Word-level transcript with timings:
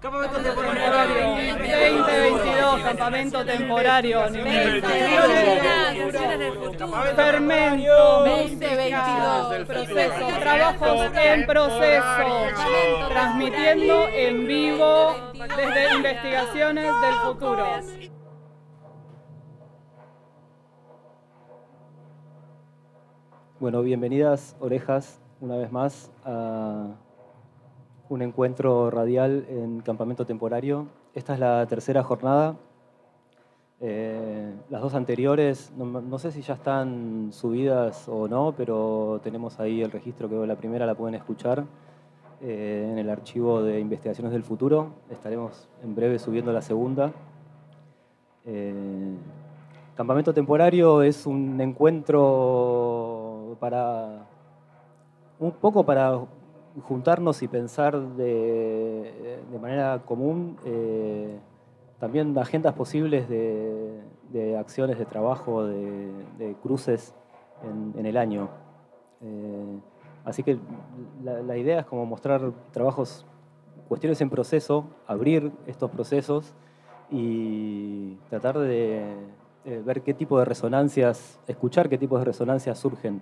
Campamento 0.00 0.38
temporario 0.38 1.26
2022, 1.26 2.82
campamento 2.82 3.44
temporario. 3.44 4.20
Fermento 7.16 8.24
2022, 8.26 9.66
proceso, 9.66 10.26
trabajos 10.38 11.10
en 11.16 11.46
proceso, 11.46 13.08
transmitiendo 13.08 14.06
en 14.08 14.46
vivo 14.46 15.14
desde 15.32 15.96
investigaciones 15.96 16.92
del 17.00 17.14
futuro. 17.14 17.66
Bueno, 23.58 23.82
bienvenidas 23.82 24.54
orejas 24.60 25.20
una 25.40 25.56
vez 25.56 25.72
más 25.72 26.12
a 26.24 26.94
un 28.08 28.22
encuentro 28.22 28.90
radial 28.90 29.46
en 29.48 29.80
campamento 29.80 30.24
temporario. 30.24 30.86
Esta 31.14 31.34
es 31.34 31.40
la 31.40 31.66
tercera 31.66 32.02
jornada. 32.02 32.56
Eh, 33.80 34.54
las 34.70 34.80
dos 34.80 34.94
anteriores, 34.94 35.72
no, 35.76 36.18
sé 36.18 36.32
si 36.32 36.42
ya 36.42 36.54
están 36.54 37.28
subidas 37.32 38.08
o 38.08 38.26
no, 38.26 38.52
pero 38.56 39.20
tenemos 39.22 39.60
ahí 39.60 39.82
el 39.82 39.90
registro 39.90 40.28
que 40.28 40.34
la 40.46 40.56
primera 40.56 40.84
la 40.84 40.94
pueden 40.94 41.14
escuchar 41.14 41.64
eh, 42.40 42.88
en 42.90 42.98
el 42.98 43.08
archivo 43.08 43.62
de 43.62 43.78
investigaciones 43.78 44.32
del 44.32 44.42
futuro. 44.42 44.94
Estaremos 45.10 45.68
en 45.82 45.94
breve 45.94 46.18
subiendo 46.18 46.52
la 46.52 46.62
segunda. 46.62 47.12
Eh, 48.46 49.14
campamento 49.94 50.32
temporario 50.32 51.02
es 51.02 51.26
un 51.26 51.60
encuentro 51.60 53.56
para 53.60 54.26
un 55.38 55.52
poco 55.52 55.84
para 55.84 56.18
juntarnos 56.82 57.42
y 57.42 57.48
pensar 57.48 57.98
de, 58.16 59.40
manera 59.60 60.02
común 60.04 60.56
eh, 60.64 61.38
también 61.98 62.36
agendas 62.38 62.74
posibles 62.74 63.28
de, 63.28 64.56
acciones 64.58 64.98
de 64.98 65.04
trabajo, 65.04 65.64
de, 65.64 66.56
cruces 66.62 67.14
en, 67.96 68.06
el 68.06 68.16
año. 68.16 68.48
Eh, 69.20 69.80
así 70.24 70.42
que 70.42 70.58
la, 71.24 71.56
idea 71.56 71.80
es 71.80 71.86
como 71.86 72.06
mostrar 72.06 72.52
trabajos, 72.72 73.26
cuestiones 73.88 74.20
en 74.20 74.30
proceso, 74.30 74.84
abrir 75.06 75.52
estos 75.66 75.90
procesos 75.90 76.54
y 77.10 78.16
tratar 78.28 78.58
de 78.58 79.16
ver 79.84 80.02
qué 80.02 80.14
tipo 80.14 80.38
de 80.38 80.44
resonancias, 80.44 81.40
escuchar 81.46 81.88
qué 81.88 81.98
tipo 81.98 82.18
de 82.18 82.24
resonancias 82.24 82.78
surgen 82.78 83.20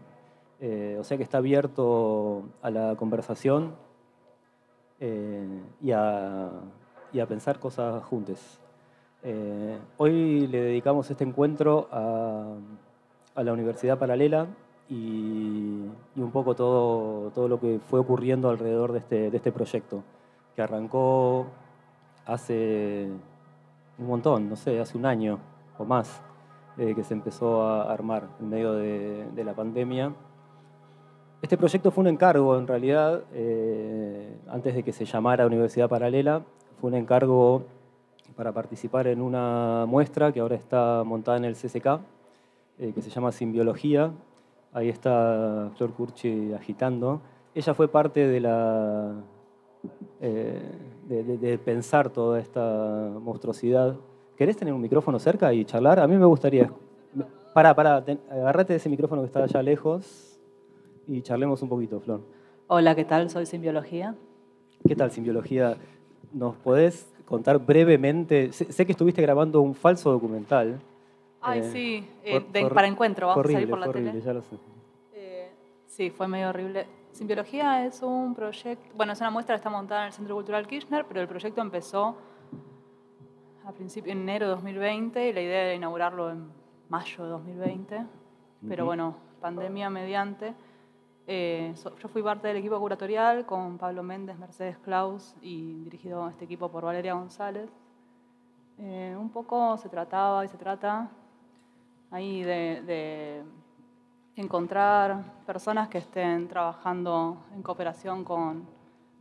eh, 0.61 0.97
o 0.99 1.05
sea 1.05 1.19
que 1.19 1.23
está 1.23 1.39
abierto 1.39 2.45
a 2.63 2.71
la 2.71 2.97
conversación 2.97 3.75
eh, 5.01 5.63
y, 5.83 5.93
a, 5.93 6.51
pensar 7.29 7.59
cosas 7.59 8.03
juntas. 8.05 8.61
Eh, 9.23 9.79
hoy 9.99 10.47
le 10.47 10.61
dedicamos 10.63 11.11
este 11.11 11.25
encuentro 11.25 11.89
a, 11.91 12.57
la 13.37 13.53
Universidad 13.53 13.99
Paralela 13.99 14.47
y, 14.89 15.83
un 16.17 16.31
poco 16.33 16.55
todo, 16.55 17.31
todo, 17.33 17.49
lo 17.49 17.61
que 17.61 17.79
fue 17.91 18.01
ocurriendo 18.01 18.49
alrededor 18.49 18.93
de 18.93 19.01
este, 19.01 19.31
de 19.31 19.37
este 19.37 19.53
proyecto, 19.53 20.03
que 20.55 20.63
arrancó 20.63 21.47
hace 22.25 23.11
un 23.99 24.07
montón, 24.07 24.49
no 24.49 24.57
sé, 24.57 24.81
hace 24.81 24.97
un 24.97 25.05
año 25.05 25.39
o 25.79 25.85
más, 25.85 26.23
que 26.77 27.05
se 27.05 27.15
empezó 27.15 27.63
a 27.63 27.93
armar 27.93 28.29
en 28.41 28.49
medio 28.51 28.73
de 28.73 29.45
la 29.45 29.55
pandemia 29.55 30.15
este 31.43 31.57
proyecto 31.57 31.91
fue 31.91 32.03
un 32.03 32.09
encargo, 32.09 32.59
en 32.59 32.67
realidad, 32.67 33.25
eh, 33.33 34.39
antes 34.49 34.75
de 34.75 34.83
que 34.83 34.93
se 34.93 35.05
llamara 35.05 35.47
Universidad 35.47 35.89
Paralela, 35.89 36.43
fue 36.81 36.89
un 36.89 36.97
encargo 36.97 37.65
para 38.37 38.53
participar 38.53 39.07
en 39.07 39.21
una 39.21 39.85
muestra 39.87 40.33
que 40.33 40.41
ahora 40.41 40.57
está 40.57 41.03
montada 41.05 41.37
en 41.37 41.45
el 41.45 41.55
CCK, 41.55 42.01
eh, 42.79 42.93
que 42.95 43.03
se 43.03 43.11
llama 43.11 43.33
Simbiología. 43.33 44.13
Ahí 44.73 44.89
está 44.89 45.71
Flor 45.77 45.93
Curchi 45.93 46.53
agitando. 46.53 47.21
Ella 47.55 47.75
fue 47.75 47.89
parte 47.89 48.27
de 48.27 48.41
la 48.41 49.15
eh, 50.21 50.61
de, 51.07 51.59
pensar 51.59 52.11
toda 52.11 52.41
esta 52.41 53.11
monstruosidad. 53.21 53.97
¿Querés 54.37 54.57
tener 54.57 54.75
un 54.75 54.81
micrófono 54.81 55.19
cerca 55.19 55.53
y 55.53 55.65
charlar? 55.65 56.01
A 56.01 56.07
mí 56.07 56.17
me 56.17 56.27
gustaría. 56.27 56.71
Para, 57.55 57.75
para, 57.75 58.05
agarrate 58.31 58.75
de 58.75 58.77
ese 58.79 58.91
micrófono 58.91 59.23
que 59.23 59.27
está 59.27 59.45
allá 59.45 59.63
lejos 59.63 60.36
y 61.07 61.23
charlemos 61.23 61.63
un 61.63 61.69
poquito, 61.69 62.01
Flor. 62.01 62.21
Hola, 62.67 62.95
¿qué 62.95 63.05
tal? 63.05 63.31
Soy 63.31 63.47
Simbiología. 63.47 64.15
¿Qué 64.87 64.97
tal, 64.97 65.11
Simbiología? 65.11 65.77
¿Nos 66.33 66.57
podés 66.57 67.09
contar 67.25 67.59
brevemente? 67.59 68.53
Sé, 68.53 68.87
que 68.87 68.93
estuviste 68.93 69.23
grabando 69.23 69.61
un 69.61 69.75
falso 69.75 70.11
documental. 70.11 70.81
Ay, 71.41 71.61
eh, 71.61 71.71
sí, 71.73 72.09
eh, 72.25 72.41
para 72.73 72.89
encuentro, 72.89 73.29
vamos 73.29 73.47
a 73.47 73.53
salir 73.53 73.71
por 73.71 73.79
la 73.79 73.89
horrible, 73.89 74.21
ya 74.21 74.33
lo 74.33 74.43
sé. 74.43 74.57
Eh, 75.15 75.51
sí, 75.87 76.11
fue 76.11 76.27
medio 76.27 76.49
horrible. 76.49 76.87
Simbiología 77.13 77.87
es 77.87 78.03
un 78.03 78.35
proyecto, 78.35 78.85
bueno, 78.97 79.13
es 79.13 79.21
una 79.21 79.31
muestra 79.31 79.55
que 79.55 79.59
está 79.59 79.71
montada 79.71 80.03
en 80.03 80.07
el 80.09 80.13
Centro 80.13 80.35
Cultural 80.35 80.67
Kirchner, 80.67 81.07
pero 81.07 81.21
el 81.21 81.29
proyecto 81.29 81.61
empezó 81.61 82.17
a 83.65 83.73
principio, 83.73 84.13
en 84.13 84.23
enero 84.23 84.47
de 84.47 84.53
2020 84.53 85.29
y 85.29 85.33
la 85.33 85.41
idea 85.41 85.63
era 85.63 85.75
inaugurarlo 85.75 86.31
en 86.31 86.49
mayo 86.89 87.25
de 87.25 87.31
2020, 87.31 88.07
pero 88.69 88.85
bueno, 88.85 89.17
pandemia 89.41 89.89
mediante 89.89 90.55
eh, 91.29 91.75
yo 92.01 92.09
fui 92.09 92.23
parte 92.23 92.47
del 92.47 92.59
equipo 92.59 92.79
curatorial 92.79 93.45
con 93.47 93.79
Pablo 93.79 94.05
Méndez, 94.05 94.39
Mercedes 94.39 94.79
Klaus 94.79 95.35
y 95.43 95.83
dirigido 95.83 96.29
este 96.29 96.45
equipo 96.45 96.71
por 96.71 96.85
Valeria 96.85 97.15
González. 97.15 97.69
Eh, 98.79 99.17
un 99.19 99.31
poco 99.31 99.77
se 99.77 99.89
trataba 99.89 100.45
y 100.45 100.49
se 100.49 100.57
trata 100.57 101.11
ahí 102.13 102.43
de, 102.43 103.43
encontrar 104.37 105.25
personas 105.47 105.89
que 105.89 105.99
estén 105.99 106.47
trabajando 106.47 107.39
en 107.55 107.63
cooperación 107.63 108.23
con, 108.23 108.69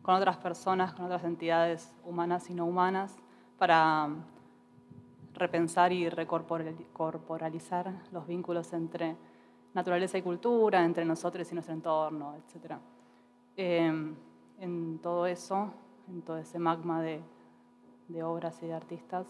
con 0.01 0.15
otras 0.15 0.35
personas, 0.37 0.93
con 0.93 1.05
otras 1.05 1.23
entidades 1.23 1.95
humanas 2.03 2.49
y 2.49 2.53
no 2.53 2.65
humanas, 2.65 3.17
para 3.57 4.09
repensar 5.33 5.93
y 5.93 6.09
recorporalizar 6.09 7.93
los 8.11 8.27
vínculos 8.27 8.73
entre 8.73 9.15
naturaleza 9.75 10.17
y 10.17 10.21
cultura, 10.21 10.83
entre 10.83 11.03
nosotros 11.03 11.51
y 11.51 11.53
nuestro 11.53 11.75
entorno, 11.75 12.33
etc. 12.35 12.75
Em, 13.57 14.15
en 14.59 14.99
todo 14.99 15.27
eso, 15.27 15.69
en 16.07 16.21
todo 16.21 16.37
ese 16.37 16.57
magma 16.57 17.01
de, 17.01 17.21
obras 18.23 18.61
y 18.63 18.67
de 18.67 18.73
artistas, 18.73 19.27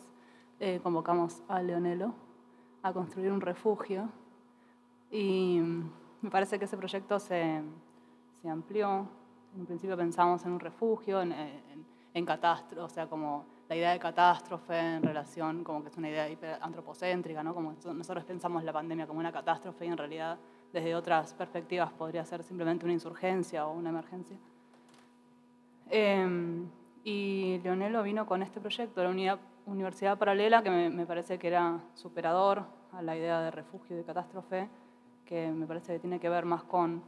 eh, 0.59 0.79
convocamos 0.83 1.41
a 1.47 1.61
Leonelo 1.61 2.13
a 2.83 2.93
construir 2.93 3.31
un 3.31 3.41
refugio 3.41 4.07
y 5.09 5.59
me 6.21 6.29
parece 6.29 6.59
que 6.59 6.65
ese 6.65 6.77
proyecto 6.77 7.19
se, 7.19 7.61
amplió. 8.47 9.07
En 9.55 9.61
un 9.61 9.65
principio 9.65 9.97
pensamos 9.97 10.45
en 10.45 10.51
un 10.51 10.59
refugio, 10.59 11.21
en, 11.21 11.33
en, 12.13 12.25
catastro, 12.25 12.85
o 12.85 12.89
sea, 12.89 13.07
como 13.07 13.45
la 13.67 13.75
idea 13.75 13.91
de 13.91 13.99
catástrofe 13.99 14.77
en 14.77 15.01
relación, 15.01 15.63
como 15.63 15.81
que 15.81 15.89
es 15.89 15.97
una 15.97 16.09
idea 16.09 16.27
antropocéntrica, 16.61 17.43
¿no? 17.43 17.53
Como 17.53 17.73
nosotros 17.73 18.23
pensamos 18.23 18.63
la 18.63 18.73
pandemia 18.73 19.07
como 19.07 19.19
una 19.19 19.31
catástrofe 19.31 19.85
y 19.85 19.89
en 19.89 19.97
realidad 19.97 20.37
desde 20.71 20.93
otras 20.93 21.33
perspectivas 21.33 21.91
podría 21.93 22.25
ser 22.25 22.43
simplemente 22.43 22.85
una 22.85 22.93
insurgencia 22.93 23.65
o 23.65 23.73
una 23.73 23.89
emergencia. 23.89 24.37
Em, 25.89 26.67
y 27.03 27.59
Leonelo 27.63 28.03
vino 28.03 28.25
con 28.25 28.41
este 28.41 28.59
proyecto 28.59 29.01
de 29.01 29.07
la 29.07 29.39
Universidad 29.65 30.17
Paralela 30.17 30.61
que 30.61 30.69
me, 30.69 31.05
parece 31.05 31.39
que 31.39 31.47
era 31.47 31.79
superador 31.93 32.63
a 32.91 33.01
la 33.01 33.15
idea 33.15 33.41
de 33.41 33.51
refugio 33.51 33.95
y 33.95 33.99
de 33.99 34.05
catástrofe, 34.05 34.69
que 35.25 35.51
me 35.51 35.65
parece 35.65 35.93
que 35.93 35.99
tiene 35.99 36.19
que 36.19 36.29
ver 36.29 36.45
más 36.45 36.63
con 36.63 37.03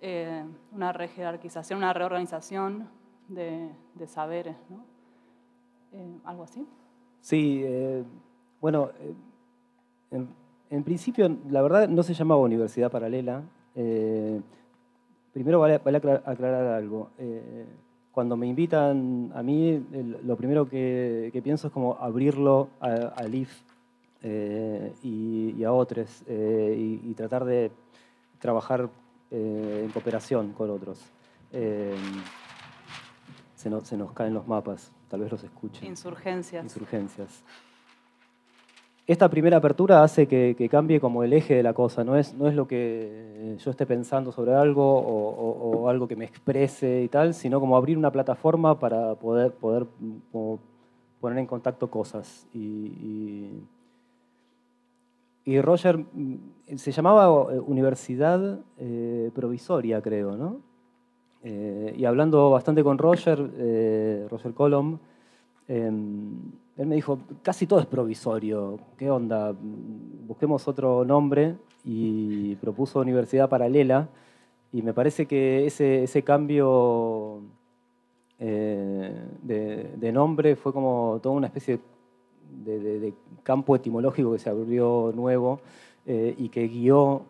eh, 0.00 0.44
una 0.72 0.92
rejerarquización, 0.92 1.78
una 1.78 1.92
reorganización 1.92 2.88
de, 3.28 3.70
saberes, 4.06 4.56
¿no? 4.68 4.93
Eh, 5.94 6.18
¿Algo 6.24 6.42
así? 6.42 6.66
Sí, 7.20 7.62
eh, 7.64 8.02
bueno, 8.60 8.90
en, 10.10 10.28
en, 10.70 10.82
principio, 10.82 11.36
la 11.48 11.62
verdad, 11.62 11.88
no 11.88 12.02
se 12.02 12.14
llamaba 12.14 12.40
Universidad 12.40 12.90
Paralela. 12.90 13.42
primero 15.32 15.60
vale, 15.60 15.74
aclarar, 15.76 16.66
algo. 16.66 17.10
cuando 18.12 18.36
me 18.36 18.46
invitan 18.46 19.32
a 19.34 19.42
mí, 19.42 19.84
lo 20.24 20.36
primero 20.36 20.68
que, 20.68 21.40
pienso 21.44 21.68
es 21.68 21.72
como 21.72 21.94
abrirlo 21.94 22.68
al 22.80 23.34
IF 23.34 23.62
y, 25.02 25.62
a 25.64 25.72
otros 25.72 26.24
y, 26.28 27.14
tratar 27.14 27.44
de 27.44 27.70
trabajar 28.40 28.88
en 29.30 29.88
cooperación 29.90 30.52
con 30.52 30.70
otros. 30.70 31.00
se 33.54 33.96
nos 33.96 34.12
caen 34.12 34.34
los 34.34 34.46
mapas 34.46 34.93
tal 35.08 35.20
vez 35.20 35.32
los 35.32 35.42
escuchen. 35.44 35.86
Insurgencias. 35.86 36.64
Insurgencias. 36.64 37.42
esta 39.06 39.28
primera 39.28 39.58
apertura 39.58 40.02
hace 40.02 40.26
que, 40.26 40.68
cambie 40.70 41.00
como 41.00 41.22
el 41.24 41.32
eje 41.32 41.54
de 41.54 41.62
la 41.62 41.74
cosa, 41.74 42.04
no 42.04 42.16
es, 42.16 42.34
no 42.34 42.48
es 42.48 42.54
lo 42.54 42.66
que 42.66 43.56
yo 43.58 43.70
esté 43.70 43.86
pensando 43.86 44.32
sobre 44.32 44.54
algo 44.54 44.98
o, 44.98 45.88
algo 45.88 46.08
que 46.08 46.16
me 46.16 46.24
exprese 46.24 47.02
y 47.02 47.08
tal, 47.08 47.34
sino 47.34 47.60
como 47.60 47.76
abrir 47.76 47.98
una 47.98 48.10
plataforma 48.10 48.78
para 48.78 49.14
poder, 49.14 49.52
poder 49.52 49.86
poner 51.24 51.38
en 51.38 51.46
contacto 51.46 51.88
cosas. 51.88 52.46
Y, 52.52 53.62
y, 55.46 55.60
Roger 55.60 55.98
mm, 55.98 56.76
se 56.76 56.92
llamaba 56.92 57.52
eh, 57.52 57.60
Universidad 57.60 58.60
eh, 58.78 59.30
Provisoria, 59.34 60.02
creo, 60.02 60.36
¿no? 60.36 60.60
Eh, 61.44 61.94
y 61.96 62.04
hablando 62.04 62.50
bastante 62.50 62.82
con 62.82 62.98
Roger, 62.98 63.38
Roger 64.28 64.52
Colom, 64.54 64.98
em, 65.68 66.50
él 66.76 66.86
me 66.86 66.96
dijo, 66.96 67.20
casi 67.42 67.66
todo 67.66 67.78
es 67.78 67.86
provisorio, 67.86 68.80
¿qué 68.96 69.10
onda? 69.10 69.54
Busquemos 70.26 70.66
otro 70.66 71.04
nombre. 71.04 71.54
Y 71.84 72.56
propuso 72.56 73.00
Universidad 73.00 73.48
Paralela. 73.48 74.08
Y 74.72 74.82
me 74.82 74.94
parece 74.94 75.26
que 75.26 75.66
ese, 75.66 76.04
ese 76.04 76.22
cambio 76.22 77.42
eh, 78.38 79.12
de, 79.42 80.12
nombre 80.12 80.56
fue 80.56 80.72
como 80.72 81.20
toda 81.22 81.34
una 81.34 81.46
especie 81.46 81.78
de, 82.64 83.14
campo 83.42 83.76
etimológico 83.76 84.32
que 84.32 84.38
se 84.38 84.50
abrió 84.50 85.12
nuevo 85.14 85.60
eh, 86.06 86.34
y 86.36 86.48
que 86.48 86.66
guió 86.66 87.22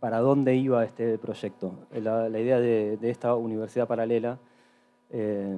para 0.00 0.20
dónde 0.20 0.54
iba 0.54 0.84
este 0.84 1.18
proyecto. 1.18 1.74
La, 1.92 2.28
idea 2.28 2.60
de, 2.60 2.98
esta 3.02 3.34
universidad 3.34 3.88
paralela 3.88 4.38
eh, 5.10 5.56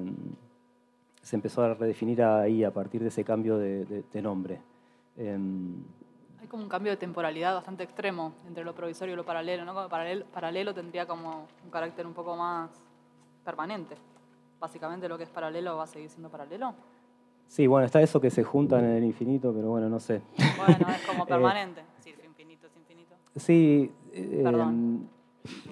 se 1.23 1.37
empezó 1.37 1.63
a 1.63 1.75
redefinir 1.75 2.23
ahí 2.23 2.65
a 2.65 2.73
partir 2.73 3.03
de 3.03 3.09
ese 3.09 3.25
cambio 3.25 3.59
de, 3.59 4.23
nombre. 4.23 4.61
Em, 5.17 5.83
Hay 6.41 6.47
como 6.47 6.63
un 6.63 6.69
cambio 6.69 6.93
de 6.93 6.97
temporalidad 6.97 7.55
bastante 7.55 7.85
extremo 7.85 8.33
entre 8.47 8.65
lo 8.65 8.75
provisorio 8.75 9.15
y 9.15 9.17
lo 9.17 9.25
paralelo, 9.25 9.65
¿no? 9.65 9.89
paralelo, 9.89 10.25
paralelo 10.27 10.75
tendría 10.75 11.07
como 11.07 11.47
un 11.65 11.71
carácter 11.71 12.07
un 12.07 12.15
poco 12.15 12.37
más 12.37 12.71
permanente. 13.45 13.97
Básicamente 14.59 15.09
lo 15.09 15.19
que 15.19 15.25
es 15.25 15.31
paralelo 15.31 15.77
va 15.77 15.85
a 15.85 15.87
seguir 15.87 16.09
siendo 16.09 16.31
paralelo. 16.31 16.75
Sí, 17.49 17.67
bueno, 17.67 17.85
está 17.85 18.01
eso 18.01 18.21
que 18.21 18.31
se 18.31 18.45
juntan 18.45 18.85
en 18.85 18.97
el 18.99 19.05
infinito, 19.05 19.53
pero 19.53 19.71
bueno, 19.71 19.89
no 19.89 19.99
sé. 19.99 20.23
Bueno, 20.57 20.89
es 20.95 21.07
como 21.07 21.25
eh, 21.25 21.27
permanente. 21.27 21.83
sí, 21.99 22.11
es 22.11 22.25
infinito, 22.25 22.69
es 22.69 22.77
infinito. 22.77 23.15
Sí. 23.35 23.91
Perdón. 24.13 25.09
Em, 25.45 25.71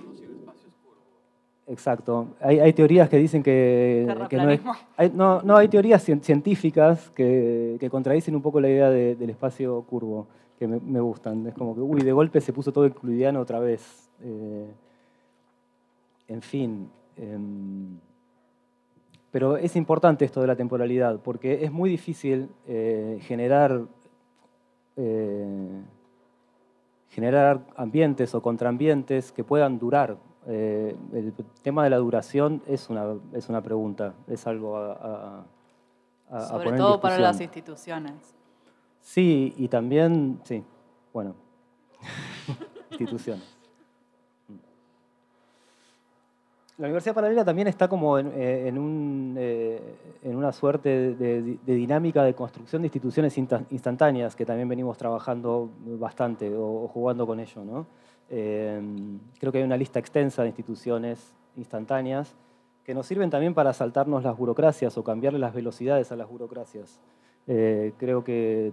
Exacto. 1.68 2.28
Hay, 2.40 2.72
teorías 2.72 3.10
que 3.10 3.18
dicen 3.18 3.42
que, 3.42 4.06
no, 4.32 4.50
es, 4.50 4.60
hay, 4.96 5.10
no, 5.14 5.42
no, 5.42 5.54
hay 5.54 5.68
teorías 5.68 6.02
científicas 6.02 7.10
que, 7.10 7.86
contradicen 7.90 8.34
un 8.34 8.40
poco 8.40 8.58
la 8.58 8.70
idea 8.70 8.90
del 8.90 9.28
espacio 9.28 9.82
curvo, 9.82 10.26
que 10.58 10.66
me, 10.66 11.00
gustan. 11.00 11.46
Es 11.46 11.54
como 11.54 11.74
que, 11.74 11.82
uy, 11.82 12.00
de 12.00 12.12
golpe 12.12 12.40
se 12.40 12.54
puso 12.54 12.72
todo 12.72 12.86
euclidiano 12.86 13.40
otra 13.40 13.60
vez. 13.60 14.08
Eh, 14.22 14.66
en 16.28 16.40
fin. 16.40 16.88
Em, 17.18 17.98
pero 19.30 19.58
es 19.58 19.76
importante 19.76 20.24
esto 20.24 20.40
de 20.40 20.46
la 20.46 20.56
temporalidad, 20.56 21.20
porque 21.20 21.64
es 21.64 21.70
muy 21.70 21.90
difícil 21.90 22.48
eh, 22.66 23.18
generar, 23.20 23.82
eh, 24.96 25.82
generar 27.08 27.60
ambientes 27.76 28.34
o 28.34 28.42
contraambientes 28.42 29.32
que 29.32 29.44
puedan 29.44 29.78
durar 29.78 30.18
eh, 30.50 30.96
el 31.12 31.34
tema 31.62 31.84
de 31.84 31.90
la 31.90 31.98
duración 31.98 32.62
es 32.66 32.88
una, 32.88 33.16
es 33.34 33.50
una 33.50 33.60
pregunta, 33.62 34.14
es 34.26 34.46
algo 34.46 34.78
a, 34.78 35.44
a, 36.30 36.40
Sobre 36.46 36.72
todo 36.72 36.98
para 37.00 37.18
las 37.18 37.38
instituciones. 37.40 38.34
Sí, 39.00 39.52
y 39.58 39.68
también, 39.68 40.40
sí, 40.44 40.64
bueno, 41.12 41.34
instituciones. 42.90 43.57
La 46.78 46.86
Universidad 46.86 47.12
Paralela 47.16 47.44
también 47.44 47.66
está 47.66 47.88
como 47.88 48.20
en, 48.20 48.32
eh, 48.36 48.72
eh, 50.22 50.28
una 50.28 50.52
suerte 50.52 51.12
de, 51.14 51.58
dinámica 51.66 52.22
de 52.22 52.34
construcción 52.34 52.82
de 52.82 52.86
instituciones 52.86 53.36
instantáneas, 53.36 54.36
que 54.36 54.46
también 54.46 54.68
venimos 54.68 54.96
trabajando 54.96 55.70
bastante 55.98 56.54
o, 56.56 56.86
jugando 56.86 57.26
con 57.26 57.40
ello. 57.40 57.64
¿no? 57.64 57.86
Em, 58.30 59.18
creo 59.40 59.50
que 59.50 59.58
hay 59.58 59.64
una 59.64 59.76
lista 59.76 59.98
extensa 59.98 60.42
de 60.42 60.48
instituciones 60.48 61.34
instantáneas 61.56 62.36
que 62.84 62.94
nos 62.94 63.06
sirven 63.06 63.28
también 63.28 63.54
para 63.54 63.72
saltarnos 63.72 64.22
las 64.22 64.36
burocracias 64.36 64.96
o 64.96 65.02
cambiarle 65.02 65.40
las 65.40 65.52
velocidades 65.52 66.12
a 66.12 66.16
las 66.16 66.28
burocracias. 66.28 67.00
Eh, 67.48 67.92
creo 67.98 68.22
que 68.22 68.72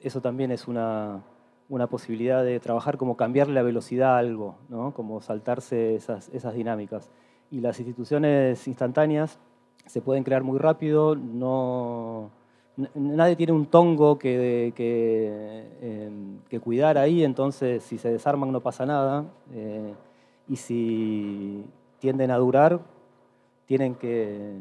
eso 0.00 0.20
también 0.20 0.50
es 0.50 0.68
una, 0.68 1.22
posibilidad 1.88 2.44
de 2.44 2.60
trabajar 2.60 2.96
como 2.96 3.16
cambiarle 3.16 3.54
la 3.54 3.62
velocidad 3.62 4.16
a 4.16 4.18
algo, 4.18 4.56
¿no? 4.68 4.94
como 4.94 5.20
saltarse 5.20 5.94
esas, 5.94 6.28
esas 6.30 6.54
dinámicas. 6.54 7.10
Y 7.50 7.60
las 7.60 7.78
instituciones 7.78 8.66
instantáneas 8.66 9.38
se 9.86 10.00
pueden 10.00 10.24
crear 10.24 10.42
muy 10.42 10.58
rápido, 10.58 11.14
no, 11.14 12.30
nadie 12.94 13.36
tiene 13.36 13.52
un 13.52 13.66
tongo 13.66 14.18
que, 14.18 14.72
em, 15.80 16.38
que, 16.48 16.60
cuidar 16.60 16.98
ahí, 16.98 17.24
entonces 17.24 17.82
si 17.82 17.98
se 17.98 18.10
desarman 18.10 18.52
no 18.52 18.60
pasa 18.60 18.86
nada. 18.86 19.24
Eh, 19.52 19.94
y 20.48 20.56
si 20.56 21.64
tienden 21.98 22.30
a 22.30 22.36
durar, 22.36 22.80
tienen 23.66 23.94
que 23.94 24.54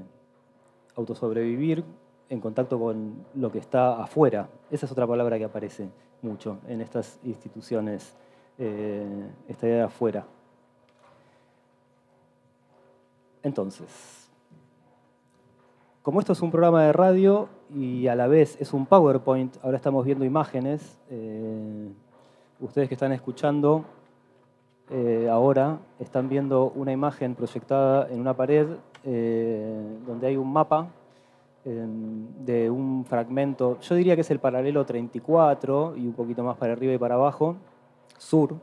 autosobrevivir 0.96 1.84
en 2.30 2.42
contacto 2.42 2.80
con 2.80 3.26
lo 3.36 3.52
que 3.52 3.60
está 3.60 4.02
afuera. 4.02 4.50
Esa 4.72 4.86
es 4.86 4.92
otra 4.92 5.08
palabra 5.08 5.38
que 5.38 5.46
aparece 5.46 5.90
mucho 6.22 6.60
en 6.68 6.82
estas 6.82 7.20
instituciones, 7.24 8.16
eh, 8.58 9.30
esta 9.48 9.68
idea 9.68 9.78
de 9.78 9.84
afuera. 9.84 10.26
Entonces, 13.44 14.30
como 16.02 16.20
esto 16.20 16.34
es 16.34 16.42
un 16.42 16.52
programa 16.52 16.84
de 16.84 16.94
radio 16.94 17.50
y 17.74 18.08
a 18.08 18.16
la 18.16 18.28
vez 18.28 18.58
es 18.60 18.74
un 18.74 18.86
PowerPoint, 18.86 19.58
ahora 19.64 19.78
estamos 19.78 20.06
viendo 20.06 20.26
imágenes, 20.26 20.98
eh, 21.10 21.90
ustedes 22.60 22.88
que 22.88 22.96
están 22.96 23.12
escuchando 23.12 23.86
eh, 24.90 25.28
ahora 25.30 25.80
están 26.00 26.30
viendo 26.30 26.72
una 26.74 26.94
imagen 26.94 27.36
proyectada 27.36 28.08
en 28.10 28.22
una 28.22 28.34
pared 28.36 28.68
eh, 29.04 29.98
donde 30.06 30.28
hay 30.28 30.38
un 30.38 30.52
mapa 30.52 30.88
de 31.68 32.70
un 32.70 33.04
fragmento, 33.06 33.80
yo 33.82 33.96
diría 33.96 34.16
que 34.16 34.22
es 34.22 34.32
el 34.32 34.40
paralelo 34.40 34.86
34 34.86 35.98
y 35.98 36.08
un 36.08 36.14
poquito 36.14 36.44
más 36.44 36.58
para 36.58 36.74
arriba 36.74 36.94
y 36.94 36.98
para 36.98 37.16
abajo, 37.16 37.58
sur, 38.18 38.56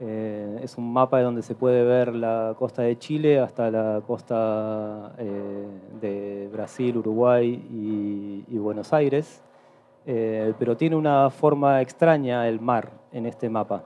eh, 0.00 0.58
es 0.62 0.76
un 0.76 0.92
mapa 0.92 1.22
donde 1.22 1.42
se 1.42 1.54
puede 1.54 1.84
ver 1.84 2.14
la 2.14 2.54
costa 2.58 2.82
de 2.82 2.98
Chile 2.98 3.38
hasta 3.38 3.70
la 3.70 4.02
costa 4.04 5.14
eh, 5.18 5.68
de 6.00 6.48
Brasil, 6.52 6.96
Uruguay 6.96 8.44
y, 8.48 8.58
Buenos 8.58 8.92
Aires, 8.92 9.42
eh, 10.06 10.54
pero 10.58 10.76
tiene 10.76 10.96
una 10.96 11.30
forma 11.30 11.80
extraña 11.82 12.48
el 12.48 12.60
mar 12.60 12.90
en 13.12 13.26
este 13.26 13.48
mapa. 13.48 13.84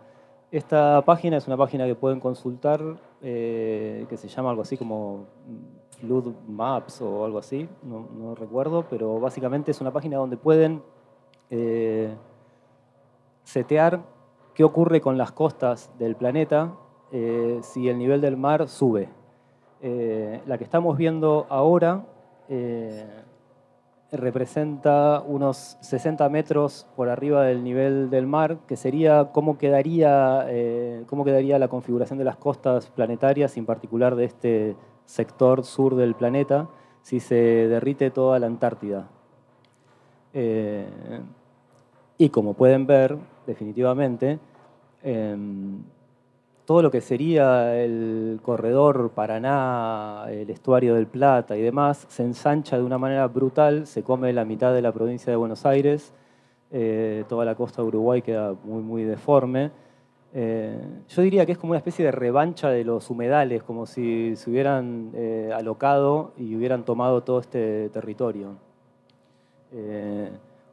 Esta 0.50 1.02
página 1.04 1.36
es 1.36 1.46
una 1.46 1.56
página 1.56 1.84
que 1.86 1.94
pueden 1.94 2.20
consultar 2.20 2.80
que 3.20 4.16
se 4.16 4.28
llama 4.28 4.50
algo 4.50 4.62
así 4.62 4.76
como 4.76 5.26
Flood 6.00 6.32
Maps 6.48 7.02
o 7.02 7.24
algo 7.24 7.38
así, 7.38 7.68
no, 7.82 8.34
recuerdo, 8.34 8.84
pero 8.88 9.18
básicamente 9.18 9.70
es 9.70 9.80
una 9.80 9.92
página 9.92 10.16
donde 10.16 10.36
pueden 10.36 10.82
setear 13.48 14.02
qué 14.58 14.64
ocurre 14.64 15.00
con 15.00 15.16
las 15.16 15.32
costas 15.32 15.90
del 15.98 16.16
planeta 16.16 16.74
eh, 17.12 17.60
si 17.62 17.88
el 17.88 17.96
nivel 17.96 18.20
del 18.20 18.36
mar 18.36 18.68
sube. 18.68 19.08
Eh, 19.80 20.42
la 20.46 20.58
que 20.58 20.64
estamos 20.64 20.98
viendo 20.98 21.46
ahora 21.48 22.04
eh, 22.48 23.06
representa 24.12 25.22
unos 25.24 25.78
60 25.80 26.28
metros 26.28 26.86
por 26.94 27.08
arriba 27.08 27.44
del 27.44 27.64
nivel 27.64 28.10
del 28.10 28.26
mar, 28.26 28.58
que 28.66 28.76
sería 28.76 29.30
cómo 29.32 29.56
quedaría, 29.56 30.46
cómo 31.06 31.24
quedaría 31.24 31.58
la 31.58 31.68
configuración 31.68 32.18
de 32.18 32.24
las 32.24 32.36
costas 32.36 32.88
planetarias, 32.90 33.56
en 33.56 33.64
particular 33.64 34.16
de 34.16 34.24
este 34.24 34.76
sector 35.08 35.64
sur 35.64 35.96
del 35.96 36.14
planeta, 36.14 36.68
si 37.02 37.20
se 37.20 37.34
derrite 37.34 38.10
toda 38.10 38.38
la 38.38 38.46
Antártida. 38.46 39.08
y 42.20 42.28
como 42.30 42.54
pueden 42.54 42.86
ver, 42.86 43.16
definitivamente, 43.46 44.38
Em, 45.02 45.84
todo 46.64 46.82
lo 46.82 46.90
que 46.90 47.00
sería 47.00 47.82
el 47.82 48.40
corredor 48.42 49.10
Paraná, 49.14 50.26
el 50.28 50.50
estuario 50.50 50.94
del 50.94 51.06
Plata 51.06 51.56
y 51.56 51.62
demás, 51.62 52.04
se 52.08 52.24
ensancha 52.24 52.76
de 52.76 52.84
una 52.84 52.98
manera 52.98 53.26
brutal, 53.28 53.86
se 53.86 54.02
come 54.02 54.32
la 54.32 54.44
mitad 54.44 54.74
de 54.74 54.82
la 54.82 54.92
provincia 54.92 55.30
de 55.30 55.36
Buenos 55.36 55.64
Aires, 55.64 56.12
eh, 56.70 57.24
toda 57.28 57.44
la 57.44 57.54
costa 57.54 57.80
de 57.82 57.88
Uruguay 57.88 58.22
queda 58.22 58.54
muy, 58.64 58.82
muy 58.82 59.04
deforme. 59.04 59.70
Eh, 60.40 60.78
yo 61.08 61.22
diría 61.22 61.44
que 61.44 61.50
es 61.50 61.58
como 61.58 61.72
una 61.72 61.78
especie 61.78 62.04
de 62.04 62.12
revancha 62.12 62.70
de 62.70 62.84
los 62.84 63.10
humedales, 63.10 63.64
como 63.64 63.86
si 63.86 64.36
se 64.36 64.48
hubieran 64.48 65.10
eh, 65.14 65.50
alocado 65.52 66.32
y 66.36 66.54
hubieran 66.54 66.84
tomado 66.84 67.24
todo 67.24 67.40
este 67.40 67.88
territorio. 67.88 68.56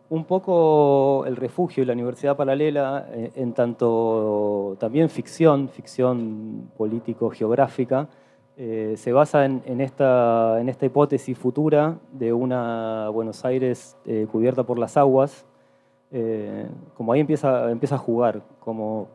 un 0.09 0.23
poco 0.25 1.25
el 1.25 1.35
refugio 1.35 1.81
y 1.81 1.85
la 1.87 1.93
universidad 1.93 2.37
paralela, 2.37 3.07
eh, 3.11 3.31
en 3.35 3.53
tanto 3.53 4.77
también 4.79 5.09
ficción, 5.09 5.69
ficción 5.69 6.69
político-geográfica, 6.77 8.07
eh, 8.57 8.93
se 8.97 9.11
basa 9.13 9.45
en, 9.45 9.81
esta, 9.81 10.61
en, 10.61 10.69
esta, 10.69 10.85
hipótesis 10.85 11.35
futura 11.37 11.97
de 12.11 12.31
una 12.33 13.09
Buenos 13.09 13.43
Aires 13.45 13.97
eh, 14.05 14.27
cubierta 14.31 14.63
por 14.63 14.77
las 14.77 14.95
aguas, 14.95 15.45
como 16.95 17.11
ahí 17.11 17.19
empieza, 17.19 17.69
empieza 17.71 17.95
a 17.95 17.97
jugar, 17.97 18.41
como 18.61 19.09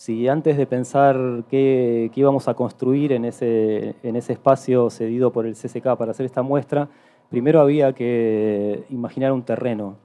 si 0.00 0.28
antes 0.28 0.56
de 0.56 0.64
pensar 0.64 1.44
qué, 1.50 2.10
íbamos 2.14 2.48
a 2.48 2.54
construir 2.54 3.12
en 3.12 3.26
ese, 3.26 3.96
en 4.02 4.16
ese 4.16 4.32
espacio 4.32 4.88
cedido 4.88 5.30
por 5.30 5.44
el 5.44 5.52
CCK 5.52 5.94
para 5.98 6.12
hacer 6.12 6.24
esta 6.24 6.40
muestra, 6.40 6.88
primero 7.28 7.60
había 7.60 7.92
que 7.92 8.86
imaginar 8.88 9.30
un 9.30 9.42
terreno. 9.42 9.96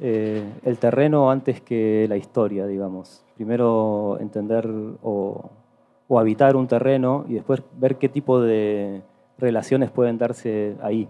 Eh, 0.00 0.42
el 0.64 0.78
terreno 0.78 1.30
antes 1.30 1.60
que 1.60 2.06
la 2.08 2.16
historia, 2.16 2.66
digamos. 2.66 3.24
Primero 3.36 4.18
entender 4.18 4.68
o, 5.04 5.48
habitar 6.10 6.56
un 6.56 6.66
terreno 6.66 7.24
y 7.28 7.34
después 7.34 7.62
ver 7.78 7.98
qué 7.98 8.08
tipo 8.08 8.40
de 8.40 9.02
relaciones 9.38 9.92
pueden 9.92 10.18
darse 10.18 10.74
ahí. 10.82 11.08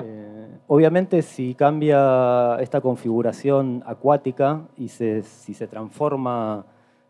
Eh, 0.00 0.48
obviamente 0.66 1.22
si 1.22 1.54
cambia 1.54 2.56
esta 2.58 2.80
configuración 2.80 3.84
acuática 3.86 4.62
y 4.76 4.88
si 4.88 5.22
se 5.22 5.68
transforma 5.68 6.66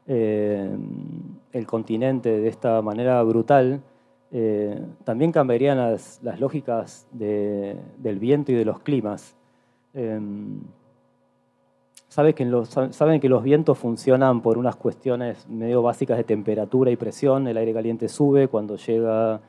eh, 0.09 0.69
el 1.53 1.67
continente 1.67 2.41
de 2.41 2.49
esta 2.49 2.83
manera 2.83 3.23
brutal, 3.23 3.81
eh, 4.33 4.83
también 5.05 5.31
cambiarían 5.31 5.79
las, 5.79 6.21
lógicas 6.41 7.07
del 7.13 8.19
viento 8.19 8.51
y 8.51 8.57
de 8.57 8.65
los 8.65 8.81
climas. 8.81 9.37
Los, 12.39 12.69
saben 12.69 13.21
que 13.21 13.29
los 13.29 13.43
vientos 13.45 13.79
funcionan 13.79 14.43
por 14.43 14.59
unas 14.59 14.75
cuestiones 14.75 15.49
medio 15.49 15.83
básicas 15.83 16.17
de 16.17 16.25
temperatura 16.25 16.91
y 16.91 16.97
presión. 16.97 17.47
El 17.47 17.57
aire 17.57 17.73
caliente 17.73 18.09
sube, 18.09 18.49
cuando 18.49 18.77
llega 18.77 19.41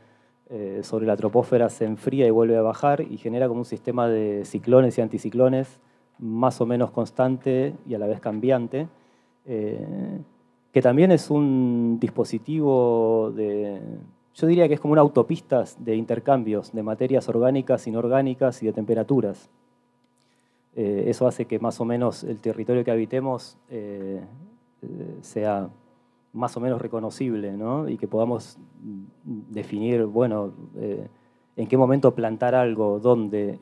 eh, 0.52 0.82
sobre 0.84 1.06
la 1.06 1.16
troposfera 1.16 1.70
se 1.70 1.86
enfría 1.86 2.26
y 2.26 2.32
vuelve 2.32 2.58
a 2.58 2.64
bajar 2.64 3.02
y 3.02 3.18
genera 3.18 3.48
como 3.48 3.60
un 3.60 3.66
sistema 3.66 4.08
de 4.08 4.46
ciclones 4.46 4.98
y 4.98 5.02
anticiclones 5.02 5.80
más 6.18 6.60
o 6.60 6.66
menos 6.66 6.90
constante 6.90 7.76
y 7.88 7.94
a 7.94 8.00
la 8.00 8.08
vez 8.08 8.20
cambiante, 8.20 8.88
eh, 9.46 10.20
que 10.72 10.82
también 10.82 11.12
es 11.12 11.30
un 11.30 11.98
dispositivo 12.00 13.32
de, 13.36 13.80
yo 14.40 14.48
diría 14.48 14.68
que 14.70 14.76
es 14.76 14.80
como 14.80 14.94
una 14.94 15.02
autopista 15.02 15.66
de 15.80 15.96
intercambios 15.96 16.72
de 16.72 16.82
materias 16.82 17.28
orgánicas, 17.28 17.86
inorgánicas 17.88 18.64
y 18.64 18.68
de 18.68 18.74
temperaturas. 18.74 19.50
Eh, 20.76 21.06
eso 21.08 21.28
hace 21.28 21.44
que 21.44 21.60
más 21.60 21.82
o 21.82 21.86
menos 21.86 22.24
el 22.24 22.40
territorio 22.40 22.86
que 22.86 22.92
habitemos 22.92 23.58
eh, 23.70 24.22
eh, 24.82 25.18
sea 25.22 25.70
más 26.32 26.56
o 26.56 26.62
menos 26.62 26.82
reconocible 26.82 27.54
y 27.88 27.98
que 27.98 28.08
podamos 28.08 28.58
definir, 29.50 30.06
bueno, 30.06 30.54
en 31.58 31.68
qué 31.68 31.76
momento 31.76 32.14
plantar 32.14 32.54
algo, 32.54 33.00
dónde, 33.00 33.58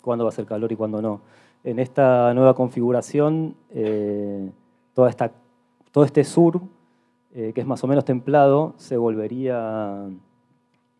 cuándo 0.00 0.24
va 0.24 0.28
a 0.28 0.32
ser 0.32 0.46
calor 0.46 0.70
y 0.70 0.76
cuándo 0.76 1.02
no. 1.02 1.20
En 1.64 1.80
esta 1.80 2.32
nueva 2.32 2.54
configuración, 2.54 3.56
toda 4.94 5.10
esta, 5.10 5.32
todo 5.92 6.04
este 6.04 6.24
sur 6.24 6.62
eh, 7.34 7.52
que 7.54 7.62
es 7.62 7.66
más 7.66 7.82
o 7.82 7.86
menos 7.86 8.04
templado, 8.04 8.74
se 8.76 8.98
volvería 8.98 10.06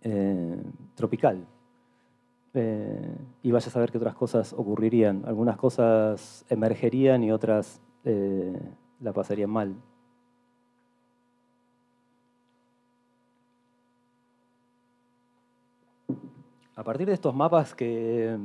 eh, 0.00 0.62
tropical. 0.94 1.46
Eh, 2.54 3.16
y 3.42 3.50
vaya 3.50 3.66
a 3.66 3.70
saber 3.70 3.92
qué 3.92 3.98
otras 3.98 4.14
cosas 4.14 4.54
ocurrirían. 4.54 5.24
Algunas 5.26 5.58
cosas 5.58 6.46
emergerían 6.48 7.22
y 7.22 7.32
otras 7.32 7.82
la 8.04 9.12
pasarían 9.12 9.50
mal. 9.50 9.76
A 16.74 16.82
partir 16.82 17.06
de 17.06 17.12
estos 17.12 17.34
mapas 17.34 17.74
que, 17.74 18.38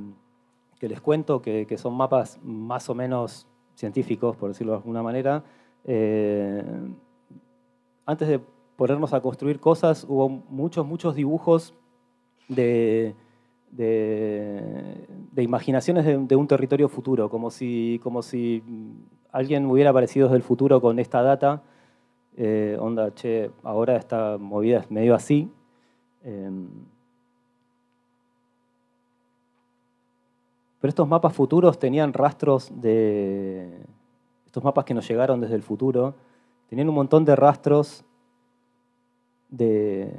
les 0.82 1.02
cuento, 1.02 1.42
que, 1.42 1.78
son 1.78 1.94
mapas 1.94 2.38
más 2.44 2.90
o 2.90 2.94
menos 2.94 3.48
científicos, 3.76 4.36
por 4.36 4.50
decirlo 4.50 4.74
de 4.74 4.78
alguna 4.80 5.02
manera, 5.02 5.44
antes 8.06 8.28
de 8.28 8.40
ponernos 8.76 9.14
a 9.14 9.22
construir 9.22 9.60
cosas, 9.60 10.06
hubo 10.08 10.30
muchos, 10.30 10.86
muchos 10.86 11.16
dibujos 11.16 11.74
de, 12.48 13.16
imaginaciones 15.36 16.06
de, 16.06 16.36
un 16.36 16.48
territorio 16.48 16.90
futuro, 16.90 17.30
como 17.30 17.50
si, 17.52 18.00
como 18.04 18.22
si 18.22 18.64
alguien 19.32 19.66
hubiera 19.66 19.90
aparecido 19.90 20.28
desde 20.28 20.38
el 20.38 20.44
futuro 20.44 20.80
con 20.80 21.00
esta 21.00 21.22
data, 21.22 21.64
eh, 22.38 22.78
onda, 22.80 23.14
che, 23.16 23.50
ahora 23.64 23.96
esta 23.96 24.38
movida 24.38 24.80
es 24.80 24.92
medio 24.92 25.16
así. 25.16 25.50
Em, 26.24 26.68
pero 30.80 30.90
estos 30.90 31.08
mapas 31.08 31.34
futuros 31.34 31.80
tenían 31.80 32.14
rastros 32.14 32.72
de... 32.80 33.82
Estos 34.58 34.66
mapas 34.66 34.86
que 34.86 34.96
nos 34.96 35.08
llegaron 35.08 35.40
desde 35.40 35.54
el 35.54 35.62
futuro 35.62 36.16
tenían 36.68 36.90
un 36.90 36.96
montón 36.96 37.24
de 37.24 37.36
rastros 37.36 38.04
de 39.50 40.12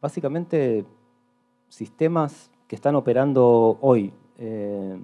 básicamente 0.00 0.84
sistemas 1.68 2.48
que 2.68 2.76
están 2.76 2.94
operando 2.94 3.76
hoy. 3.80 4.12
Eh, 4.38 4.96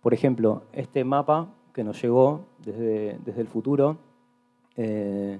por 0.00 0.14
ejemplo, 0.14 0.62
este 0.72 1.04
mapa 1.04 1.48
que 1.74 1.84
nos 1.84 2.00
llegó 2.00 2.46
desde, 2.64 3.18
desde 3.22 3.42
el 3.42 3.48
futuro 3.48 3.98
eh, 4.78 5.38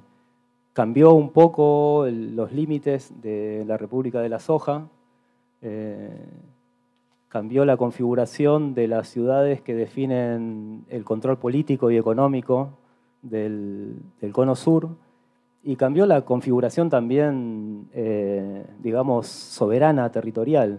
cambió 0.75 1.15
un 1.15 1.31
poco 1.31 2.05
los 2.07 2.53
límites 2.53 3.15
de 3.23 3.65
la 3.67 3.79
República 3.79 4.21
de 4.21 4.29
la 4.29 4.41
Soja, 4.41 4.89
eh, 5.63 6.29
cambió 7.35 7.65
la 7.65 7.77
configuración 7.77 8.75
de 8.75 8.87
las 8.87 9.09
ciudades 9.09 9.61
que 9.61 9.75
definen 9.75 10.85
el 10.89 11.03
control 11.03 11.37
político 11.37 11.91
y 11.91 11.97
económico 11.97 12.79
del, 13.23 13.97
cono 14.31 14.55
sur 14.55 14.91
y 15.65 15.75
cambió 15.75 16.07
la 16.07 16.21
configuración 16.21 16.91
también, 16.91 17.89
eh, 17.93 18.65
digamos, 18.81 19.27
soberana, 19.27 20.13
territorial. 20.13 20.79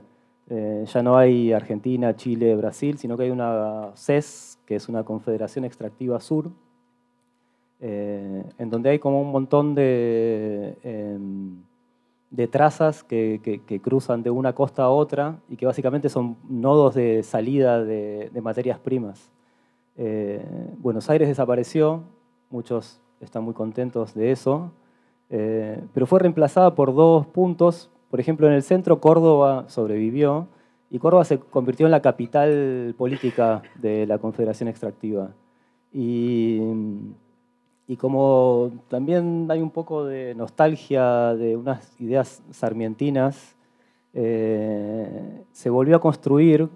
Eh, 0.49 0.85
ya 0.87 1.03
no 1.03 1.17
hay 1.17 1.51
Argentina, 1.51 2.15
Chile, 2.15 2.55
Brasil, 2.55 2.97
sino 2.99 3.17
que 3.17 3.23
hay 3.23 3.31
una 3.31 3.91
CES, 3.93 4.57
que 4.65 4.75
es 4.77 4.87
una 4.87 5.03
Confederación 5.03 5.65
Extractiva 5.65 6.21
Sur, 6.21 6.51
eh, 7.81 8.45
en 8.57 8.69
donde 8.69 8.91
hay 8.91 8.99
como 8.99 9.21
un 9.21 9.29
montón 9.33 9.75
de, 9.75 10.77
em, 10.83 11.57
de 12.35 12.47
trazas 12.47 13.03
que, 13.03 13.61
cruzan 13.81 14.23
de 14.23 14.29
una 14.29 14.53
costa 14.53 14.83
a 14.83 14.89
otra 14.89 15.37
y 15.49 15.55
que 15.55 15.65
básicamente 15.65 16.09
son 16.09 16.37
nodos 16.49 16.95
de 16.95 17.23
salida 17.23 17.83
de, 17.83 18.29
materias 18.41 18.79
primas. 18.79 19.31
Buenos 20.79 21.09
Aires 21.09 21.27
desapareció, 21.29 22.03
muchos 22.49 22.99
están 23.21 23.43
muy 23.43 23.53
contentos 23.53 24.13
de 24.13 24.31
eso, 24.31 24.71
eh, 25.29 25.81
pero 25.93 26.05
fue 26.05 26.19
reemplazada 26.19 26.75
por 26.75 26.93
dos 26.93 27.25
puntos. 27.27 27.89
Por 28.09 28.19
ejemplo, 28.19 28.47
en 28.47 28.53
el 28.53 28.63
centro 28.63 28.99
Córdoba 28.99 29.65
sobrevivió 29.67 30.47
y 30.89 30.99
Córdoba 30.99 31.25
se 31.25 31.39
convirtió 31.39 31.87
en 31.87 31.91
la 31.91 32.01
capital 32.01 32.93
política 32.97 33.63
de 33.75 34.05
la 34.05 34.17
Confederación 34.19 34.69
Extractiva. 34.69 35.31
Y, 35.91 36.59
como 37.97 38.71
también 38.87 39.47
hay 39.49 39.61
un 39.61 39.69
poco 39.69 40.05
de 40.05 40.33
nostalgia 40.33 41.35
de 41.35 41.55
unas 41.55 41.99
ideas 42.01 42.41
sarmientinas, 42.51 43.55
eh, 44.13 45.43
se 45.51 45.69
volvió 45.69 45.97
a 45.97 46.01
construir, 46.01 46.69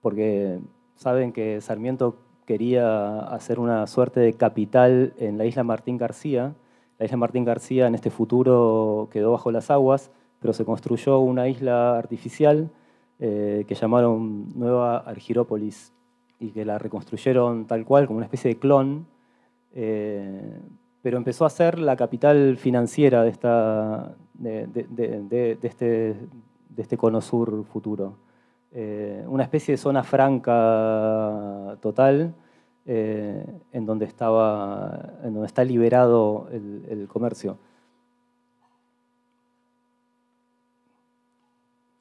porque 0.00 0.60
saben 0.94 1.32
que 1.32 1.60
Sarmiento 1.60 2.16
quería 2.46 3.20
hacer 3.20 3.58
una 3.58 3.86
suerte 3.86 4.20
de 4.20 4.34
capital 4.34 5.14
en 5.18 5.38
la 5.38 5.46
isla 5.46 5.64
Martín 5.64 5.96
García. 5.96 6.54
La 6.98 7.06
isla 7.06 7.16
Martín 7.16 7.44
García 7.44 7.86
en 7.86 7.94
este 7.94 8.10
futuro 8.10 9.08
quedó 9.10 9.32
bajo 9.32 9.50
las 9.50 9.70
aguas, 9.70 10.10
pero 10.40 10.52
se 10.52 10.64
construyó 10.64 11.18
una 11.20 11.48
isla 11.48 11.98
artificial 11.98 12.70
eh, 13.18 13.64
que 13.66 13.74
llamaron 13.74 14.48
Nueva 14.54 14.98
Argirópolis 14.98 15.92
y 16.38 16.50
que 16.50 16.64
la 16.64 16.78
reconstruyeron 16.78 17.66
tal 17.66 17.84
cual, 17.84 18.06
como 18.06 18.18
una 18.18 18.26
especie 18.26 18.50
de 18.50 18.58
clon, 18.58 19.06
eh, 19.74 20.60
pero 21.02 21.16
empezó 21.16 21.44
a 21.44 21.50
ser 21.50 21.78
la 21.78 21.96
capital 21.96 22.56
financiera 22.56 23.22
de, 23.22 23.30
esta, 23.30 24.14
de, 24.34 25.58
este, 25.62 26.16
de 26.68 26.82
este 26.82 26.96
cono 26.96 27.20
sur 27.20 27.64
futuro. 27.64 28.16
Eh, 28.72 29.24
una 29.26 29.42
especie 29.42 29.72
de 29.72 29.78
zona 29.78 30.04
franca 30.04 31.76
total 31.80 32.34
eh, 32.86 33.44
en, 33.72 33.86
donde 33.86 34.04
estaba, 34.04 35.14
en 35.22 35.34
donde 35.34 35.46
está 35.46 35.64
liberado 35.64 36.48
el, 36.52 37.08
comercio. 37.08 37.58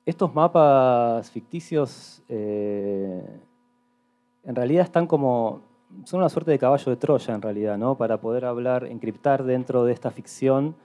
Estos 0.05 0.33
mapas 0.33 1.29
ficticios 1.29 2.23
en 2.27 4.55
realidad 4.55 4.83
están 4.83 5.05
como, 5.05 5.68
son 6.03 6.19
una 6.19 6.29
suerte 6.29 6.51
de 6.51 6.59
caballo 6.59 6.89
de 6.91 6.97
Troya 6.97 7.33
en 7.33 7.41
realidad, 7.41 7.77
¿no? 7.77 7.95
Para 7.95 8.19
poder 8.21 8.45
hablar, 8.45 8.85
encriptar 8.85 9.43
dentro 9.43 9.85
de 9.85 9.93
esta 9.93 10.11
ficción 10.11 10.75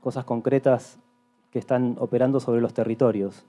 cosas 0.00 0.24
concretas 0.24 1.00
que 1.50 1.58
están 1.58 1.96
operando 1.98 2.38
sobre 2.38 2.60
los 2.60 2.72
territorios. 2.72 3.44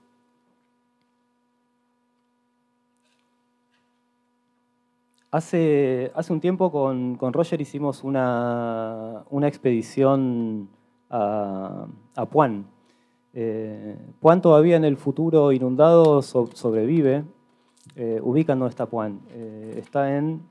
Hace, 5.32 6.12
hace 6.16 6.34
un 6.34 6.42
tiempo 6.42 6.72
con, 6.72 7.20
Roger 7.32 7.62
hicimos 7.62 8.04
una, 8.04 9.24
expedición 9.44 10.70
a, 11.10 11.86
a 12.16 12.26
Puan. 12.26 12.66
Eh, 13.36 13.96
Puan 14.20 14.42
todavía 14.42 14.76
en 14.76 14.86
el 14.86 14.98
futuro 14.98 15.52
inundado 15.52 16.24
sobrevive. 16.24 17.26
Eh, 17.96 18.20
ubican 18.22 18.60
donde 18.60 18.70
está 18.70 18.86
Puan. 18.86 19.22
Eh, 19.32 19.76
está 19.78 20.18
en 20.18 20.42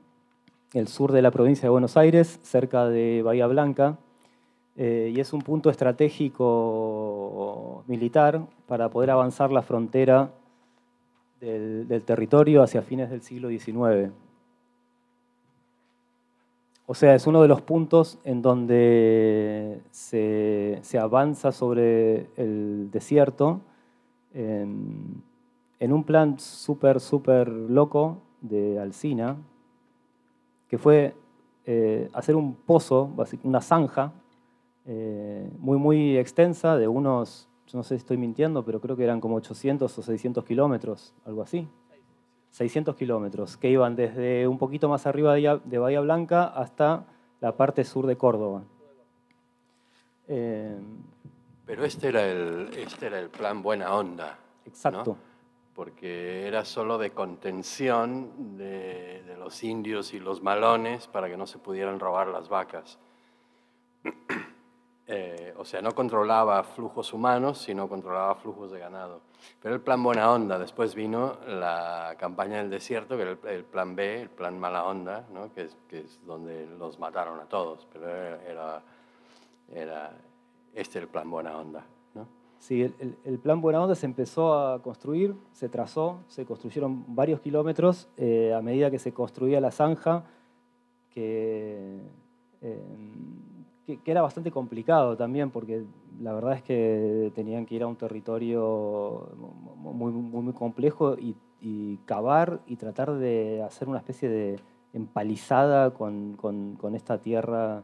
el 0.73 0.87
sur 0.87 1.11
de 1.11 1.21
la 1.21 1.31
provincia 1.31 1.63
de 1.63 1.69
Buenos 1.69 1.97
Aires, 1.97 2.39
cerca 2.43 2.87
de 2.87 3.21
Bahía 3.23 3.47
Blanca, 3.47 3.97
eh, 4.75 5.11
y 5.15 5.19
es 5.19 5.33
un 5.33 5.41
punto 5.41 5.69
estratégico 5.69 7.83
militar 7.87 8.41
para 8.67 8.89
poder 8.89 9.11
avanzar 9.11 9.51
la 9.51 9.61
frontera 9.61 10.31
del 11.39 12.03
territorio 12.05 12.61
hacia 12.61 12.81
fines 12.81 13.09
del 13.09 13.21
siglo 13.21 13.49
XIX. 13.49 14.11
O 16.85 16.93
sea, 16.93 17.15
es 17.15 17.27
uno 17.27 17.41
de 17.41 17.47
los 17.47 17.61
puntos 17.61 18.19
en 18.25 18.41
donde 18.41 19.79
se, 19.91 20.81
avanza 20.99 21.53
sobre 21.53 22.27
el 22.35 22.89
desierto 22.91 23.61
un 25.79 26.03
plan 26.03 26.39
súper, 26.39 26.99
súper 26.99 27.47
loco 27.47 28.21
de 28.41 28.79
Alcina, 28.79 29.37
que 30.67 30.77
fue 30.77 31.15
eh, 31.65 32.09
hacer 32.13 32.35
un 32.35 32.55
pozo, 32.55 33.11
una 33.43 33.61
zanja, 33.61 34.13
eh, 34.85 35.49
muy, 35.59 35.77
muy 35.77 36.17
extensa, 36.17 36.77
de 36.77 36.87
unos, 36.87 37.47
no 37.73 37.83
sé 37.83 37.95
si 37.95 37.99
estoy 37.99 38.17
mintiendo, 38.17 38.65
pero 38.65 38.81
creo 38.81 38.95
que 38.95 39.03
eran 39.03 39.21
como 39.21 39.35
800 39.35 39.97
o 39.97 40.01
600 40.01 40.43
kilómetros, 40.43 41.13
algo 41.25 41.41
así. 41.41 41.67
600 42.51 42.95
kilómetros, 42.95 43.57
que 43.57 43.69
iban 43.69 43.95
desde 43.95 44.47
un 44.47 44.57
poquito 44.57 44.89
más 44.89 45.05
arriba 45.05 45.35
de 45.35 45.77
Bahía 45.77 46.01
Blanca 46.01 46.45
hasta 46.45 47.05
la 47.39 47.55
parte 47.55 47.83
sur 47.83 48.07
de 48.07 48.17
Córdoba. 48.17 48.63
Eh, 50.27 50.77
Pero 51.65 51.85
este 51.85 52.09
era, 52.09 52.25
el, 52.25 52.69
este 52.75 53.07
era 53.07 53.19
el 53.19 53.29
plan 53.29 53.61
buena 53.61 53.93
onda. 53.93 54.37
Exacto. 54.65 55.17
Porque 55.79 56.45
era 56.45 56.65
solo 56.65 56.97
de 56.97 57.11
contención 57.11 58.57
de, 58.57 59.23
los 59.39 59.63
indios 59.63 60.13
y 60.13 60.19
los 60.19 60.41
malones 60.41 61.07
para 61.07 61.29
que 61.29 61.37
no 61.37 61.47
se 61.47 61.57
pudieran 61.57 62.01
robar 62.01 62.27
las 62.27 62.49
vacas. 62.49 62.99
Eh, 65.11 65.55
o 65.57 65.65
sea, 65.65 65.81
no 65.81 65.95
controlaba 65.95 66.61
flujos 66.63 67.13
humanos, 67.13 67.57
sino 67.57 67.89
controlaba 67.89 68.35
flujos 68.35 68.69
de 68.69 68.77
ganado. 68.77 69.21
Pero 69.59 69.73
el 69.73 69.81
plan 69.81 70.03
buena 70.03 70.31
onda, 70.31 70.59
después 70.59 70.93
vino 70.93 71.39
la 71.47 72.15
campaña 72.19 72.57
del 72.57 72.69
desierto, 72.69 73.17
que 73.17 73.23
era 73.23 73.31
el, 73.51 73.63
plan 73.63 73.95
B, 73.95 74.21
el 74.21 74.29
plan 74.29 74.59
mala 74.59 74.83
onda, 74.85 75.25
¿no? 75.33 75.51
que, 75.51 75.63
es, 75.63 75.75
que, 75.87 76.01
es, 76.01 76.23
donde 76.27 76.67
los 76.77 76.99
mataron 76.99 77.39
a 77.39 77.45
todos, 77.45 77.87
pero 77.91 78.07
era, 78.07 78.83
era 79.73 80.11
este 80.75 80.99
el 80.99 81.07
plan 81.07 81.27
buena 81.27 81.57
onda. 81.57 81.83
Sí, 82.59 82.81
el, 82.81 83.39
plan 83.39 83.61
buena 83.61 83.81
onda 83.81 83.95
se 83.95 84.05
empezó 84.05 84.53
a 84.53 84.81
construir, 84.81 85.33
se 85.53 85.69
trazó, 85.69 86.19
se 86.27 86.45
construyeron 86.45 87.05
varios 87.15 87.39
kilómetros 87.39 88.09
eh, 88.17 88.53
a 88.53 88.61
medida 88.61 88.91
que 88.91 88.99
se 88.99 89.13
construía 89.13 89.61
la 89.61 89.71
zanja, 89.71 90.25
que... 91.09 91.99
Eh, 92.61 92.83
que, 94.03 94.11
era 94.11 94.21
bastante 94.21 94.51
complicado 94.51 95.17
también, 95.17 95.49
porque 95.49 95.83
la 96.21 96.33
verdad 96.33 96.53
es 96.53 96.61
que 96.61 97.31
tenían 97.33 97.65
que 97.65 97.75
ir 97.75 97.83
a 97.83 97.87
un 97.87 97.95
territorio 97.95 99.29
muy, 99.77 100.11
muy, 100.11 100.53
complejo 100.53 101.15
y, 101.17 101.35
cavar 102.05 102.61
y 102.67 102.75
tratar 102.75 103.13
de 103.15 103.63
hacer 103.63 103.89
una 103.89 103.97
especie 103.97 104.29
de 104.29 104.59
empalizada 104.93 105.91
con, 105.93 106.35
con, 106.35 106.95
esta 106.95 107.19
tierra 107.19 107.83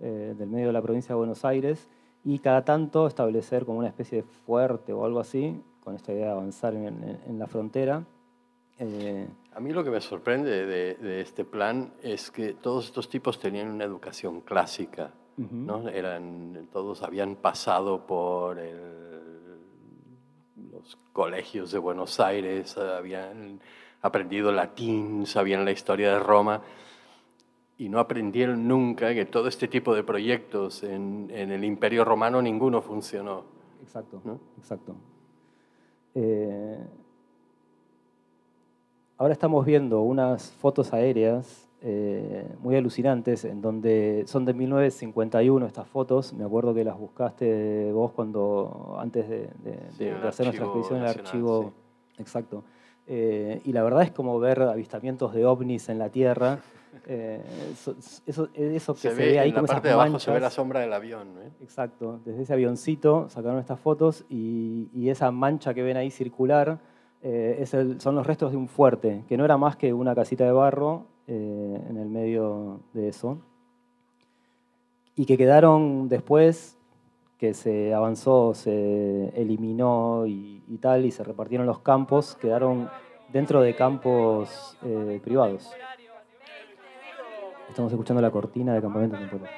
eh, 0.00 0.34
del 0.36 0.48
medio 0.48 0.68
de 0.68 0.72
la 0.72 0.82
provincia 0.82 1.14
de 1.14 1.18
Buenos 1.18 1.44
Aires 1.44 1.88
y 2.24 2.38
cada 2.38 2.64
tanto 2.64 3.06
establecer 3.06 3.64
como 3.64 3.78
una 3.78 3.88
especie 3.88 4.22
de 4.22 4.28
fuerte 4.46 4.92
o 4.92 5.04
algo 5.04 5.20
así, 5.20 5.62
con 5.82 5.94
esta 5.94 6.12
idea 6.12 6.26
de 6.26 6.32
avanzar 6.32 6.74
en, 6.74 7.20
en, 7.26 7.38
la 7.38 7.46
frontera. 7.46 8.04
Eh, 8.78 9.28
a 9.54 9.60
mí 9.60 9.72
lo 9.72 9.84
que 9.84 9.90
me 9.90 10.00
sorprende 10.00 10.66
de, 10.66 10.94
de, 10.94 11.20
este 11.20 11.44
plan 11.44 11.92
es 12.02 12.30
que 12.30 12.54
todos 12.54 12.86
estos 12.86 13.08
tipos 13.08 13.38
tenían 13.38 13.68
una 13.68 13.84
educación 13.84 14.40
clásica. 14.40 15.12
¿no? 15.36 15.88
Eran, 15.88 16.68
todos 16.72 17.02
habían 17.02 17.34
pasado 17.34 18.06
por 18.06 18.56
los 20.70 20.96
colegios 21.12 21.72
de 21.72 21.78
Buenos 21.78 22.20
Aires, 22.20 22.78
habían 22.78 23.60
aprendido 24.00 24.52
latín, 24.52 25.26
sabían 25.26 25.64
la 25.64 25.72
historia 25.72 26.12
de 26.12 26.18
Roma 26.20 26.62
y 27.76 27.88
no 27.88 27.98
aprendieron 27.98 28.68
nunca 28.68 29.12
que 29.14 29.24
todo 29.24 29.48
este 29.48 29.68
tipo 29.68 29.94
de 29.94 30.04
proyectos 30.04 30.82
en, 30.84 31.30
el 31.30 31.64
Imperio 31.64 32.04
Romano 32.04 32.40
ninguno 32.40 32.80
funcionó. 32.82 33.44
Exacto, 33.82 34.22
exacto. 34.58 34.94
Eh, 36.14 36.78
ahora 39.18 39.32
estamos 39.32 39.66
viendo 39.66 40.02
unas 40.02 40.52
fotos 40.52 40.92
aéreas 40.92 41.68
eh, 41.86 42.48
muy 42.60 42.76
alucinantes, 42.76 43.44
en 43.44 43.60
donde 43.60 44.24
son 44.26 44.44
de 44.44 44.54
1951 44.54 45.66
estas 45.66 45.86
fotos. 45.86 46.32
Me 46.32 46.44
acuerdo 46.44 46.72
que 46.72 46.84
las 46.84 46.96
buscaste 46.96 47.92
vos 47.92 48.12
cuando 48.12 48.96
antes 48.98 49.28
de, 49.28 49.50
hacer 50.26 50.46
nuestra 50.46 50.64
expedición 50.64 51.00
en 51.00 51.04
el 51.04 51.10
archivo. 51.10 51.72
Exacto. 52.16 52.64
Eh, 53.06 53.60
y 53.66 53.72
la 53.72 53.82
verdad 53.82 54.02
es 54.02 54.12
como 54.12 54.38
ver 54.40 54.62
avistamientos 54.62 55.34
de 55.34 55.44
ovnis 55.44 55.88
en 55.88 55.98
la 55.98 56.08
Tierra. 56.08 56.60
Eh, 57.06 57.42
eso, 57.72 57.96
eso, 58.26 58.94
que 58.94 58.98
se, 58.98 59.14
ve, 59.14 59.38
ahí 59.38 59.50
en 59.50 59.56
la 59.56 59.62
parte 59.62 59.88
de 59.88 59.94
abajo 59.94 60.18
se 60.18 60.30
ve 60.30 60.40
la 60.40 60.50
sombra 60.50 60.80
del 60.80 60.92
avión. 60.92 61.28
Exacto. 61.60 62.20
Desde 62.24 62.42
ese 62.42 62.52
avioncito 62.52 63.28
sacaron 63.28 63.58
estas 63.58 63.80
fotos 63.80 64.24
y, 64.28 64.88
y 64.94 65.10
esa 65.10 65.30
mancha 65.30 65.74
que 65.74 65.82
ven 65.82 65.96
ahí 65.96 66.10
circular 66.10 66.78
es 67.22 67.74
son 67.98 68.14
los 68.14 68.26
restos 68.26 68.50
de 68.50 68.58
un 68.58 68.68
fuerte, 68.68 69.24
que 69.26 69.38
no 69.38 69.46
era 69.46 69.56
más 69.56 69.76
que 69.76 69.94
una 69.94 70.14
casita 70.14 70.44
de 70.44 70.52
barro 70.52 71.06
eh, 71.26 71.82
en 71.88 71.96
el 71.96 72.08
medio 72.08 72.80
de 72.92 73.08
eso. 73.08 73.38
Y 75.16 75.24
que 75.24 75.38
quedaron 75.38 76.08
después, 76.08 76.76
que 77.38 77.54
se 77.54 77.94
avanzó, 77.94 78.52
se 78.54 79.28
eliminó 79.40 80.26
y, 80.26 80.60
tal, 80.82 81.06
y 81.06 81.10
se 81.10 81.24
repartieron 81.24 81.66
los 81.66 81.78
campos, 81.78 82.36
quedaron 82.36 82.90
dentro 83.32 83.62
de 83.62 83.74
campos 83.74 84.76
eh, 84.84 85.18
privados. 85.24 85.72
Estamos 87.74 87.90
escuchando 87.90 88.22
la 88.22 88.30
cortina 88.30 88.72
de 88.72 88.80
campamento 88.80 89.18
temporal. 89.18 89.50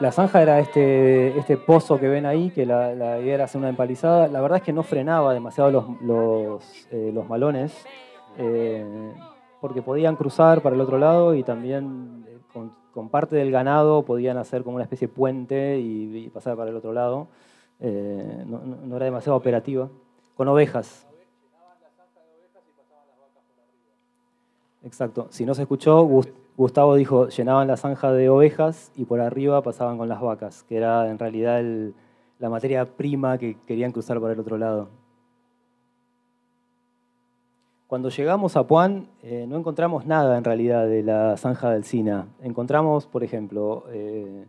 La 0.00 0.10
zanja 0.10 0.42
era 0.42 0.58
este, 0.58 1.38
este 1.38 1.56
pozo 1.56 2.00
que 2.00 2.08
ven 2.08 2.26
ahí, 2.26 2.50
que 2.50 2.66
la, 2.66 3.20
idea 3.20 3.34
era 3.34 3.44
hacer 3.44 3.60
una 3.60 3.68
empalizada. 3.68 4.26
La 4.26 4.40
verdad 4.40 4.56
es 4.56 4.64
que 4.64 4.72
no 4.72 4.82
frenaba 4.82 5.32
demasiado 5.32 5.70
los, 5.70 6.00
los, 6.00 6.88
eh, 6.90 7.14
malones, 7.28 7.72
eh, 8.38 8.84
porque 9.60 9.82
podían 9.82 10.16
cruzar 10.16 10.62
para 10.62 10.74
el 10.74 10.80
otro 10.80 10.98
lado 10.98 11.36
y 11.36 11.44
también 11.44 12.24
eh, 12.26 12.40
parte 13.10 13.36
del 13.36 13.50
ganado 13.50 14.04
podían 14.04 14.36
hacer 14.38 14.62
como 14.62 14.76
una 14.76 14.84
especie 14.84 15.08
de 15.08 15.14
puente 15.14 15.78
y, 15.78 16.28
pasar 16.30 16.56
para 16.56 16.70
el 16.70 16.76
otro 16.76 16.92
lado. 16.92 17.28
no, 17.80 18.96
era 18.96 19.04
demasiado 19.06 19.36
operativa. 19.36 19.88
Con 20.36 20.48
ovejas. 20.48 21.06
Exacto. 24.84 25.28
Si 25.30 25.44
no 25.44 25.54
se 25.54 25.62
escuchó, 25.62 26.08
Gustavo 26.56 26.94
dijo, 26.96 27.28
llenaban 27.28 27.68
la 27.68 27.76
zanja 27.76 28.12
de 28.12 28.28
ovejas 28.28 28.92
y 28.94 29.04
por 29.04 29.20
arriba 29.20 29.62
pasaban 29.62 29.96
con 29.96 30.08
las 30.08 30.20
vacas, 30.20 30.64
que 30.64 30.76
era 30.76 31.08
en 31.08 31.18
realidad 31.18 31.62
la 32.38 32.50
materia 32.50 32.84
prima 32.84 33.38
que 33.38 33.56
querían 33.66 33.92
cruzar 33.92 34.20
para 34.20 34.32
el 34.32 34.40
otro 34.40 34.58
lado. 34.58 34.88
Cuando 37.92 38.08
llegamos 38.08 38.56
a 38.56 38.66
Puan 38.66 39.06
eh, 39.22 39.44
no 39.46 39.58
encontramos 39.58 40.06
nada 40.06 40.38
en 40.38 40.44
realidad 40.44 40.86
de 40.86 41.02
la 41.02 41.36
zanja 41.36 41.68
del 41.68 41.84
Sina. 41.84 42.26
Encontramos, 42.40 43.06
por 43.06 43.22
ejemplo, 43.22 43.84
eh, 43.90 44.46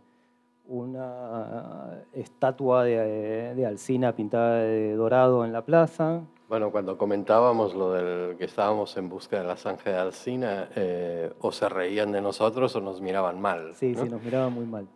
una 0.66 2.06
estatua 2.14 2.84
de, 2.84 3.54
de 3.54 3.66
Alcina 3.66 4.16
pintada 4.16 4.60
de 4.60 4.96
dorado 4.96 5.44
en 5.44 5.52
la 5.52 5.62
plaza. 5.62 6.22
Bueno, 6.48 6.72
cuando 6.72 6.96
comentábamos 6.96 7.74
lo 7.74 7.92
del 7.92 8.38
que 8.38 8.46
estábamos 8.46 8.96
en 8.96 9.10
busca 9.10 9.42
de 9.42 9.44
la 9.44 9.56
zanja 9.56 9.90
de 9.90 9.98
Alcina, 9.98 10.70
eh, 10.74 11.30
o 11.38 11.52
se 11.52 11.68
reían 11.68 12.12
de 12.12 12.22
nosotros 12.22 12.74
o 12.76 12.80
nos 12.80 13.02
miraban 13.02 13.38
mal. 13.42 13.74
Sí, 13.74 13.94
sí, 13.94 14.08
nos 14.08 14.22
miraban 14.22 14.54
muy 14.54 14.64
mal. 14.64 14.88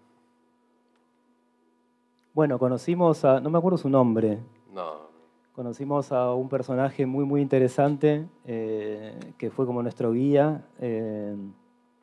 Bueno, 2.32 2.58
conocimos 2.58 3.26
a, 3.26 3.40
no 3.40 3.50
me 3.50 3.58
acuerdo 3.58 3.76
su 3.76 3.90
nombre. 3.90 4.38
No. 4.72 5.07
Conocimos 5.58 6.12
a 6.12 6.34
un 6.34 6.48
personaje 6.48 7.04
muy, 7.04 7.24
muy 7.24 7.40
interesante 7.40 8.28
eh, 8.46 9.18
que 9.36 9.50
fue 9.50 9.66
como 9.66 9.82
nuestro 9.82 10.12
guía. 10.12 10.64
Eh, 10.78 11.34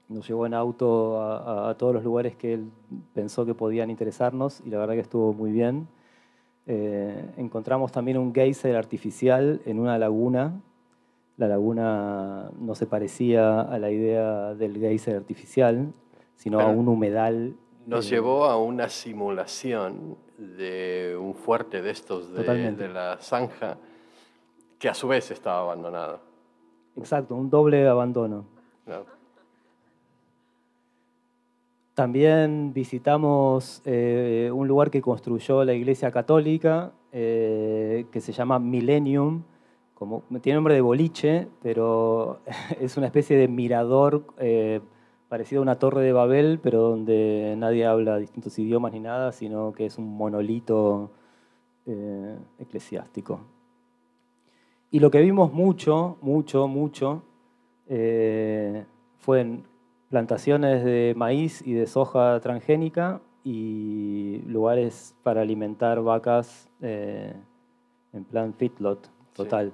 nos 0.10 0.28
llevó 0.28 0.46
en 0.46 0.54
auto 0.54 1.22
a, 1.22 1.74
todos 1.78 1.94
los 1.94 2.04
lugares 2.04 2.36
que 2.36 2.56
él 2.56 2.70
pensó 3.13 3.46
que 3.46 3.54
podían 3.54 3.89
interesarnos 3.89 4.62
y 4.65 4.70
la 4.72 4.80
verdad 4.80 4.96
que 4.96 5.00
estuvo 5.00 5.32
muy 5.32 5.54
bien. 5.54 5.88
Eh, 6.68 7.32
encontramos 7.38 7.94
también 7.94 8.18
un 8.18 8.34
geyser 8.34 8.76
artificial 8.76 9.62
en 9.65 9.80
una 9.80 9.98
laguna. 9.98 10.62
La 11.38 11.48
laguna 11.48 12.52
no 12.60 12.76
se 12.76 12.88
parecía 12.88 13.62
a 13.62 13.80
la 13.80 13.89
idea 13.89 14.54
del 14.54 14.78
geyser 14.78 15.15
artificial, 15.15 15.94
sino 16.36 16.60
a 16.60 16.65
un 16.68 16.89
humedal. 16.89 17.56
Nos 17.88 18.10
llevó 18.10 18.48
a 18.48 18.58
una 18.58 18.89
simulación 18.89 20.18
de 20.38 21.17
un 21.19 21.34
fuerte 21.34 21.82
de 21.82 21.91
estos 21.91 22.32
de, 22.34 22.71
de 22.71 22.89
la 22.89 23.17
zanja 23.17 23.78
que 24.80 24.89
a 24.89 24.93
su 24.93 25.08
vez 25.08 25.32
estaba 25.32 25.62
abandonado. 25.62 26.19
Exacto, 26.95 27.36
un 27.36 27.50
doble 27.50 27.88
abandono. 27.88 28.45
También 31.93 32.74
visitamos 32.74 33.82
eh, 33.86 34.52
un 34.54 34.67
lugar 34.67 34.91
que 34.91 35.02
construyó 35.02 35.63
la 35.63 35.74
Iglesia 35.74 36.12
Católica, 36.12 36.91
eh, 37.12 38.06
que 38.12 38.19
se 38.19 38.34
llama 38.34 38.60
Millennium. 38.60 39.43
Como, 39.93 40.24
tiene 40.41 40.56
nombre 40.56 40.74
de 40.74 40.82
boliche, 40.82 41.48
pero 41.62 42.41
es 42.82 42.98
una 42.98 43.06
especie 43.08 43.38
de 43.38 43.48
mirador 43.48 44.26
eh, 44.38 44.82
parecido 45.36 45.60
a 45.60 45.63
una 45.63 45.76
torre 45.76 46.02
de 46.02 46.13
Babel, 46.13 46.62
pero 46.63 46.80
donde 46.80 47.56
nadie 47.58 47.86
habla 47.86 48.15
distintos 48.19 48.58
idiomas 48.58 48.93
ni 48.93 49.02
nada, 49.02 49.34
sino 49.34 49.74
que 49.74 49.86
es 49.86 49.98
un 49.98 50.15
monolito 50.15 51.12
eclesiástico. 52.58 53.41
Y 54.91 55.02
lo 55.02 55.12
que 55.12 55.19
vimos 55.19 55.52
mucho, 55.52 56.15
mucho, 56.21 56.69
mucho, 56.69 57.24
fue 57.86 59.41
en 59.41 59.63
plantaciones 60.10 60.86
de 60.86 61.13
maíz 61.17 61.62
y 61.67 61.74
de 61.74 61.86
soja 61.86 62.39
transgénica 62.39 63.19
y 63.43 64.41
lugares 64.48 65.15
para 65.21 65.41
alimentar 65.41 66.02
vacas 66.02 66.69
eh, 66.82 67.34
en 68.13 68.24
plan 68.24 68.54
feedlot 68.54 69.10
total. 69.36 69.74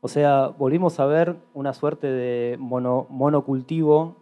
O 0.00 0.08
sea, 0.08 0.48
volvimos 0.48 0.98
a 0.98 1.06
ver 1.06 1.36
una 1.54 1.74
suerte 1.74 2.08
de 2.08 2.56
monocultivo 2.58 4.16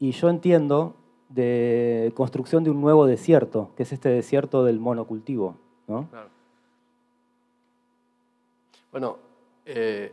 y 0.00 0.12
yo 0.12 0.30
entiendo 0.30 0.96
de 1.28 2.10
construcción 2.16 2.64
de 2.64 2.70
un 2.70 2.80
nuevo 2.80 3.06
desierto, 3.06 3.70
que 3.76 3.84
es 3.84 3.92
este 3.92 4.08
desierto 4.08 4.64
del 4.64 4.80
monocultivo. 4.80 5.56
¿no? 5.86 6.08
Bueno, 8.90 9.18
eh, 9.66 10.12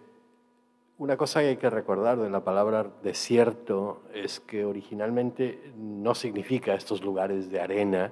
una 0.99 1.17
cosa 1.17 1.39
que 1.39 1.47
hay 1.47 1.57
que 1.57 1.69
recordar 1.69 2.19
de 2.19 2.29
la 2.29 2.43
palabra 2.43 2.85
desierto 3.01 4.01
es 4.13 4.41
que 4.41 4.65
originalmente 4.65 5.71
no 5.77 6.13
significa 6.13 6.75
estos 6.75 7.01
lugares 7.03 7.49
de 7.49 7.61
arena, 7.61 8.11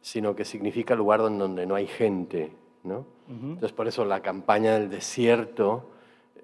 sino 0.00 0.34
que 0.34 0.44
significa 0.44 0.94
lugar 0.94 1.20
donde 1.20 1.66
no 1.66 1.74
hay 1.74 1.86
gente. 1.86 2.52
¿no? 2.84 3.04
Entonces, 3.28 3.72
por 3.72 3.86
eso 3.86 4.04
la 4.04 4.20
campaña 4.20 4.78
del 4.78 4.90
desierto 4.90 5.90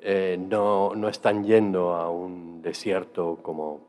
eh, 0.00 0.38
no, 0.38 0.94
no 0.94 1.08
están 1.08 1.44
yendo 1.44 1.94
a 1.94 2.10
un 2.10 2.62
desierto 2.62 3.38
como 3.42 3.87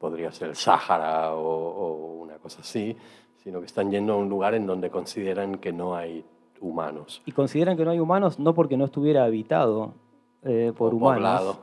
podría 0.00 0.32
ser 0.32 0.48
el 0.48 0.56
Sáhara 0.56 1.34
o, 1.34 1.44
o 1.44 2.22
una 2.22 2.38
cosa 2.38 2.62
así, 2.62 2.96
sino 3.36 3.60
que 3.60 3.66
están 3.66 3.92
yendo 3.92 4.14
a 4.14 4.16
un 4.16 4.28
lugar 4.28 4.54
en 4.54 4.66
donde 4.66 4.90
consideran 4.90 5.58
que 5.58 5.72
no 5.72 5.94
hay 5.94 6.24
humanos. 6.60 7.22
Y 7.24 7.32
consideran 7.32 7.76
que 7.76 7.84
no 7.84 7.92
hay 7.92 8.00
humanos 8.00 8.40
no 8.40 8.54
porque 8.54 8.76
no 8.76 8.86
estuviera 8.86 9.24
habitado, 9.24 9.94
eh, 10.42 10.72
por 10.74 10.94
humanos, 10.94 11.58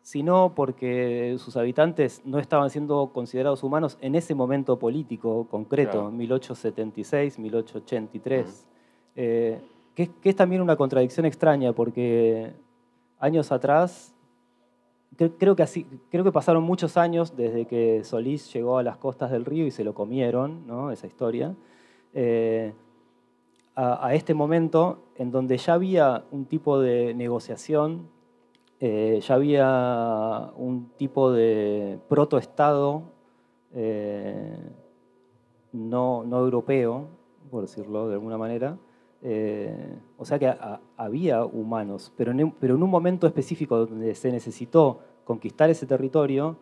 sino 0.00 0.54
porque 0.54 1.36
sus 1.38 1.54
habitantes 1.58 2.22
no 2.24 2.38
estaban 2.38 2.70
siendo 2.70 3.10
considerados 3.12 3.62
humanos 3.62 3.98
en 4.00 4.14
ese 4.14 4.34
momento 4.34 4.78
político 4.78 5.46
concreto, 5.50 6.10
1876, 6.10 7.38
1883, 7.38 8.66
eh, 9.16 9.60
que, 9.94 10.10
es 10.22 10.36
también 10.36 10.62
una 10.62 10.76
contradicción 10.76 11.26
extraña 11.26 11.74
porque 11.74 12.54
años 13.18 13.52
atrás 13.52 14.14
creo 15.38 15.56
que, 15.56 15.62
así, 15.62 15.86
creo 16.10 16.24
que 16.24 16.32
pasaron 16.32 16.62
muchos 16.62 16.96
años 16.96 17.36
desde 17.36 17.66
que 17.66 18.04
Solís 18.04 18.52
llegó 18.52 18.78
a 18.78 18.82
las 18.82 18.96
costas 18.96 19.30
del 19.30 19.44
río 19.44 19.66
y 19.66 19.70
se 19.70 19.84
lo 19.84 19.94
comieron, 19.94 20.66
¿no? 20.66 20.90
esa 20.90 21.06
historia, 21.06 21.54
eh, 22.14 22.72
a, 23.76 24.14
este 24.14 24.34
momento 24.34 25.04
en 25.16 25.30
donde 25.30 25.58
ya 25.58 25.74
había 25.74 26.24
un 26.30 26.46
tipo 26.46 26.80
de 26.80 27.14
negociación, 27.14 28.08
eh, 28.80 29.20
ya 29.22 29.34
había 29.34 30.52
un 30.56 30.90
tipo 30.96 31.30
de 31.32 31.98
protoestado 32.08 33.16
eh, 33.74 34.56
no, 35.72 36.24
no, 36.24 36.38
europeo, 36.38 37.08
por 37.50 37.62
decirlo 37.62 38.08
de 38.08 38.14
alguna 38.14 38.38
manera. 38.38 38.78
Eh, 39.22 39.98
o 40.18 40.24
sea 40.24 40.38
que 40.38 40.52
había 40.96 41.44
humanos, 41.44 42.12
pero 42.16 42.32
en, 42.32 42.50
pero 42.52 42.74
en 42.74 42.82
un 42.82 42.90
momento 42.90 43.26
específico 43.26 43.86
donde 43.86 44.14
se 44.14 44.32
necesitó 44.32 45.00
conquistar 45.24 45.70
ese 45.70 45.86
territorio, 45.86 46.56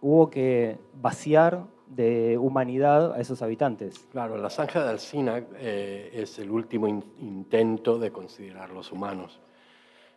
hubo 0.00 0.28
que 0.28 0.78
vaciar 1.00 1.64
de 1.88 2.36
humanidad 2.38 3.12
a 3.14 3.20
esos 3.20 3.42
habitantes. 3.42 4.06
Claro, 4.10 4.36
la 4.36 4.50
zanja 4.50 4.82
de 4.82 4.90
Alcina 4.90 5.44
eh, 5.56 6.10
es 6.12 6.38
el 6.38 6.50
último 6.50 6.86
intento 6.88 7.98
de 7.98 8.10
considerarlos 8.10 8.92
humanos. 8.92 9.40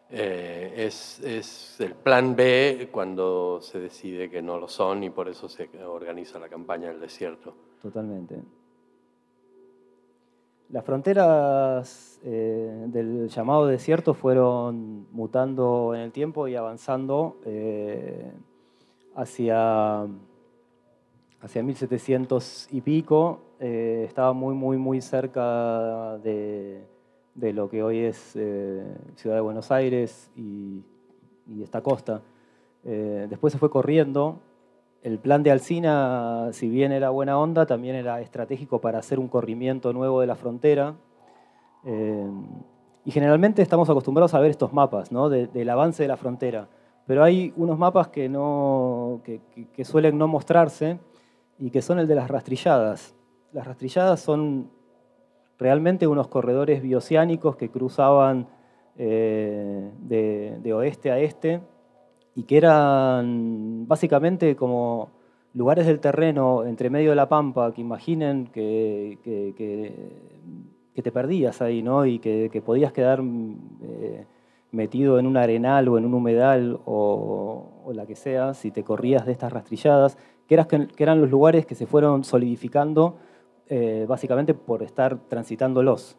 Eh, 0.10 0.74
es, 0.76 1.22
es, 1.22 1.80
el 1.80 1.96
plan 1.96 2.36
B 2.36 2.90
cuando 2.92 3.62
se 3.62 3.80
decide 3.80 4.30
que 4.30 4.42
no 4.42 4.60
lo 4.60 4.68
son 4.68 5.04
y 5.06 5.10
por 5.10 5.30
eso 5.30 5.48
se 5.48 5.70
organiza 5.86 6.38
la 6.38 6.50
campaña 6.50 6.90
del 6.90 7.00
desierto. 7.00 7.56
Totalmente. 7.82 8.42
Las 10.72 10.86
fronteras 10.86 12.20
eh, 12.24 12.86
del 12.88 13.28
llamado 13.30 13.68
desierto 13.68 14.14
fueron 14.14 15.08
mutando 15.12 15.94
en 15.94 16.02
el 16.02 16.12
tiempo 16.12 16.48
y 16.48 16.56
avanzando 16.56 17.38
hacia 19.16 20.08
hacia 21.42 21.64
1700 21.64 22.68
y 22.72 22.82
pico, 22.82 23.42
eh, 23.60 24.06
estaba 24.08 24.34
muy, 24.34 24.54
muy, 24.54 24.78
muy 24.78 25.02
cerca 25.02 26.18
de, 26.20 26.86
lo 27.36 27.70
que 27.70 27.84
hoy 27.84 28.00
es 28.00 28.36
eh, 28.36 28.84
Ciudad 29.16 29.36
de 29.36 29.42
Buenos 29.42 29.72
Aires 29.72 30.30
y, 30.36 30.84
esta 31.62 31.82
costa. 31.82 32.22
Eh, 32.86 33.28
después 33.30 33.52
se 33.52 33.60
fue 33.60 33.70
corriendo. 33.70 34.40
El 35.02 35.18
plan 35.18 35.44
de 35.44 35.52
Alcina, 35.52 36.50
si 36.52 36.70
bien 36.70 36.92
era 36.92 37.10
buena 37.10 37.40
onda, 37.40 37.66
también 37.66 37.96
era 37.96 38.22
estratégico 38.22 38.82
para 38.82 39.00
hacer 39.00 39.20
un 39.20 39.28
corrimiento 39.28 39.94
nuevo 39.94 40.22
de 40.22 40.28
la 40.28 40.36
frontera. 40.36 40.96
y 43.04 43.12
generalmente 43.12 43.64
estamos 43.64 43.90
acostumbrados 43.90 44.36
a 44.36 44.40
ver 44.40 44.52
estos 44.52 44.74
mapas 44.74 45.12
¿no? 45.12 45.30
del 45.30 45.70
avance 45.70 46.04
de 46.04 46.08
la 46.08 46.18
frontera. 46.18 46.68
Pero 47.08 47.24
hay 47.24 47.52
unos 47.58 47.80
mapas 47.80 48.10
que, 48.10 48.30
no, 48.30 49.22
que 49.24 49.86
suelen 49.86 50.18
no 50.18 50.28
mostrarse 50.28 51.00
y 51.58 51.72
que 51.72 51.82
son 51.82 52.00
el 52.00 52.08
de 52.08 52.16
las 52.16 52.30
rastrilladas. 52.30 53.16
Las 53.54 53.66
rastrilladas 53.66 54.20
son 54.20 54.70
realmente 55.62 56.08
unos 56.08 56.28
corredores 56.28 56.82
bioceánicos 56.82 57.56
que 57.56 57.70
cruzaban 57.70 58.48
eh, 58.98 59.92
de, 60.00 60.74
oeste 60.74 61.12
a 61.12 61.20
este 61.20 61.62
y 62.36 62.44
que 62.44 62.58
eran 62.58 63.88
básicamente 63.88 64.56
como 64.56 65.10
lugares 65.54 65.86
del 65.86 66.00
terreno 66.00 66.66
entre 66.66 66.90
medio 66.90 67.10
de 67.10 67.16
la 67.16 67.28
pampa 67.28 67.74
que 67.74 67.82
imaginen 67.82 68.48
que, 68.48 69.20
que, 69.24 71.02
te 71.02 71.12
perdías 71.12 71.62
ahí 71.64 71.82
¿no? 71.82 72.06
y 72.06 72.20
que, 72.20 72.62
podías 72.64 72.94
quedar 72.94 73.22
eh, 73.82 74.26
metido 74.72 75.18
en 75.18 75.26
un 75.26 75.36
arenal 75.36 75.88
o 75.88 75.98
en 75.98 76.06
un 76.06 76.14
humedal 76.14 76.80
o, 76.86 77.92
la 77.94 78.06
que 78.06 78.16
sea 78.16 78.54
si 78.54 78.72
te 78.72 78.84
corrías 78.84 79.26
de 79.26 79.32
estas 79.32 79.52
rastrilladas 79.52 80.18
que, 80.48 80.56
eran 80.98 81.22
los 81.22 81.30
lugares 81.30 81.66
que 81.66 81.76
se 81.76 81.88
fueron 81.88 82.24
solidificando 82.24 83.18
eh, 83.68 84.06
básicamente 84.08 84.54
por 84.54 84.84
estar 84.84 85.18
transitándolos. 85.28 86.18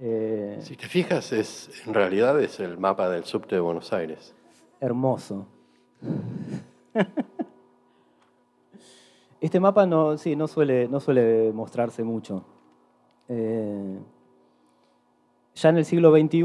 Eh, 0.00 0.58
si 0.60 0.76
te 0.76 0.86
fijas, 0.86 1.32
es, 1.32 1.70
en 1.86 1.92
realidad 1.92 2.40
es 2.40 2.60
el 2.60 2.78
mapa 2.78 3.10
del 3.10 3.24
subte 3.24 3.56
de 3.56 3.60
Buenos 3.60 3.92
Aires. 3.92 4.34
Hermoso. 4.80 5.46
Este 9.40 9.60
mapa 9.60 9.86
no, 9.86 10.18
sí, 10.18 10.34
no, 10.34 10.48
suele, 10.48 10.88
no 10.88 10.98
suele 10.98 11.52
mostrarse 11.52 12.02
mucho. 12.02 12.42
Eh, 13.28 13.98
ya 15.54 15.68
en 15.68 15.76
el 15.76 15.84
siglo 15.84 16.10
XXI, 16.10 16.42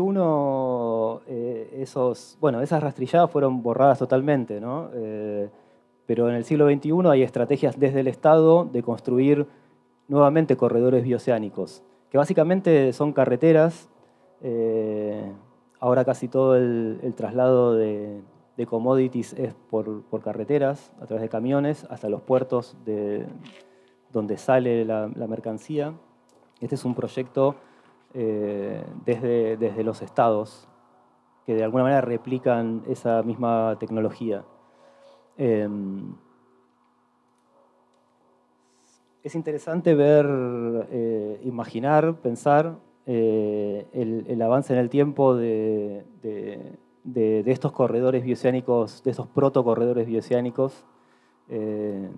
eh, 1.28 1.80
esos, 1.82 2.38
bueno, 2.40 2.62
esas 2.62 2.84
rastrilladas 2.84 3.32
fueron 3.32 3.64
borradas 3.64 3.98
totalmente, 3.98 4.62
¿no? 4.62 4.90
Eh, 4.94 5.50
pero 6.06 6.30
en 6.30 6.36
el 6.36 6.44
siglo 6.44 6.70
XXI 6.70 6.92
hay 7.10 7.24
estrategias 7.24 7.80
desde 7.80 8.02
el 8.02 8.08
Estado 8.08 8.66
de 8.66 8.84
construir 8.84 9.48
nuevamente 10.08 10.56
corredores 10.56 11.04
bioceánicos, 11.04 11.82
que 12.12 12.18
básicamente 12.20 12.94
son 12.94 13.14
carreteras. 13.14 13.90
Ahora 15.84 16.06
casi 16.06 16.30
todo 16.30 16.56
el 16.56 17.14
traslado 17.14 17.76
de, 17.76 18.22
commodities 18.70 19.34
es 19.34 19.54
por, 19.54 20.22
carreteras, 20.24 20.94
a 21.02 21.08
través 21.08 21.22
de 21.24 21.28
camiones, 21.28 21.86
hasta 21.90 22.08
los 22.08 22.22
puertos 22.22 22.78
de, 22.86 23.26
donde 24.10 24.38
sale 24.38 24.86
la, 24.86 25.10
mercancía. 25.28 25.94
Este 26.62 26.76
es 26.76 26.86
un 26.86 26.96
proyecto 26.96 27.58
eh, 28.14 28.82
desde, 29.06 29.58
desde 29.58 29.84
los 29.84 30.02
estados 30.02 30.70
que 31.46 31.54
de 31.54 31.66
alguna 31.66 31.84
manera 31.84 32.00
replican 32.00 32.84
esa 32.88 33.22
misma 33.22 33.76
tecnología. 33.78 34.46
Em, 35.36 36.16
es 39.22 39.36
interesante 39.36 39.96
ver, 39.96 40.26
eh, 40.92 41.42
imaginar, 41.44 42.22
pensar 42.22 42.78
eh, 43.06 43.86
el, 43.94 44.42
avance 44.42 44.74
en 44.74 44.80
el 44.80 44.90
tiempo 44.90 45.36
de, 45.36 46.06
de, 46.22 47.44
estos 47.52 47.72
corredores 47.72 48.24
bioceánicos, 48.24 49.04
de 49.04 49.12
estos 49.12 49.28
protocorredores 49.28 50.08
bioceánicos, 50.08 50.86
eh, 51.50 52.10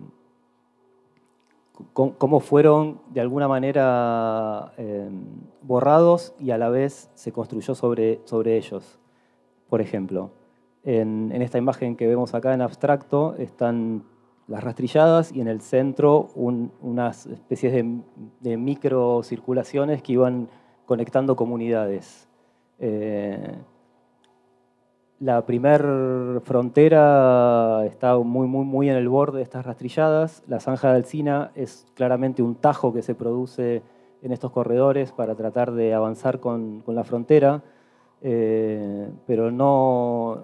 cómo 1.94 2.40
fueron 2.40 3.02
de 3.10 3.22
alguna 3.22 3.48
manera 3.48 4.74
eh, 4.78 5.10
borrados 5.62 6.34
y 6.40 6.52
a 6.52 6.58
la 6.58 6.70
vez 6.70 7.10
se 7.16 7.32
construyó 7.32 7.76
sobre, 7.76 8.22
sobre 8.26 8.58
ellos. 8.58 9.00
Por 9.70 9.82
ejemplo, 9.82 10.32
en, 10.84 11.32
esta 11.42 11.58
imagen 11.58 11.96
que 11.96 12.08
vemos 12.08 12.34
acá 12.34 12.54
en 12.54 12.62
abstracto 12.62 13.36
están 13.38 14.04
las 14.48 14.64
rastrilladas 14.64 15.34
y 15.34 15.42
en 15.42 15.48
el 15.48 15.62
centro 15.62 16.30
unas 16.36 17.26
especies 17.26 17.74
de, 17.74 18.02
de 18.42 18.58
microcirculaciones 18.58 20.04
que 20.04 20.14
iban 20.14 20.48
conectando 20.86 21.36
comunidades. 21.36 22.28
Eh, 22.80 23.56
la 25.20 25.46
primer 25.46 25.82
frontera 26.44 27.86
está 27.86 28.18
muy, 28.18 28.48
muy, 28.48 28.66
muy 28.66 28.90
en 28.90 28.98
el 28.98 29.08
borde 29.08 29.38
de 29.38 29.44
estas 29.44 29.66
rastrilladas. 29.66 30.44
La 30.48 30.60
zanja 30.60 30.90
de 30.90 30.98
Alcina 30.98 31.52
es 31.56 31.88
claramente 31.94 32.44
un 32.44 32.56
tajo 32.56 32.94
que 32.94 33.02
se 33.02 33.16
produce 33.16 33.82
en 34.22 34.32
estos 34.32 34.52
corredores 34.52 35.12
para 35.12 35.36
tratar 35.36 35.72
de 35.72 35.94
avanzar 35.94 36.40
con, 36.40 36.84
la 36.88 37.04
frontera, 37.04 37.64
eh, 38.22 39.10
pero 39.26 39.52
no, 39.52 40.40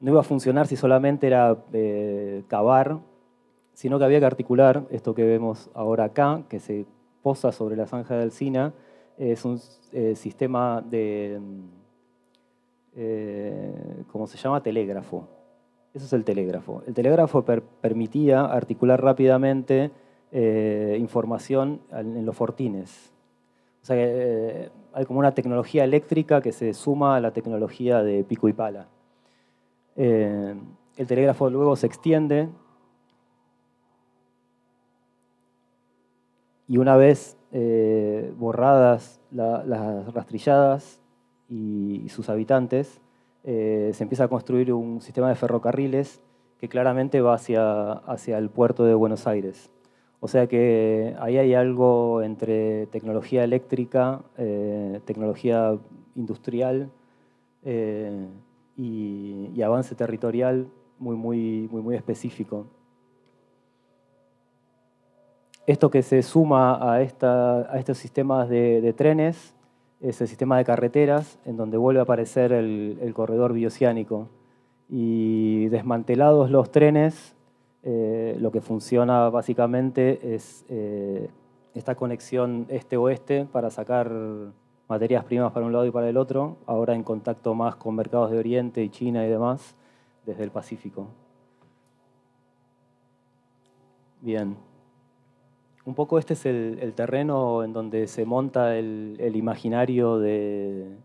no, 0.00 0.10
iba 0.10 0.20
a 0.20 0.24
funcionar 0.24 0.66
si 0.66 0.76
solamente 0.76 1.26
era 1.26 1.56
eh, 1.72 2.44
cavar, 2.46 2.98
sino 3.72 3.98
que 3.98 4.04
había 4.04 4.20
que 4.20 4.26
articular 4.26 4.84
esto 4.90 5.14
que 5.14 5.24
vemos 5.24 5.70
ahora 5.74 6.04
acá, 6.04 6.42
que 6.48 6.60
se 6.60 6.86
posa 7.22 7.52
sobre 7.52 7.74
la 7.74 7.86
zanja 7.86 8.16
de 8.16 8.22
Alcina. 8.22 8.72
Es 9.18 9.44
un 9.44 9.60
eh, 9.92 10.14
sistema 10.14 10.82
de 10.82 11.40
eh, 12.94 14.04
como 14.12 14.26
se 14.26 14.36
llama, 14.36 14.62
telégrafo. 14.62 15.28
Eso 15.94 16.04
es 16.04 16.12
el 16.12 16.24
telégrafo. 16.24 16.82
El 16.86 16.92
telégrafo 16.92 17.44
permitía 17.44 18.44
articular 18.44 19.02
rápidamente 19.02 19.90
eh, 20.32 20.96
información 21.00 21.80
en 21.90 22.26
los 22.26 22.36
fortines. 22.36 23.12
O 23.82 23.86
sea, 23.86 23.96
hay 23.96 25.04
como 25.06 25.20
una 25.20 25.32
tecnología 25.32 25.84
eléctrica 25.84 26.42
que 26.42 26.52
se 26.52 26.74
suma 26.74 27.16
a 27.16 27.20
la 27.20 27.32
tecnología 27.32 28.02
de 28.02 28.24
pico 28.24 28.48
y 28.48 28.52
pala. 28.52 28.88
el 29.94 31.06
telégrafo 31.06 31.48
luego 31.48 31.76
se 31.76 31.86
extiende 31.86 32.48
y 36.68 36.78
una 36.78 36.96
vez 36.96 37.36
borradas 38.38 39.20
las 39.30 40.12
rastrilladas, 40.12 41.00
y, 41.48 42.08
sus 42.08 42.28
habitantes, 42.28 43.00
eh, 43.44 43.90
se 43.94 44.02
empieza 44.02 44.24
a 44.24 44.28
construir 44.28 44.72
un 44.72 45.00
sistema 45.00 45.28
de 45.28 45.34
ferrocarriles 45.34 46.20
que 46.58 46.68
claramente 46.68 47.20
va 47.20 47.34
hacia, 47.34 47.92
hacia 47.92 48.38
el 48.38 48.50
puerto 48.50 48.84
de 48.84 48.94
Buenos 48.94 49.26
Aires. 49.26 49.70
O 50.20 50.28
sea 50.28 50.46
que 50.46 51.14
ahí 51.20 51.36
hay 51.36 51.54
algo 51.54 52.22
entre 52.22 52.86
tecnología 52.86 53.44
eléctrica, 53.44 54.22
eh, 54.38 55.00
tecnología 55.04 55.78
industrial 56.14 56.90
eh, 57.64 58.26
y, 58.76 59.60
avance 59.62 59.94
territorial 59.94 60.68
muy, 60.98 61.16
muy, 61.16 61.68
muy, 61.70 61.82
muy 61.82 61.96
específico. 61.96 62.66
Esto 65.66 65.90
que 65.90 66.02
se 66.02 66.22
suma 66.22 66.92
a, 66.92 67.02
esta, 67.02 67.72
a 67.72 67.78
estos 67.78 67.98
sistemas 67.98 68.48
de, 68.48 68.94
trenes 68.96 69.52
es 70.00 70.20
el 70.20 70.28
sistema 70.28 70.58
de 70.58 70.64
carreteras, 70.64 71.40
en 71.44 71.56
donde 71.56 71.76
vuelve 71.76 71.98
a 71.98 72.04
aparecer 72.04 72.52
el, 72.52 73.12
corredor 73.14 73.52
bioceánico. 73.52 74.28
Y 74.88 75.66
desmantelados 75.66 76.50
los 76.50 76.70
trenes, 76.70 77.34
eh, 77.82 78.36
lo 78.38 78.52
que 78.52 78.60
funciona 78.60 79.28
básicamente 79.28 80.34
es 80.34 80.64
eh, 80.68 81.28
esta 81.74 81.96
conexión 81.96 82.66
este-oeste 82.68 83.46
para 83.50 83.70
sacar 83.70 84.12
materias 84.88 85.24
primas 85.24 85.50
para 85.50 85.66
un 85.66 85.72
lado 85.72 85.84
y 85.84 85.90
para 85.90 86.08
el 86.08 86.16
otro, 86.16 86.58
ahora 86.66 86.94
en 86.94 87.02
contacto 87.02 87.54
más 87.54 87.74
con 87.74 87.96
mercados 87.96 88.30
de 88.30 88.38
Oriente 88.38 88.84
y 88.84 88.88
China 88.88 89.26
y 89.26 89.28
demás, 89.28 89.74
desde 90.24 90.44
el 90.44 90.52
Pacífico. 90.52 91.08
Bien. 94.20 94.65
Un 95.86 95.94
poco 95.94 96.18
este 96.18 96.34
es 96.34 96.44
el, 96.46 96.92
terreno 96.96 97.62
en 97.62 97.72
donde 97.72 98.08
se 98.08 98.24
monta 98.26 98.76
el, 98.76 99.32
imaginario 99.36 100.18
de, 100.18 100.96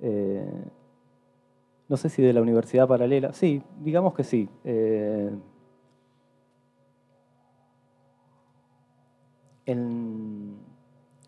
eh, 0.00 0.64
no 1.88 1.96
sé 1.96 2.08
si 2.08 2.20
de 2.20 2.32
la 2.32 2.42
universidad 2.42 2.88
paralela, 2.88 3.32
sí, 3.32 3.62
digamos 3.78 4.12
que 4.14 4.24
sí. 4.24 4.48
Eh, 4.64 5.30
en, 9.66 10.58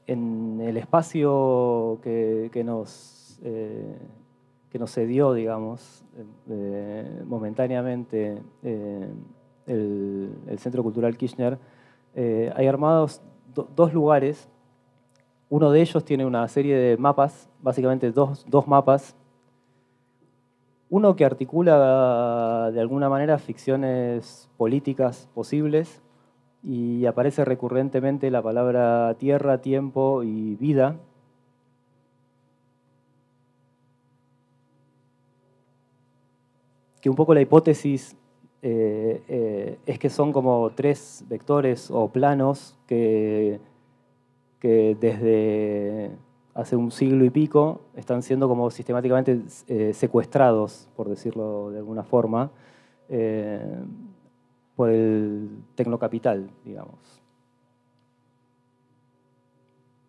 el 0.09 0.77
espacio 0.77 2.01
que, 2.03 2.63
nos, 2.65 3.39
eh, 3.45 3.97
que 4.69 4.81
nos 4.81 4.93
cedió, 4.93 5.33
digamos, 5.33 6.05
momentáneamente 7.25 8.43
el 9.67 10.59
Centro 10.59 10.83
Cultural 10.83 11.17
Kirchner, 11.17 11.57
eh, 12.15 12.53
hay 12.55 12.67
armados 12.67 13.21
dos 13.55 13.93
lugares. 13.93 14.49
Uno 15.49 15.71
de 15.71 15.81
ellos 15.81 16.05
tiene 16.05 16.25
una 16.27 16.47
serie 16.49 16.77
de 16.77 16.97
mapas, 16.97 17.49
básicamente 17.61 18.11
dos, 18.11 18.45
mapas. 18.67 19.17
Uno 20.91 21.17
que 21.17 21.25
articula 21.25 22.71
de 22.73 22.81
alguna 22.81 23.09
manera 23.09 23.39
ficciones 23.39 24.49
políticas 24.57 25.29
posibles 25.35 26.03
y 26.63 27.05
aparece 27.07 27.45
recurrentemente 27.45 28.31
la 28.31 28.43
palabra 28.43 29.15
tierra, 29.19 29.61
tiempo 29.61 30.23
y 30.23 30.55
vida. 30.57 30.97
Que 37.01 37.11
un 37.11 37.17
poco 37.17 37.35
la 37.35 37.43
hipótesis 37.43 38.17
eh, 38.67 39.23
eh, 39.29 39.79
es 39.85 39.99
que 39.99 40.09
son 40.09 40.33
como 40.33 40.71
tres 40.71 41.23
vectores 41.29 41.91
o 41.91 42.09
planos 42.09 42.75
que, 42.87 43.61
que 44.59 44.97
desde 44.99 46.11
hace 46.55 46.75
un 46.75 46.91
siglo 46.91 47.27
y 47.27 47.31
pico 47.31 47.83
están 47.95 48.23
siendo 48.23 48.49
como 48.49 48.71
sistemáticamente 48.71 49.43
eh, 49.69 49.93
secuestrados, 49.93 50.89
por 50.97 51.11
decirlo 51.11 51.73
de 51.73 51.79
alguna 51.81 52.05
forma, 52.05 52.51
por 54.77 54.89
el 54.89 55.51
tecnocapital, 55.75 56.49
digamos. 56.65 57.21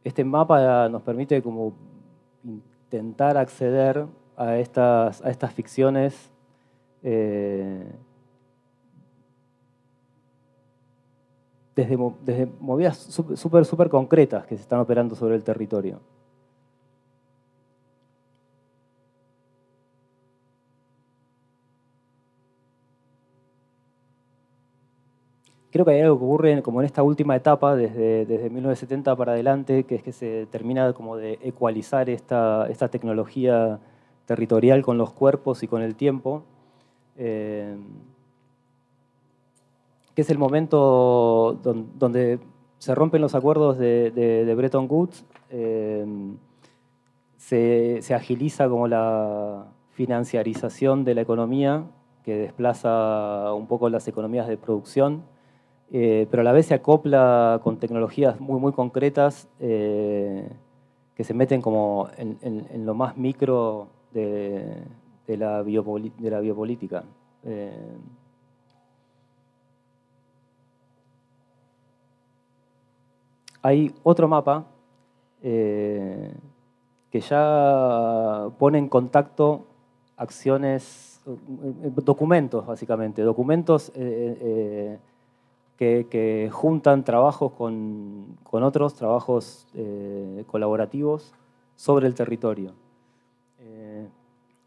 Este 0.01 0.23
mapa 0.23 0.87
nos 0.87 1.01
permite 1.01 1.41
como 1.41 1.73
intentar 2.45 3.35
acceder 3.35 4.05
a 4.37 4.55
estas, 4.55 5.21
a 5.25 5.29
estas 5.29 5.51
ficciones 5.51 6.31
desde, 11.75 12.47
movidas 12.59 12.97
súper, 12.97 13.65
súper 13.65 13.89
concretas 13.89 14.45
que 14.45 14.55
se 14.55 14.61
están 14.61 14.79
operando 14.79 15.15
sobre 15.15 15.35
el 15.35 15.43
territorio. 15.43 15.99
creo 25.75 25.83
que 25.83 25.91
hay 25.91 25.99
algo 25.99 26.17
que 26.17 26.23
ocurre 26.23 26.61
como 26.63 26.79
en 26.79 26.85
esta 26.85 27.03
última 27.03 27.35
etapa, 27.35 27.75
desde, 27.75 28.25
desde 28.25 28.49
1970 28.49 29.13
para 29.17 29.33
adelante, 29.33 29.83
que 29.83 29.95
es 29.95 30.03
que 30.03 30.13
se 30.13 30.45
termina 30.45 30.93
como 30.93 31.17
de 31.17 31.37
ecualizar 31.41 32.09
esta, 32.09 32.65
esta 32.69 32.87
tecnología 32.87 33.81
territorial 34.25 34.83
con 34.83 34.97
los 34.97 35.11
cuerpos 35.11 35.63
y 35.63 35.67
con 35.67 35.81
el 35.81 35.95
tiempo, 35.95 36.43
eh, 37.17 37.75
que 40.15 40.21
es 40.21 40.29
el 40.29 40.37
momento 40.37 41.59
donde 41.61 42.39
se 42.77 42.95
rompen 42.95 43.21
los 43.21 43.35
acuerdos 43.35 43.77
de, 43.77 44.53
Bretton 44.55 44.87
Woods, 44.89 45.25
eh, 45.49 46.05
se, 47.37 48.13
agiliza 48.13 48.69
como 48.69 48.87
la 48.87 49.67
financiarización 49.91 51.03
de 51.03 51.15
la 51.15 51.21
economía, 51.21 51.83
que 52.23 52.37
desplaza 52.37 53.53
un 53.53 53.67
poco 53.67 53.89
las 53.89 54.07
economías 54.07 54.47
de 54.47 54.57
producción, 54.57 55.23
eh, 55.91 56.27
pero 56.31 56.41
a 56.41 56.43
la 56.43 56.53
vez 56.53 56.67
se 56.67 56.73
acopla 56.73 57.59
con 57.61 57.77
tecnologías 57.77 58.39
muy, 58.39 58.59
muy 58.59 58.71
concretas 58.71 59.47
que 59.59 61.23
se 61.23 61.33
meten 61.33 61.61
como 61.61 62.09
en, 62.17 62.85
lo 62.85 62.93
más 62.93 63.17
micro 63.17 63.87
de 64.13 64.85
la, 65.27 65.61
biopolítica. 65.61 67.03
Hay 73.65 73.91
otro 74.03 74.27
mapa 74.27 74.67
eh, 75.41 76.31
que 77.09 77.19
ya 77.19 78.47
pone 78.59 78.77
en 78.77 78.87
contacto 78.87 79.65
acciones, 80.17 81.19
documentos 82.03 82.63
básicamente, 82.67 83.23
documentos 83.23 83.91
eh, 83.95 84.99
que, 85.77 86.49
juntan 86.51 87.03
trabajos 87.03 87.53
con, 87.53 88.37
con 88.43 88.61
otros, 88.61 88.93
trabajos 88.93 89.67
colaborativos 90.45 91.33
sobre 91.75 92.05
el 92.05 92.13
territorio. 92.13 92.73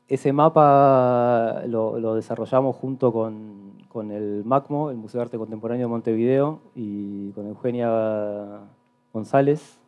Ese 0.09 0.33
mapa 0.33 1.63
lo, 1.67 2.15
desarrollamos 2.17 2.75
junto 2.75 3.13
con, 3.13 4.11
el 4.11 4.43
MACMO, 4.45 4.91
el 4.91 4.97
Museo 4.97 5.19
de 5.19 5.23
Arte 5.23 5.39
Contemporáneo 5.39 5.87
de 5.87 5.91
Montevideo, 5.91 6.61
y 6.75 7.31
con 7.33 7.47
Eugenia 7.47 8.61
González. 9.13 9.79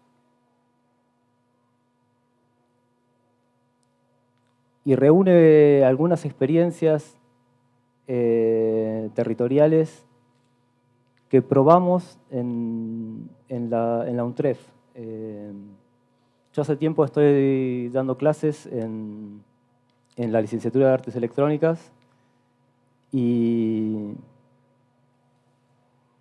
Y 4.85 4.95
reúne 4.95 5.85
algunas 5.85 6.25
experiencias 6.25 7.19
eh, 8.09 9.11
territoriales 9.15 10.07
que 11.29 11.43
probamos 11.43 12.19
en, 12.31 13.31
la, 13.49 14.05
en 14.09 14.21
UNTREF. 14.21 14.59
Eh, 14.95 15.53
yo 16.53 16.63
hace 16.63 16.77
tiempo 16.77 17.05
estoy 17.05 17.89
dando 17.91 18.17
clases 18.17 18.67
en 18.67 19.45
en 20.21 20.33
la 20.33 20.41
licenciatura 20.43 20.89
de 20.89 20.93
Artes 20.93 21.17
Electrónicas 21.17 21.93
y, 23.11 24.13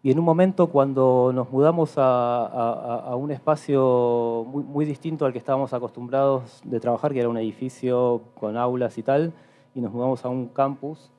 y 0.02 0.12
en 0.12 0.20
un 0.20 0.26
momento 0.26 0.68
cuando 0.68 1.32
nos 1.34 1.52
mudamos 1.52 1.94
a, 1.98 3.14
un 3.18 3.32
espacio 3.32 4.46
muy, 4.48 4.86
distinto 4.86 5.26
al 5.26 5.34
que 5.34 5.40
estábamos 5.40 5.74
acostumbrados 5.74 6.62
de 6.64 6.80
trabajar, 6.80 7.12
que 7.12 7.20
era 7.20 7.28
un 7.28 7.38
edificio 7.38 8.22
con 8.40 8.56
aulas 8.56 8.98
y 8.98 9.04
tal, 9.04 9.34
y 9.76 9.82
nos 9.82 9.92
mudamos 9.92 10.24
a 10.24 10.30
un 10.30 10.48
campus, 10.48 11.12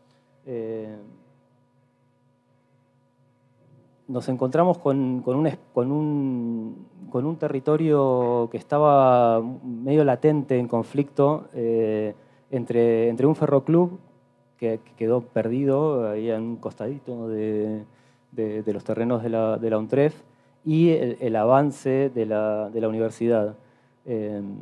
eh, 0.47 0.97
nos 4.09 4.29
encontramos 4.29 4.79
con, 4.79 5.23
un, 5.27 7.37
territorio 7.39 8.49
que 8.51 8.57
estaba 8.57 9.43
medio 9.63 10.05
latente 10.05 10.59
en 10.59 10.67
conflicto. 10.67 11.49
Eh, 11.53 12.15
entre, 12.51 13.09
entre 13.09 13.27
un 13.27 13.37
ferroclub 13.37 14.01
que, 14.57 14.81
quedó 14.97 15.21
perdido 15.21 16.11
ahí 16.11 16.31
en 16.31 16.43
un 16.43 16.57
costadito 16.57 17.29
de, 17.29 17.85
de, 18.33 18.65
los 18.73 18.85
terrenos 18.85 19.23
de 19.23 19.31
la, 19.31 19.59
de 19.59 19.71
la 19.71 19.79
UNTREF 19.79 20.23
y 20.65 20.91
el, 20.91 21.37
avance 21.37 22.11
de 22.11 22.27
la, 22.27 22.71
de 22.71 22.81
la 22.81 22.89
universidad. 22.89 23.57
Em, 24.05 24.57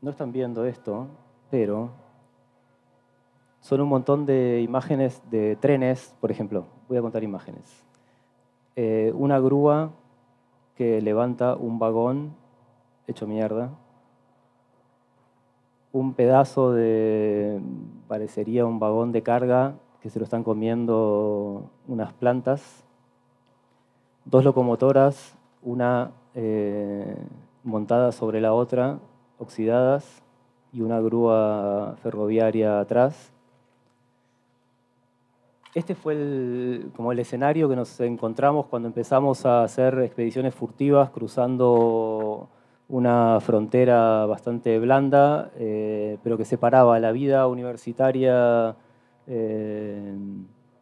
no 0.00 0.10
están 0.10 0.32
viendo 0.32 0.64
esto, 0.64 1.06
pero 1.50 1.90
son 3.60 3.80
un 3.80 3.88
montón 3.88 4.26
de 4.26 4.62
imágenes 4.62 5.22
de 5.30 5.56
trenes, 5.56 6.14
por 6.20 6.30
ejemplo. 6.30 6.66
Voy 6.88 6.98
a 6.98 7.02
contar 7.02 7.22
imágenes. 7.22 7.84
Eh, 8.76 9.12
una 9.14 9.38
grúa 9.38 9.92
que 10.76 11.00
levanta 11.02 11.56
un 11.56 11.78
vagón 11.78 12.34
hecho 13.06 13.26
mierda, 13.26 13.70
un 15.92 16.14
pedazo 16.14 16.72
de, 16.72 17.60
parecería 18.08 18.66
un 18.66 18.78
vagón 18.78 19.12
de 19.12 19.22
carga 19.22 19.74
que 20.00 20.10
se 20.10 20.18
lo 20.18 20.24
están 20.24 20.44
comiendo 20.44 21.70
unas 21.86 22.12
plantas, 22.12 22.84
dos 24.24 24.44
locomotoras, 24.44 25.36
una 25.62 26.12
eh, 26.34 27.16
montada 27.64 28.12
sobre 28.12 28.40
la 28.40 28.52
otra, 28.52 28.98
oxidadas, 29.38 30.22
y 30.72 30.82
una 30.82 31.00
grúa 31.00 31.96
ferroviaria 32.02 32.80
atrás, 32.80 33.32
este 35.72 35.94
fue 35.94 36.82
como 36.96 37.12
el 37.12 37.20
escenario 37.20 37.68
que 37.68 37.76
nos 37.76 38.00
encontramos 38.00 38.66
cuando 38.66 38.88
empezamos 38.88 39.46
a 39.46 39.62
hacer 39.62 40.00
expediciones 40.00 40.52
furtivas 40.52 41.10
cruzando 41.10 42.48
una 42.90 43.38
frontera 43.40 44.26
bastante 44.26 44.78
blanda, 44.78 45.50
eh, 45.56 46.18
pero 46.22 46.36
que 46.36 46.44
separaba 46.44 46.98
la 46.98 47.12
vida 47.12 47.46
universitaria 47.46 48.76
eh, 49.26 50.14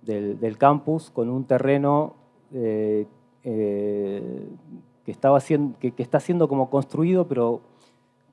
del, 0.03 0.59
campus 0.59 1.11
con 1.11 1.29
un 1.29 1.45
terreno 1.45 2.15
eh, 2.53 3.07
que, 3.43 5.11
estaba 5.11 5.39
que, 5.41 5.93
está 5.99 6.19
siendo 6.19 6.49
como 6.49 6.71
construido, 6.71 7.29
pero 7.29 7.61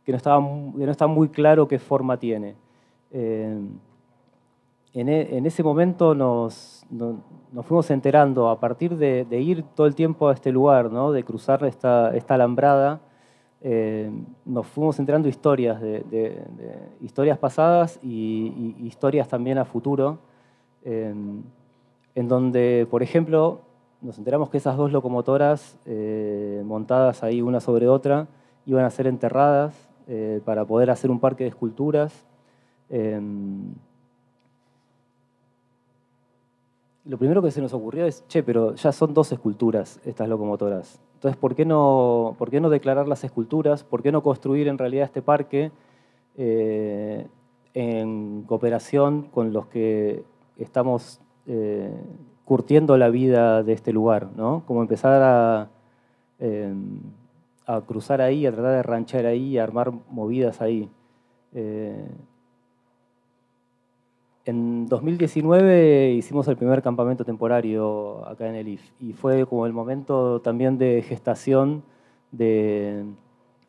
que 0.05 0.11
no, 0.11 0.17
estaba, 0.17 0.39
que 0.39 0.85
no 0.85 0.91
está 0.91 1.07
muy 1.07 1.29
claro 1.29 1.67
qué 1.67 1.79
forma 1.79 2.17
tiene. 2.17 2.55
E, 3.11 3.59
en, 4.95 5.45
ese 5.45 5.61
momento 5.61 6.15
nos, 6.15 6.85
fuimos 7.63 7.91
enterando, 7.91 8.49
a 8.49 8.59
partir 8.61 8.95
de, 8.95 9.27
ir 9.41 9.63
todo 9.75 9.87
el 9.87 9.93
tiempo 9.93 10.29
a 10.29 10.33
este 10.33 10.53
lugar, 10.53 10.89
¿no? 10.89 11.11
de 11.11 11.23
cruzar 11.25 11.65
esta, 11.65 12.13
alambrada, 12.29 13.01
eh, 13.67 14.11
nos 14.45 14.67
fuimos 14.67 14.99
enterando 14.99 15.27
historias, 15.27 15.81
de, 15.81 16.37
historias 17.01 17.39
pasadas 17.39 17.97
y, 18.03 18.75
historias 18.79 19.27
también 19.27 19.57
a 19.57 19.65
futuro, 19.65 20.19
en 20.83 21.43
donde, 22.27 22.87
por 22.91 23.01
ejemplo, 23.01 23.61
nos 24.01 24.19
enteramos 24.19 24.51
que 24.51 24.57
esas 24.57 24.77
dos 24.77 24.91
locomotoras 24.91 25.79
eh, 25.87 26.61
montadas 26.63 27.23
ahí 27.23 27.41
una 27.41 27.59
sobre 27.59 27.87
otra 27.87 28.27
iban 28.67 28.85
a 28.85 28.91
ser 28.91 29.07
enterradas 29.07 29.73
eh, 30.07 30.41
para 30.45 30.63
poder 30.63 30.91
hacer 30.91 31.09
un 31.09 31.19
parque 31.19 31.43
de 31.43 31.49
esculturas 31.49 32.13
lo 37.05 37.17
primero 37.17 37.41
que 37.41 37.51
se 37.51 37.61
nos 37.61 37.73
ocurrió 37.73 38.05
es, 38.05 38.25
che, 38.27 38.41
pero 38.41 38.73
ya 38.75 38.91
son 38.91 39.13
dos 39.13 39.31
esculturas 39.31 39.99
estas 40.05 40.27
locomotoras. 40.27 40.99
Entonces, 41.15 41.37
¿por 41.37 41.55
qué 41.55 41.63
no, 41.63 42.35
por 42.37 42.49
qué 42.49 42.59
no 42.59 42.69
declarar 42.69 43.07
las 43.07 43.23
esculturas? 43.23 43.83
¿Por 43.83 44.01
qué 44.01 44.11
no 44.11 44.23
construir 44.23 44.67
en 44.67 44.77
realidad 44.77 45.05
este 45.05 45.21
parque 45.21 45.71
eh, 46.35 47.27
en 47.73 48.43
cooperación 48.43 49.23
con 49.23 49.53
los 49.53 49.67
que 49.67 50.23
estamos 50.57 51.21
eh, 51.45 51.93
curtiendo 52.43 52.97
la 52.97 53.09
vida 53.09 53.61
de 53.61 53.73
este 53.73 53.93
lugar? 53.93 54.29
¿no? 54.35 54.63
Como 54.65 54.81
empezar 54.81 55.21
a, 55.21 55.69
eh, 56.39 56.73
a 57.67 57.81
cruzar 57.81 58.19
ahí, 58.21 58.47
a 58.47 58.51
tratar 58.51 58.71
de 58.71 58.83
ranchar 58.83 59.25
ahí, 59.27 59.59
a 59.59 59.63
armar 59.63 59.91
movidas 60.09 60.59
ahí. 60.59 60.89
En 64.45 64.85
2019 64.85 66.11
hicimos 66.11 66.47
el 66.47 66.55
primer 66.55 66.83
campamento 66.83 67.25
temporario 67.25 68.27
acá 68.27 68.47
en 68.47 68.53
el 68.53 68.67
IF 68.67 68.91
y 68.99 69.13
fue 69.13 69.43
como 69.47 69.65
el 69.65 69.73
momento 69.73 70.39
también 70.39 70.77
de 70.77 71.01
gestación 71.01 71.83
de, 72.31 73.05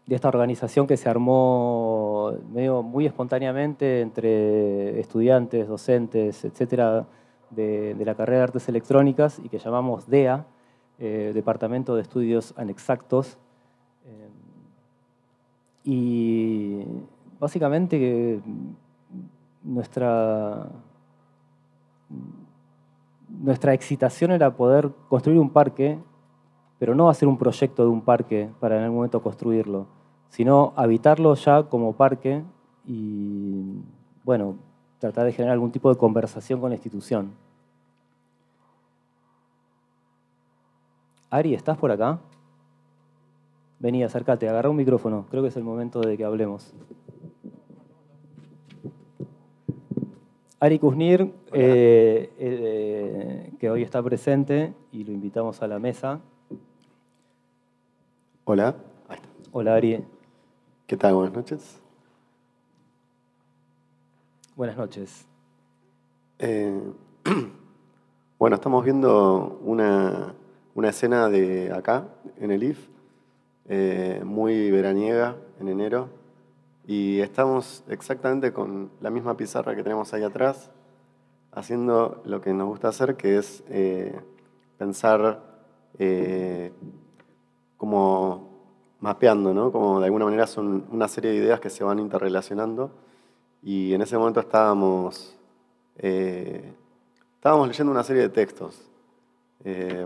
esta 0.07 0.29
organización 0.29 0.87
que 0.87 0.99
se 0.99 1.09
armó 1.09 2.35
medio 2.53 2.83
muy 2.83 3.07
espontáneamente 3.07 4.03
entre 4.03 5.01
estudiantes, 5.01 5.66
docentes, 5.66 6.45
etcétera, 6.45 7.07
de, 7.49 7.97
la 8.05 8.14
carrera 8.14 8.41
de 8.41 8.45
Artes 8.45 8.68
Electrónicas 8.68 9.41
y 9.43 9.49
que 9.49 9.59
llamamos 9.59 10.07
DEA, 10.07 10.45
eh, 10.99 11.33
Departamento 11.35 11.97
de 11.97 12.03
Estudios 12.03 12.53
Anexactos. 12.55 13.39
Eh, 14.05 14.29
y 15.85 16.85
básicamente 17.41 18.43
nuestra, 19.67 20.69
nuestra 23.29 23.75
excitación 23.75 24.31
era 24.31 24.57
poder 24.57 24.91
construir 25.09 25.39
un 25.39 25.51
parque, 25.51 25.99
pero 26.79 26.95
no 26.95 27.09
hacer 27.09 27.29
un 27.29 27.37
proyecto 27.37 27.83
de 27.85 27.91
un 27.91 28.01
parque 28.01 28.51
para 28.61 28.79
en 28.79 28.85
algún 28.85 28.99
momento 28.99 29.23
construirlo, 29.23 29.87
sino 30.29 30.73
habitarlo 30.77 31.35
ya 31.35 31.64
como 31.64 31.95
parque 31.95 32.45
y, 32.87 33.81
bueno, 34.25 34.57
tratar 34.99 35.27
de 35.27 35.33
generar 35.33 35.55
algún 35.55 35.73
tipo 35.73 35.91
de 35.91 35.99
conversación 35.99 36.61
con 36.61 36.71
la 36.71 36.77
institución. 36.77 37.33
Ari, 41.29 41.55
¿estás 41.55 41.77
por 41.77 41.91
acá? 41.91 42.21
Vení, 43.79 44.05
acércate, 44.05 44.49
agarra 44.49 44.71
un 44.71 44.77
micrófono. 44.77 45.27
Creo 45.29 45.43
que 45.43 45.49
es 45.49 45.57
el 45.57 45.64
momento 45.64 46.01
de 46.01 46.17
que 46.17 46.25
hablemos. 46.25 46.73
Ari 50.59 50.79
Kuznir, 50.79 51.35
eh, 51.53 52.33
eh, 52.39 53.53
que 53.61 53.69
hoy 53.69 53.83
está 53.83 54.03
presente 54.03 54.73
y 54.91 55.05
lo 55.05 55.13
invitamos 55.13 55.61
a 55.61 55.69
la 55.69 55.79
mesa. 55.79 56.19
Hola. 58.45 58.75
Hola, 59.53 59.75
Ari. 59.75 60.03
¿Qué 60.87 60.97
tal? 60.97 61.15
Buenas 61.15 61.35
noches. 61.35 61.79
Buenas 64.57 64.79
noches. 64.79 65.27
Eh, 66.39 66.81
bueno, 68.39 68.57
estamos 68.57 68.83
viendo 68.83 69.61
una, 69.63 70.35
una, 70.75 70.89
escena 70.89 71.29
de 71.29 71.71
acá, 71.71 72.09
en 72.39 72.51
el 72.51 72.63
IF, 72.63 72.89
muy 74.25 74.71
veraniega, 74.71 75.37
en 75.61 75.69
enero, 75.69 76.09
y 76.87 77.20
estamos 77.20 77.82
exactamente 77.89 78.53
con 78.53 78.91
la 79.01 79.11
misma 79.11 79.37
pizarra 79.37 79.74
que 79.74 79.82
tenemos 79.82 80.14
ahí 80.14 80.22
atrás, 80.22 80.70
haciendo 81.51 82.22
lo 82.24 82.41
que 82.41 82.53
nos 82.53 82.68
gusta 82.68 82.89
hacer, 82.89 83.16
que 83.16 83.39
es 83.39 83.64
eh, 83.68 84.20
pensar 84.78 85.43
eh, 85.99 86.72
como 87.76 88.51
mapeando, 89.01 89.53
¿no? 89.53 89.72
Como 89.72 89.99
de 89.99 90.07
alguna 90.07 90.26
manera 90.26 90.47
son 90.47 90.87
una 90.91 91.09
serie 91.09 91.32
de 91.32 91.39
ideas 91.39 91.59
que 91.59 91.70
se 91.70 91.82
van 91.82 91.99
interrelacionando. 91.99 92.93
Y 93.62 93.93
en 93.93 94.03
ese 94.03 94.16
momento 94.16 94.39
estábamos, 94.39 95.37
eh, 95.99 96.72
estábamos 97.34 97.66
leyendo 97.66 97.91
una 97.91 98.05
serie 98.05 98.22
de 98.22 98.28
textos, 98.28 98.80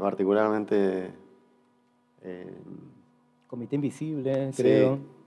particularmente... 0.01 1.11
Comité 3.49 3.74
Invisible, 3.74 4.51
creo. 4.57 5.20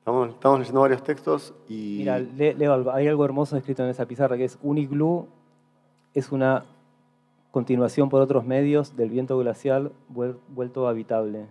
Estamos, 0.00 0.58
leyendo 0.58 0.80
varios 0.80 1.02
textos 1.02 1.54
y... 1.68 1.98
Mira, 1.98 2.18
leo 2.18 2.90
Hay 2.90 3.06
algo 3.06 3.24
hermoso 3.24 3.56
escrito 3.58 3.84
en 3.84 3.90
esa 3.90 4.06
pizarra 4.06 4.38
que 4.38 4.44
es 4.44 4.58
Uniglú 4.62 5.28
es 6.14 6.32
una 6.32 6.64
continuación 7.50 8.08
por 8.08 8.22
otros 8.22 8.46
medios 8.46 8.96
del 8.96 9.10
viento 9.10 9.36
glacial 9.38 9.92
vuelto 10.08 10.88
habitable. 10.88 11.46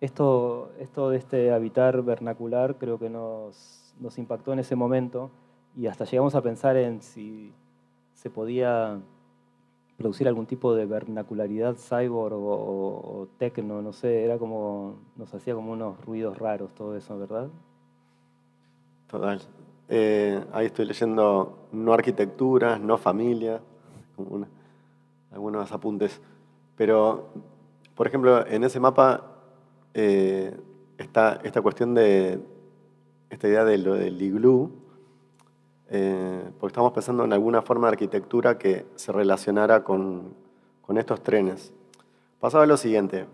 Esto, 0.00 0.70
esto 0.78 1.10
de 1.10 1.18
este 1.18 1.52
habitar 1.52 2.00
vernacular 2.02 2.76
creo 2.76 2.98
que 2.98 3.10
nos, 3.10 3.92
nos 3.98 4.18
impactó 4.18 4.52
en 4.52 4.60
ese 4.60 4.76
momento 4.76 5.30
y 5.76 5.88
hasta 5.88 6.04
llegamos 6.04 6.36
a 6.36 6.42
pensar 6.42 6.76
en 6.76 7.02
si 7.02 7.52
se 8.14 8.30
podía 8.30 9.00
producir 9.98 10.28
algún 10.28 10.46
tipo 10.46 10.74
de 10.74 10.86
vernacularidad 10.86 11.74
cyborg 11.74 12.34
o, 12.34 13.20
o, 13.20 13.28
tecno, 13.36 13.82
no 13.82 13.92
sé, 13.92 14.24
era 14.24 14.38
como, 14.38 14.94
nos 15.16 15.34
hacía 15.34 15.54
como 15.54 15.72
unos 15.72 16.02
ruidos 16.04 16.38
raros 16.38 16.74
todo 16.74 16.96
eso, 16.96 17.18
¿verdad? 17.18 17.48
Total. 19.10 19.40
Eh, 19.88 20.40
ahí 20.52 20.66
estoy 20.66 20.86
leyendo 20.86 21.66
no 21.72 21.92
arquitectura, 21.92 22.78
no 22.78 22.96
familia, 22.96 23.60
algunos 25.32 25.72
apuntes. 25.72 26.20
Pero, 26.76 27.30
por 27.96 28.06
ejemplo, 28.06 28.46
en 28.46 28.62
ese 28.62 28.78
mapa 28.78 29.24
eh, 29.94 30.56
está 30.96 31.40
esta 31.42 31.60
cuestión 31.60 31.92
de, 31.92 32.38
esta 33.30 33.48
idea 33.48 33.64
de 33.64 33.78
lo 33.78 33.94
del 33.94 34.22
iglú, 34.22 34.70
eh, 35.88 36.44
porque 36.60 36.70
estamos 36.70 36.92
pensando 36.92 37.24
en 37.24 37.32
alguna 37.32 37.62
forma 37.62 37.88
de 37.88 37.94
arquitectura 37.94 38.58
que 38.58 38.86
se 38.94 39.10
relacionara 39.10 39.82
con, 39.82 40.38
estos 40.96 41.20
trenes. 41.22 41.72
Pasaba 42.40 42.66
lo 42.66 42.76
siguiente, 42.76 43.26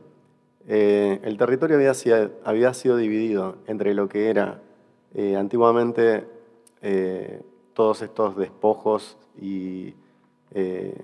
el 0.67 1.37
territorio 1.39 1.77
había 1.77 1.93
había 2.45 2.75
sido 2.75 2.99
dividido 2.99 3.57
entre 3.67 3.95
lo 3.95 4.11
que 4.11 4.29
era 4.29 4.61
eh, 5.19 5.35
antiguamente 5.35 6.29
eh, 6.83 7.41
todos 7.73 8.03
estos 8.03 8.37
despojos 8.37 9.17
y 9.41 9.95
eh, 10.51 10.95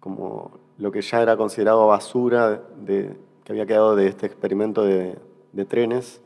como 0.00 0.52
lo 0.78 0.90
que 0.90 1.02
ya 1.02 1.20
era 1.20 1.36
considerado 1.36 1.86
basura 1.86 2.62
que 2.86 3.14
había 3.46 3.66
quedado 3.66 3.94
de 3.94 4.06
este 4.06 4.24
experimento 4.24 4.84
de, 4.84 5.18
trenes, 5.68 6.22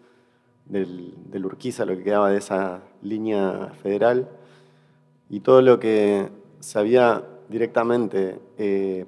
del, 0.67 1.15
del, 1.33 1.47
Urquiza, 1.47 1.85
lo 1.85 1.97
que 1.97 2.05
quedaba 2.05 2.31
de 2.31 2.39
esa 2.39 2.83
línea 3.03 3.73
federal, 3.83 4.29
y 5.29 5.41
todo 5.41 5.63
lo 5.63 5.81
que 5.81 6.29
se 6.61 6.79
había 6.79 7.25
directamente 7.49 8.39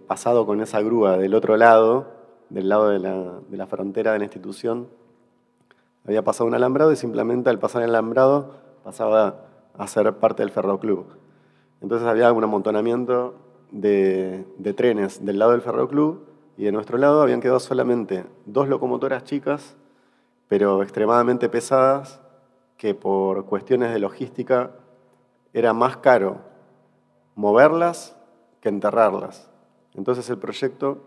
pasado 0.08 0.44
con 0.44 0.60
esa 0.60 0.82
grúa 0.82 1.16
del 1.18 1.34
otro 1.34 1.56
lado, 1.56 2.08
del 2.50 2.68
lado 2.68 2.88
de 2.88 2.98
la, 2.98 3.38
de 3.48 3.56
la 3.56 3.68
frontera 3.68 4.12
de 4.12 4.18
la 4.18 4.24
institución, 4.24 4.88
había 6.06 6.22
pasado 6.22 6.46
un 6.46 6.54
alambrado 6.54 6.92
y 6.92 6.96
simplemente 6.96 7.50
al 7.50 7.58
pasar 7.58 7.82
el 7.82 7.90
alambrado 7.90 8.54
pasaba 8.84 9.46
a 9.76 9.86
ser 9.86 10.12
parte 10.14 10.42
del 10.42 10.50
ferroclub. 10.50 11.06
Entonces 11.80 12.06
había 12.06 12.32
un 12.32 12.44
amontonamiento 12.44 13.34
de, 13.70 14.44
trenes 14.76 15.24
del 15.24 15.38
lado 15.38 15.52
del 15.52 15.62
ferroclub 15.62 16.24
y 16.56 16.64
de 16.64 16.72
nuestro 16.72 16.96
lado 16.96 17.22
habían 17.22 17.40
quedado 17.40 17.60
solamente 17.60 18.24
dos 18.46 18.68
locomotoras 18.68 19.24
chicas, 19.24 19.76
pero 20.48 20.82
extremadamente 20.82 21.48
pesadas, 21.48 22.20
que 22.76 22.94
por 22.94 23.46
cuestiones 23.46 23.92
de 23.92 23.98
logística 23.98 24.70
era 25.52 25.72
más 25.72 25.96
caro 25.96 26.38
moverlas 27.34 28.16
que 28.60 28.68
enterrarlas. 28.68 29.50
Entonces 29.94 30.28
el 30.30 30.38
proyecto 30.38 30.98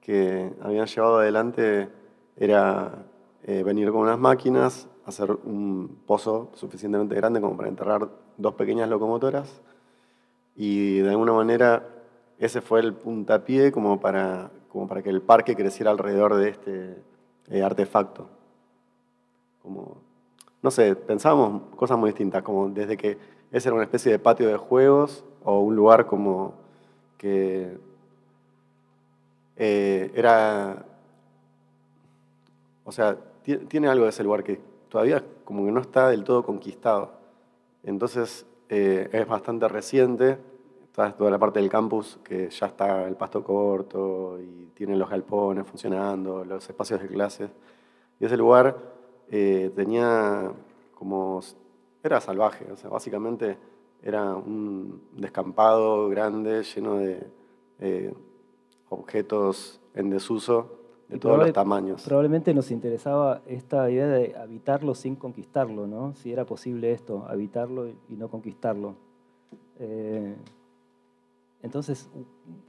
que 0.00 0.52
habían 0.62 0.86
llevado 0.86 1.18
adelante 1.18 1.88
era 2.36 3.04
eh, 3.44 3.62
venir 3.62 3.90
con 3.90 4.02
unas 4.02 4.18
máquinas, 4.18 4.88
hacer 5.04 5.30
un 5.30 5.98
pozo 6.06 6.50
suficientemente 6.54 7.14
grande 7.14 7.40
como 7.40 7.56
para 7.56 7.68
enterrar 7.68 8.08
dos 8.36 8.54
pequeñas 8.54 8.88
locomotoras 8.88 9.62
y 10.54 10.98
de 10.98 11.10
alguna 11.10 11.32
manera 11.32 11.88
ese 12.38 12.60
fue 12.60 12.80
el 12.80 12.94
puntapié 12.94 13.72
como 13.72 14.00
para, 14.00 14.50
como 14.68 14.88
para 14.88 15.02
que 15.02 15.10
el 15.10 15.22
parque 15.22 15.54
creciera 15.54 15.90
alrededor 15.90 16.34
de 16.34 16.48
este 16.48 17.02
eh, 17.48 17.62
artefacto. 17.62 18.28
Como, 19.62 19.98
no 20.60 20.70
sé, 20.70 20.96
pensábamos 20.96 21.62
cosas 21.76 21.98
muy 21.98 22.10
distintas, 22.10 22.42
como 22.42 22.68
desde 22.68 22.96
que 22.96 23.18
ese 23.52 23.68
era 23.68 23.74
una 23.74 23.84
especie 23.84 24.10
de 24.10 24.18
patio 24.18 24.48
de 24.48 24.56
juegos 24.56 25.24
o 25.44 25.60
un 25.60 25.76
lugar 25.76 26.06
como 26.06 26.54
que 27.16 27.78
eh, 29.56 30.10
era, 30.14 30.84
o 32.84 32.90
sea, 32.90 33.16
tiene 33.42 33.88
algo 33.88 34.04
de 34.04 34.10
ese 34.10 34.22
lugar 34.22 34.44
que 34.44 34.60
todavía 34.88 35.24
como 35.44 35.64
que 35.64 35.72
no 35.72 35.80
está 35.80 36.08
del 36.08 36.24
todo 36.24 36.44
conquistado. 36.44 37.12
Entonces 37.82 38.46
eh, 38.68 39.08
es 39.12 39.26
bastante 39.26 39.66
reciente, 39.68 40.38
toda, 40.94 41.12
toda 41.12 41.30
la 41.30 41.38
parte 41.38 41.60
del 41.60 41.68
campus 41.68 42.18
que 42.22 42.50
ya 42.50 42.66
está 42.66 43.06
el 43.06 43.16
pasto 43.16 43.42
corto 43.42 44.38
y 44.40 44.70
tiene 44.74 44.96
los 44.96 45.08
galpones 45.08 45.66
funcionando, 45.66 46.44
los 46.44 46.68
espacios 46.68 47.00
de 47.00 47.08
clases. 47.08 47.50
Y 48.20 48.26
ese 48.26 48.36
lugar 48.36 48.76
eh, 49.30 49.72
tenía 49.74 50.52
como... 50.94 51.40
era 52.02 52.20
salvaje, 52.20 52.70
o 52.70 52.76
sea, 52.76 52.90
básicamente 52.90 53.56
era 54.02 54.34
un 54.34 55.02
descampado 55.16 56.08
grande 56.08 56.62
lleno 56.64 56.96
de 56.96 57.26
eh, 57.78 58.12
objetos 58.88 59.80
en 59.94 60.10
desuso 60.10 60.81
de 61.12 61.18
todos 61.18 61.38
los 61.38 61.52
tamaños. 61.52 62.02
Probablemente 62.02 62.54
nos 62.54 62.70
interesaba 62.70 63.42
esta 63.46 63.90
idea 63.90 64.06
de 64.06 64.34
habitarlo 64.36 64.94
sin 64.94 65.14
conquistarlo, 65.16 65.86
¿no? 65.86 66.14
Si 66.14 66.32
era 66.32 66.44
posible 66.44 66.92
esto, 66.92 67.26
habitarlo 67.28 67.88
y 67.88 68.16
no 68.16 68.28
conquistarlo. 68.28 68.94
Eh, 69.78 70.34
entonces, 71.62 72.08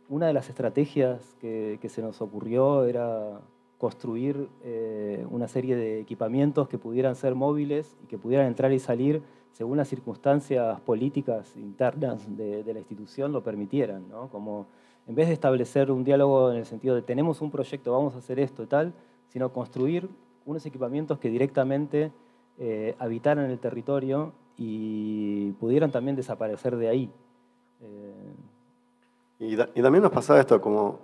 una 0.09 0.27
de 0.27 0.33
las 0.33 0.49
estrategias 0.49 1.35
que, 1.39 1.79
se 1.87 2.01
nos 2.01 2.21
ocurrió 2.21 2.83
era 2.83 3.39
construir 3.77 4.49
eh, 4.63 5.25
una 5.29 5.47
serie 5.47 5.75
de 5.75 5.99
equipamientos 5.99 6.67
que 6.67 6.77
pudieran 6.77 7.15
ser 7.15 7.35
móviles 7.35 7.95
y 8.03 8.07
que 8.07 8.17
pudieran 8.17 8.47
entrar 8.47 8.71
y 8.71 8.79
salir 8.79 9.21
según 9.51 9.77
las 9.77 9.87
circunstancias 9.87 10.79
políticas 10.81 11.55
internas 11.57 12.25
de, 12.37 12.63
de 12.63 12.73
la 12.73 12.79
institución 12.79 13.31
lo 13.31 13.43
permitieran, 13.43 14.09
¿no? 14.09 14.27
Como 14.29 14.67
en 15.07 15.15
vez 15.15 15.27
de 15.27 15.33
establecer 15.33 15.91
un 15.91 16.03
diálogo 16.03 16.51
en 16.51 16.57
el 16.57 16.65
sentido 16.65 16.95
de 16.95 17.01
tenemos 17.01 17.41
un 17.41 17.51
proyecto, 17.51 17.91
vamos 17.91 18.15
a 18.15 18.19
hacer 18.19 18.39
esto 18.39 18.63
y 18.63 18.67
tal, 18.67 18.93
sino 19.27 19.51
construir 19.51 20.09
unos 20.45 20.65
equipamientos 20.65 21.19
que 21.19 21.29
directamente 21.29 22.11
eh, 22.57 22.95
habitaran 22.99 23.49
el 23.49 23.59
territorio 23.59 24.33
y 24.57 25.51
pudieran 25.53 25.91
también 25.91 26.15
desaparecer 26.15 26.75
de 26.77 26.87
ahí. 26.89 27.11
Y, 29.39 29.55
y, 29.55 29.81
también 29.81 30.03
nos 30.03 30.11
pasaba 30.11 30.39
esto, 30.39 30.61
como 30.61 30.99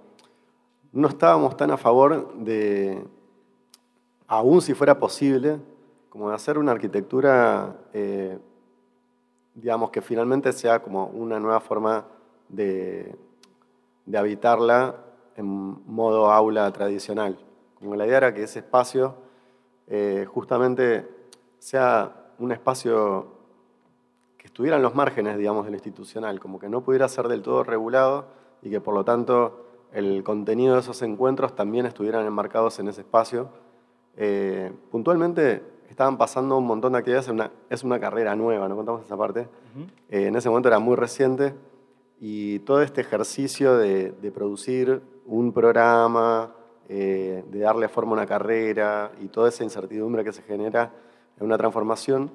no 0.94 1.08
estábamos 1.10 1.58
tan 1.58 1.72
a 1.72 1.78
favor 1.78 2.34
de, 2.36 3.04
aún 4.28 4.62
si 4.62 4.74
fuera 4.74 4.98
posible, 4.98 5.60
como 6.10 6.30
de 6.30 6.36
hacer 6.36 6.58
una 6.58 6.72
arquitectura, 6.72 7.76
eh, 7.94 8.38
digamos, 9.56 9.90
que 9.90 10.02
finalmente 10.02 10.54
sea 10.54 10.82
como 10.82 11.08
una 11.08 11.40
nueva 11.40 11.60
forma 11.60 12.06
de, 12.48 13.16
de 14.10 14.18
habitarla 14.18 14.96
en 15.36 15.46
modo 15.86 16.32
aula 16.32 16.72
tradicional. 16.72 17.38
Como 17.76 17.96
la 17.96 18.08
idea 18.08 18.18
era 18.18 18.34
que 18.34 18.44
ese 18.44 18.60
espacio 18.60 19.16
eh, 19.88 20.26
justamente 20.28 21.08
sea 21.60 22.32
un 22.40 22.52
espacio 22.52 23.28
que 24.36 24.48
estuviera 24.48 24.78
en 24.78 24.84
los 24.84 24.96
márgenes, 24.96 25.38
digamos, 25.38 25.66
del 25.66 25.76
institucional, 25.76 26.40
como 26.40 26.58
que 26.58 26.70
no 26.70 26.82
pudiera 26.82 27.08
ser 27.08 27.28
del 27.28 27.44
todo 27.44 27.64
regulado 27.64 28.26
y 28.64 28.72
que 28.72 28.82
por 28.82 28.96
lo 28.96 29.06
tanto 29.06 29.68
el 29.94 30.24
contenido 30.24 30.74
de 30.74 30.80
esos 30.80 31.04
encuentros 31.04 31.56
también 31.56 31.86
estuvieran 31.86 32.26
enmarcados 32.26 32.80
en 32.80 32.88
ese 32.88 33.02
espacio. 33.02 33.50
Eh, 34.18 34.74
puntualmente 34.90 35.62
estaban 35.88 36.18
pasando 36.18 36.58
un 36.58 36.66
montón 36.66 36.94
de 36.94 37.00
actividades, 37.00 37.30
es 37.70 37.84
una 37.84 38.00
carrera 38.00 38.36
nueva, 38.36 38.68
no 38.68 38.76
contamos 38.76 39.06
esa 39.06 39.18
parte. 39.18 39.48
Eh, 40.10 40.26
en 40.26 40.36
ese 40.36 40.50
momento 40.50 40.68
era 40.68 40.80
muy 40.80 40.96
reciente 40.96 41.54
y 42.20 42.60
todo 42.60 42.82
este 42.82 43.02
ejercicio 43.02 43.78
de, 43.78 44.14
producir 44.34 45.02
un 45.26 45.52
programa, 45.54 46.54
eh, 46.88 47.44
de 47.50 47.60
darle 47.60 47.88
forma 47.88 48.12
a 48.12 48.14
una 48.14 48.26
carrera 48.26 49.12
y 49.22 49.28
toda 49.28 49.50
esa 49.50 49.64
incertidumbre 49.64 50.24
que 50.24 50.32
se 50.32 50.42
genera 50.42 50.92
en 51.38 51.46
una 51.46 51.58
transformación, 51.58 52.32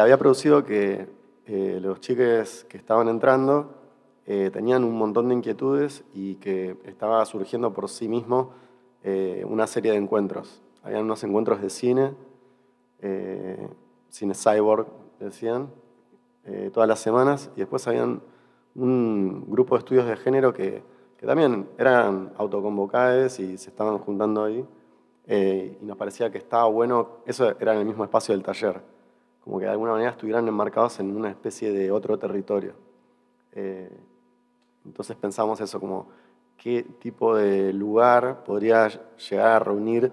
había 0.00 0.16
producido 0.16 0.64
que 0.64 1.08
los 1.48 1.98
chiques 1.98 2.64
que 2.68 2.76
estaban 2.76 3.08
entrando 3.08 3.82
eh, 4.24 4.50
tenían 4.52 4.84
un 4.84 4.96
montón 4.96 5.28
de 5.28 5.34
inquietudes 5.34 6.04
y 6.14 6.36
que 6.36 6.76
estaba 6.84 7.24
surgiendo 7.24 7.72
por 7.72 7.88
sí 7.88 8.06
mismo 8.06 8.52
eh, 9.02 9.44
una 9.48 9.66
serie 9.66 9.90
de 9.90 9.98
encuentros. 9.98 10.62
Habían 10.84 11.02
unos 11.02 11.24
encuentros 11.24 11.60
de 11.60 11.70
cine, 11.70 12.12
eh, 13.00 13.68
cine 14.08 14.34
cyborg, 14.34 14.86
decían, 15.18 15.70
todas 16.74 16.88
las 16.88 16.98
semanas, 16.98 17.52
y 17.54 17.60
después 17.60 17.86
habían 17.86 18.20
un 18.74 19.44
grupo 19.48 19.74
de 19.74 19.80
estudios 19.80 20.06
de 20.06 20.16
género 20.16 20.52
que, 20.52 20.82
también 21.24 21.68
eran 21.78 22.32
autoconvocados 22.36 23.38
y 23.38 23.56
se 23.56 23.70
estaban 23.70 23.98
juntando 23.98 24.42
ahí. 24.42 24.66
y 25.28 25.84
nos 25.84 25.96
parecía 25.96 26.32
que 26.32 26.38
estaba 26.38 26.64
bueno, 26.66 27.18
eso 27.26 27.54
era 27.60 27.74
en 27.74 27.78
el 27.78 27.84
mismo 27.84 28.02
espacio 28.02 28.34
del 28.34 28.42
taller, 28.42 28.80
como 29.44 29.60
que 29.60 29.66
de 29.66 29.70
alguna 29.70 29.92
manera 29.92 30.10
estuvieran 30.10 30.48
enmarcados 30.48 30.98
en 30.98 31.14
una 31.16 31.30
especie 31.30 31.72
de 31.72 31.92
otro 31.92 32.18
territorio. 32.18 32.74
Entonces 34.84 35.16
pensamos 35.16 35.60
eso, 35.60 35.78
como 35.78 36.08
qué 36.56 36.82
tipo 36.98 37.36
de 37.36 37.72
lugar 37.72 38.44
podría 38.44 38.88
llegar 38.88 39.46
a 39.46 39.58
reunir 39.58 40.12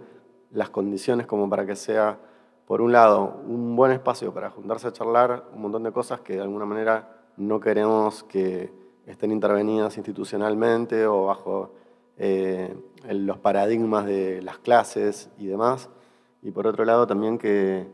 las 0.51 0.69
condiciones 0.69 1.27
como 1.27 1.49
para 1.49 1.65
que 1.65 1.75
sea, 1.75 2.17
por 2.65 2.81
un 2.81 2.91
lado, 2.91 3.41
un 3.47 3.75
buen 3.75 3.91
espacio 3.91 4.33
para 4.33 4.49
juntarse 4.49 4.87
a 4.87 4.93
charlar 4.93 5.45
un 5.53 5.61
montón 5.61 5.83
de 5.83 5.91
cosas 5.91 6.21
que 6.21 6.33
de 6.33 6.41
alguna 6.41 6.65
manera 6.65 7.18
no 7.39 7.59
queremos 7.59 8.23
que 8.23 8.71
estén 9.07 9.31
intervenidas 9.31 9.97
institucionalmente 9.97 11.07
o 11.07 11.25
bajo 11.25 11.71
eh, 12.17 12.75
los 13.09 13.39
paradigmas 13.39 14.05
de 14.05 14.41
las 14.41 14.59
clases 14.59 15.29
y 15.37 15.47
demás. 15.47 15.89
Y 16.41 16.51
por 16.51 16.67
otro 16.67 16.85
lado 16.85 17.07
también 17.07 17.37
que, 17.37 17.87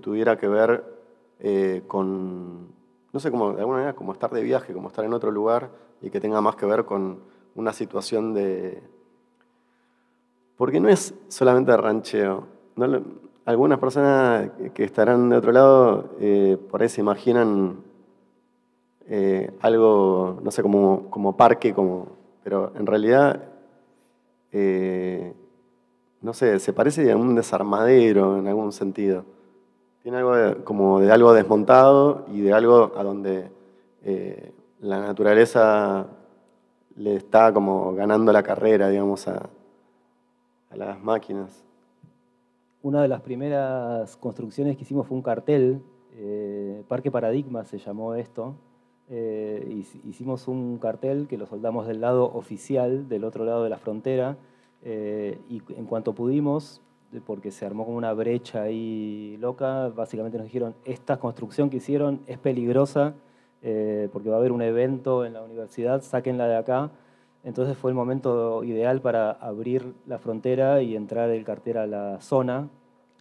tuviera 0.00 0.36
que 0.36 0.46
ver 0.46 0.84
eh, 1.40 1.82
con, 1.88 2.68
no 3.12 3.20
sé, 3.20 3.30
como 3.30 3.52
de 3.52 3.60
alguna 3.60 3.78
manera 3.78 3.96
como 3.96 4.12
estar 4.12 4.30
de 4.30 4.42
viaje, 4.42 4.72
como 4.72 4.88
estar 4.88 5.04
en 5.04 5.12
otro 5.12 5.30
lugar 5.30 5.70
y 6.00 6.10
que 6.10 6.20
tenga 6.20 6.40
más 6.40 6.56
que 6.56 6.66
ver 6.66 6.84
con 6.84 7.20
una 7.54 7.72
situación 7.72 8.34
de... 8.34 8.82
Porque 10.56 10.78
no 10.78 10.88
es 10.88 11.14
solamente 11.28 11.74
rancheo. 11.74 12.46
Algunas 13.46 13.78
personas 13.78 14.50
que 14.74 14.84
estarán 14.84 15.30
de 15.30 15.36
otro 15.36 15.52
lado 15.52 16.10
eh, 16.20 16.58
por 16.70 16.82
ahí 16.82 16.88
se 16.90 17.00
imaginan 17.00 17.89
eh, 19.10 19.52
algo, 19.60 20.40
no 20.42 20.50
sé, 20.50 20.62
como, 20.62 21.10
como 21.10 21.36
parque, 21.36 21.74
como, 21.74 22.06
pero 22.42 22.72
en 22.74 22.86
realidad, 22.86 23.42
eh, 24.52 25.34
no 26.22 26.32
sé, 26.32 26.58
se 26.58 26.72
parece 26.72 27.12
a 27.12 27.16
un 27.18 27.34
desarmadero 27.34 28.38
en 28.38 28.48
algún 28.48 28.72
sentido. 28.72 29.24
Tiene 30.02 30.16
algo 30.16 30.64
como 30.64 31.00
de 31.00 31.12
algo 31.12 31.34
desmontado 31.34 32.24
y 32.32 32.40
de 32.40 32.54
algo 32.54 32.92
a 32.96 33.02
donde 33.02 33.50
la 34.80 34.98
naturaleza 34.98 36.06
le 36.96 37.16
está 37.16 37.52
como 37.52 37.94
ganando 37.94 38.32
la 38.32 38.42
carrera, 38.42 38.88
digamos, 38.88 39.26
a, 39.28 39.48
las 40.74 41.00
máquinas. 41.02 41.64
Una 42.82 43.02
de 43.02 43.08
las 43.08 43.20
primeras 43.22 44.16
construcciones 44.16 44.76
que 44.76 44.82
hicimos 44.82 45.06
fue 45.06 45.16
un 45.16 45.22
cartel, 45.22 45.82
eh, 46.12 46.84
Parque 46.88 47.10
Paradigma 47.10 47.64
se 47.64 47.78
llamó 47.78 48.14
esto. 48.14 48.54
Eh, 49.12 49.82
hicimos 50.04 50.46
un 50.46 50.78
cartel 50.78 51.26
que 51.26 51.36
lo 51.36 51.46
soldamos 51.46 51.88
del 51.88 52.00
lado 52.00 52.32
oficial, 52.32 53.08
del 53.08 53.24
otro 53.24 53.44
lado 53.44 53.64
de 53.64 53.70
la 53.70 53.78
frontera, 53.78 54.36
eh, 54.84 55.36
y 55.48 55.60
en 55.76 55.86
cuanto 55.86 56.14
pudimos, 56.14 56.80
porque 57.26 57.50
se 57.50 57.66
armó 57.66 57.84
como 57.84 57.96
una 57.96 58.12
brecha 58.12 58.62
ahí 58.62 59.36
loca, 59.40 59.88
básicamente 59.88 60.38
nos 60.38 60.44
dijeron, 60.44 60.76
esta 60.84 61.18
construcción 61.18 61.70
que 61.70 61.78
hicieron 61.78 62.20
es 62.28 62.38
peligrosa, 62.38 63.14
eh, 63.62 64.08
porque 64.12 64.28
va 64.28 64.36
a 64.36 64.38
haber 64.38 64.52
un 64.52 64.62
evento 64.62 65.24
en 65.24 65.32
la 65.32 65.42
universidad, 65.42 66.02
sáquenla 66.02 66.46
de 66.46 66.56
acá. 66.56 66.90
Entonces 67.42 67.76
fue 67.76 67.90
el 67.90 67.96
momento 67.96 68.62
ideal 68.62 69.00
para 69.00 69.32
abrir 69.32 69.92
la 70.06 70.18
frontera 70.18 70.82
y 70.82 70.94
entrar 70.94 71.30
el 71.30 71.44
cartel 71.44 71.78
a 71.78 71.86
la 71.86 72.20
zona, 72.20 72.68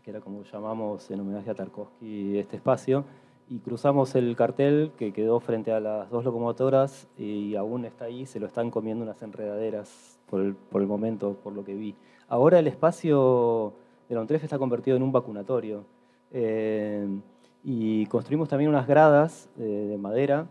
que 0.03 0.11
era 0.11 0.19
como 0.21 0.43
llamamos 0.43 1.09
en 1.09 1.19
homenaje 1.21 1.49
a 1.49 1.55
Tarkovsky 1.55 2.37
este 2.37 2.57
espacio, 2.57 3.05
y 3.49 3.59
cruzamos 3.59 4.15
el 4.15 4.35
cartel 4.35 4.91
que 4.97 5.11
quedó 5.11 5.39
frente 5.39 5.71
a 5.71 5.79
las 5.79 6.09
dos 6.09 6.23
locomotoras 6.23 7.07
y 7.17 7.55
aún 7.55 7.85
está 7.85 8.05
ahí, 8.05 8.25
se 8.25 8.39
lo 8.39 8.45
están 8.45 8.69
comiendo 8.69 9.03
unas 9.03 9.21
enredaderas 9.21 10.19
por 10.29 10.41
el, 10.41 10.55
por 10.55 10.81
el 10.81 10.87
momento, 10.87 11.35
por 11.43 11.53
lo 11.53 11.65
que 11.65 11.75
vi. 11.75 11.95
Ahora 12.27 12.59
el 12.59 12.67
espacio 12.67 13.73
de 14.07 14.15
la 14.15 14.21
UNTREF 14.21 14.43
está 14.43 14.59
convertido 14.59 14.95
en 14.97 15.03
un 15.03 15.11
vacunatorio. 15.11 15.83
Eh, 16.31 17.07
y 17.63 18.05
construimos 18.05 18.47
también 18.47 18.69
unas 18.69 18.87
gradas 18.87 19.49
eh, 19.57 19.63
de 19.63 19.97
madera 19.97 20.47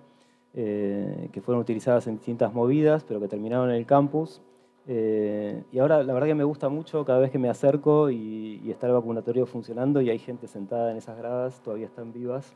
eh, 0.55 1.29
que 1.33 1.41
fueron 1.41 1.63
utilizadas 1.63 2.07
en 2.07 2.17
distintas 2.17 2.53
movidas, 2.53 3.05
pero 3.05 3.21
que 3.21 3.29
terminaron 3.29 3.71
en 3.71 3.77
el 3.77 3.87
campus. 3.87 4.41
Eh, 4.87 5.63
y 5.71 5.79
ahora 5.79 6.03
la 6.03 6.15
verdad 6.15 6.27
que 6.27 6.35
me 6.35 6.45
gusta 6.45 6.69
mucho 6.69 7.05
cada 7.05 7.19
vez 7.19 7.31
que 7.31 7.39
me 7.39 7.51
acerco 7.51 8.11
y, 8.11 8.71
está 8.71 8.87
el 8.87 8.93
vacunatorio 8.93 9.47
funcionando 9.47 10.01
y 10.01 10.11
hay 10.11 10.19
gente 10.19 10.47
sentada 10.47 10.91
en 10.91 10.99
esas 10.99 11.17
gradas, 11.17 11.61
todavía 11.63 11.87
están 11.87 12.13
vivas. 12.13 12.53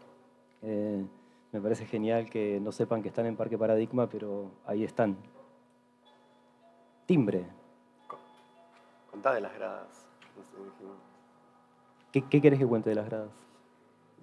Me 0.62 1.60
parece 1.60 1.86
genial 1.86 2.30
que 2.30 2.60
no 2.60 2.72
sepan 2.72 3.02
que 3.02 3.08
están 3.08 3.26
en 3.26 3.36
Parque 3.36 3.58
Paradigma, 3.58 4.08
pero 4.08 4.50
ahí 4.66 4.84
están. 4.84 5.16
Timbre. 7.06 7.44
Contá 9.10 9.34
de 9.34 9.40
las 9.40 9.54
gradas. 9.54 10.06
¿Qué, 12.10 12.22
¿Qué 12.22 12.40
querés 12.40 12.58
que 12.58 12.66
cuente 12.66 12.90
de 12.90 12.96
las 12.96 13.06
gradas? 13.06 13.30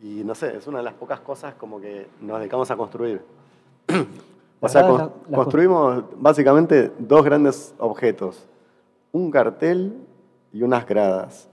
Y 0.01 0.23
no 0.23 0.33
sé, 0.33 0.55
es 0.55 0.65
una 0.67 0.77
de 0.77 0.85
las 0.85 0.93
pocas 0.93 1.19
cosas 1.19 1.55
como 1.55 1.79
que 1.79 2.07
nos 2.21 2.39
dedicamos 2.39 2.71
a 2.71 2.77
construir. 2.77 3.21
o 4.59 4.69
sea, 4.69 5.11
construimos 5.33 6.05
básicamente 6.15 6.91
dos 6.97 7.23
grandes 7.23 7.75
objetos, 7.77 8.47
un 9.11 9.29
cartel 9.29 9.97
y 10.53 10.61
unas 10.61 10.85
gradas. 10.85 11.49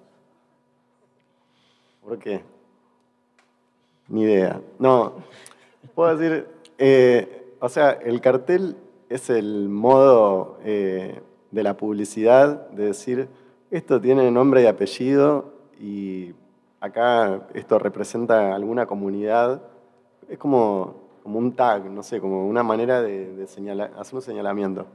¿Por 2.02 2.18
qué? 2.18 2.55
Ni 4.08 4.22
idea. 4.22 4.60
No, 4.78 5.14
puedo 5.94 6.16
decir, 6.16 6.46
eh, 6.78 7.54
o 7.60 7.68
sea, 7.68 7.90
el 7.90 8.20
cartel 8.20 8.76
es 9.08 9.30
el 9.30 9.68
modo 9.68 10.58
eh, 10.64 11.20
de 11.50 11.62
la 11.62 11.76
publicidad 11.76 12.68
de 12.70 12.86
decir, 12.86 13.28
esto 13.70 14.00
tiene 14.00 14.30
nombre 14.30 14.62
y 14.62 14.66
apellido 14.66 15.52
y 15.80 16.34
acá 16.80 17.48
esto 17.54 17.78
representa 17.78 18.54
alguna 18.54 18.86
comunidad, 18.86 19.62
es 20.28 20.38
como, 20.38 20.94
como 21.22 21.38
un 21.38 21.54
tag, 21.54 21.90
no 21.90 22.02
sé, 22.02 22.20
como 22.20 22.46
una 22.46 22.62
manera 22.62 23.02
de, 23.02 23.46
señalar, 23.46 23.92
hacer 23.98 24.14
un 24.14 24.22
señalamiento. 24.22 24.86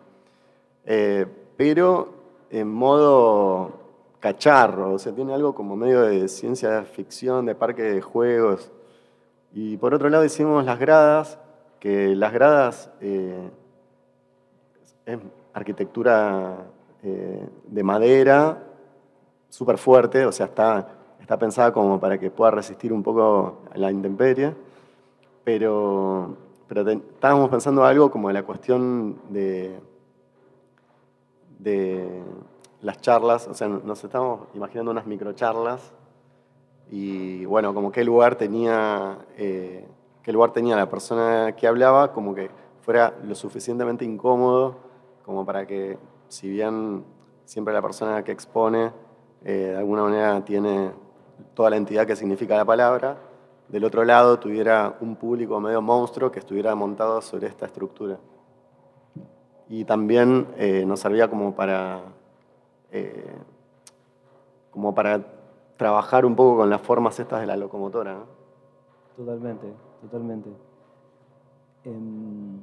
Eh, 0.85 1.25
pero 1.57 2.09
en 2.49 2.71
modo 2.71 3.71
cacharro, 4.19 4.93
o 4.93 4.99
sea, 4.99 5.13
tiene 5.13 5.33
algo 5.33 5.53
como 5.55 5.75
medio 5.75 6.01
de 6.01 6.27
ciencia 6.27 6.83
ficción, 6.83 7.45
de 7.45 7.55
parque 7.55 7.81
de 7.81 8.01
juegos. 8.01 8.71
Y 9.53 9.77
por 9.77 9.93
otro 9.93 10.09
lado 10.09 10.23
hicimos 10.23 10.65
las 10.65 10.79
gradas, 10.79 11.39
que 11.79 12.15
las 12.15 12.31
gradas 12.31 12.89
eh, 13.01 13.49
es 15.05 15.19
arquitectura 15.53 16.57
eh, 17.03 17.47
de 17.67 17.83
madera, 17.83 18.63
súper 19.49 19.77
fuerte, 19.77 20.25
o 20.25 20.31
sea, 20.31 20.45
está 20.45 20.87
está 21.31 21.37
pensada 21.39 21.71
como 21.71 21.99
para 21.99 22.17
que 22.17 22.29
pueda 22.29 22.51
resistir 22.51 22.91
un 22.91 23.03
poco 23.03 23.61
la 23.75 23.89
intemperie. 23.89 24.53
pero, 25.45 26.35
pero 26.67 26.89
estábamos 26.89 27.49
pensando 27.49 27.85
algo 27.85 28.11
como 28.11 28.29
la 28.31 28.43
cuestión 28.43 29.17
de, 29.29 29.79
de 31.59 32.21
las 32.81 32.99
charlas, 32.99 33.47
o 33.47 33.53
sea, 33.53 33.67
nos 33.67 34.03
estábamos 34.03 34.47
imaginando 34.53 34.91
unas 34.91 35.05
microcharlas 35.05 35.93
y 36.91 37.45
bueno, 37.45 37.73
como 37.73 37.89
qué 37.89 38.03
lugar 38.03 38.35
tenía, 38.35 39.17
eh, 39.37 39.87
qué 40.21 40.33
lugar 40.33 40.51
tenía 40.51 40.75
la 40.75 40.89
persona 40.89 41.55
que 41.55 41.65
hablaba, 41.65 42.11
como 42.11 42.35
que 42.35 42.51
fuera 42.81 43.13
lo 43.23 43.33
suficientemente 43.33 44.03
incómodo 44.03 44.75
como 45.23 45.45
para 45.45 45.65
que, 45.65 45.97
si 46.27 46.49
bien 46.49 47.05
siempre 47.45 47.73
la 47.73 47.81
persona 47.81 48.21
que 48.25 48.33
expone 48.33 48.91
eh, 49.45 49.69
de 49.71 49.77
alguna 49.77 50.03
manera 50.03 50.43
tiene 50.43 50.91
toda 51.53 51.69
la 51.69 51.77
entidad 51.77 52.05
que 52.05 52.17
significa 52.17 52.57
la 52.57 52.65
palabra, 52.65 53.17
del 53.69 53.85
otro 53.85 54.03
lado 54.03 54.37
tuviera 54.37 54.97
un 54.99 55.15
público 55.15 55.61
medio 55.61 55.81
monstruo 55.81 56.29
que 56.29 56.39
estuviera 56.39 56.75
montado 56.75 57.21
sobre 57.21 57.47
esta 57.47 57.67
estructura. 57.67 58.19
Y 59.69 59.85
también 59.85 60.45
eh, 60.57 60.83
nos 60.85 60.99
servía 60.99 61.29
como 61.29 61.55
para, 61.55 62.01
como 64.71 64.93
para 64.93 65.40
trabajar 65.81 66.27
un 66.27 66.35
poco 66.35 66.57
con 66.57 66.69
las 66.69 66.79
formas 66.79 67.19
estas 67.19 67.41
de 67.41 67.47
la 67.47 67.57
locomotora. 67.57 68.19
Totalmente, 69.17 69.65
totalmente. 69.99 70.51
Em, 71.83 72.59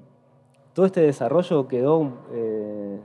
todo 0.73 0.87
este 0.87 1.01
desarrollo 1.01 1.67
quedó 1.67 2.13
eh, 2.31 3.01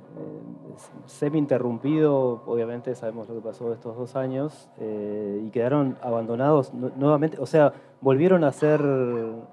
semi-interrumpido, 1.07 2.43
obviamente 2.45 2.93
sabemos 2.93 3.27
lo 3.27 3.33
que 3.33 3.41
pasó 3.41 3.73
estos 3.73 3.97
dos 3.97 4.15
años, 4.15 4.69
eh, 4.77 5.41
y 5.47 5.49
quedaron 5.49 5.97
abandonados 6.03 6.71
nuevamente, 6.75 7.39
o 7.39 7.47
sea, 7.47 7.73
volvieron 7.99 8.43
a 8.43 8.51
ser 8.51 8.81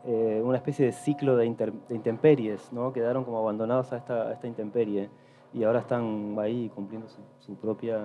eh, 0.04 0.42
una 0.44 0.58
especie 0.58 0.84
de 0.84 0.92
ciclo 0.92 1.38
de, 1.38 1.46
intemperies, 1.46 2.70
¿no? 2.70 2.92
quedaron 2.92 3.24
como 3.24 3.38
abandonados 3.38 3.94
a 3.94 3.96
esta, 3.96 4.30
esta, 4.30 4.46
intemperie, 4.46 5.08
y 5.54 5.64
ahora 5.64 5.78
están 5.78 6.36
ahí 6.38 6.70
cumpliendo 6.74 7.08
su, 7.38 7.54
propia, 7.54 7.98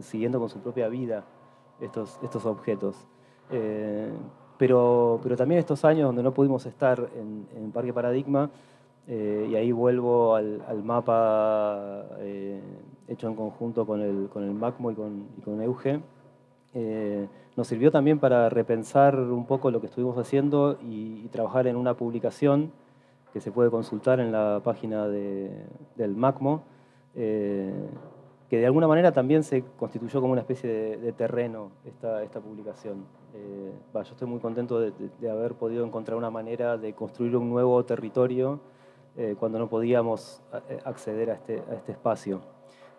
siguiendo 0.00 0.40
con 0.40 0.48
su 0.48 0.58
propia 0.58 0.88
vida 0.88 1.24
estos, 1.82 2.18
estos 2.22 2.46
objetos. 2.46 2.96
pero, 4.58 5.20
pero 5.22 5.36
también 5.36 5.58
estos 5.58 5.84
años 5.84 6.06
donde 6.06 6.22
no 6.22 6.32
pudimos 6.32 6.64
estar 6.66 7.10
en, 7.14 7.46
en 7.54 7.72
Parque 7.72 7.92
Paradigma, 7.92 8.50
eh, 9.08 9.48
y 9.50 9.56
ahí 9.56 9.72
vuelvo 9.72 10.36
al, 10.36 10.82
mapa 10.84 12.04
eh, 12.20 12.60
hecho 13.08 13.26
en 13.26 13.34
conjunto 13.34 13.84
con 13.84 14.00
el, 14.00 14.28
con 14.32 14.44
el 14.44 14.54
MACMO 14.54 14.92
y 14.92 14.94
con, 14.94 15.26
y 15.36 15.40
con 15.40 15.60
Euge. 15.60 16.00
Eh, 16.74 17.28
nos 17.56 17.66
sirvió 17.66 17.90
también 17.90 18.18
para 18.18 18.48
repensar 18.48 19.18
un 19.18 19.44
poco 19.46 19.70
lo 19.70 19.80
que 19.80 19.88
estuvimos 19.88 20.16
haciendo 20.18 20.78
y, 20.82 21.28
trabajar 21.28 21.66
en 21.66 21.76
una 21.76 21.94
publicación 21.94 22.72
que 23.32 23.40
se 23.40 23.50
puede 23.50 23.70
consultar 23.70 24.20
en 24.20 24.30
la 24.32 24.60
página 24.62 25.08
del 25.08 26.16
MACMO, 26.16 26.62
que 28.52 28.58
de 28.58 28.66
alguna 28.66 28.86
manera 28.86 29.12
también 29.12 29.44
se 29.44 29.64
constituyó 29.78 30.20
como 30.20 30.32
una 30.32 30.42
especie 30.42 30.98
de, 30.98 31.12
terreno 31.14 31.70
esta, 31.86 32.22
esta 32.22 32.38
publicación. 32.38 33.06
yo 33.94 34.00
estoy 34.02 34.28
muy 34.28 34.40
contento 34.40 34.78
de, 34.78 35.30
haber 35.30 35.54
podido 35.54 35.86
encontrar 35.86 36.18
una 36.18 36.28
manera 36.28 36.76
de 36.76 36.92
construir 36.92 37.34
un 37.34 37.48
nuevo 37.48 37.82
territorio 37.86 38.60
eh, 39.16 39.36
cuando 39.40 39.58
no 39.58 39.70
podíamos 39.70 40.42
eh, 40.68 40.78
acceder 40.84 41.30
a 41.30 41.32
este, 41.36 41.62
a 41.66 41.76
este 41.76 41.92
espacio. 41.92 42.42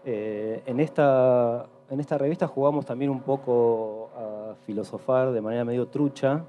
Eh, 0.03 0.63
en, 0.65 0.79
esta, 0.79 1.67
en 1.87 1.99
esta 1.99 2.17
revista 2.17 2.47
jugamos 2.47 2.83
también 2.87 3.11
un 3.11 3.21
poco 3.21 4.09
a 4.17 4.55
filosofar 4.65 5.31
de 5.33 5.41
manera 5.41 5.63
medio 5.63 5.87
trucha 5.87 6.45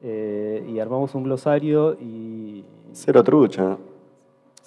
y 0.00 0.78
armamos 0.78 1.14
un 1.14 1.24
glosario 1.24 1.98
y... 2.00 2.64
Cero 2.92 3.22
trucha. 3.22 3.76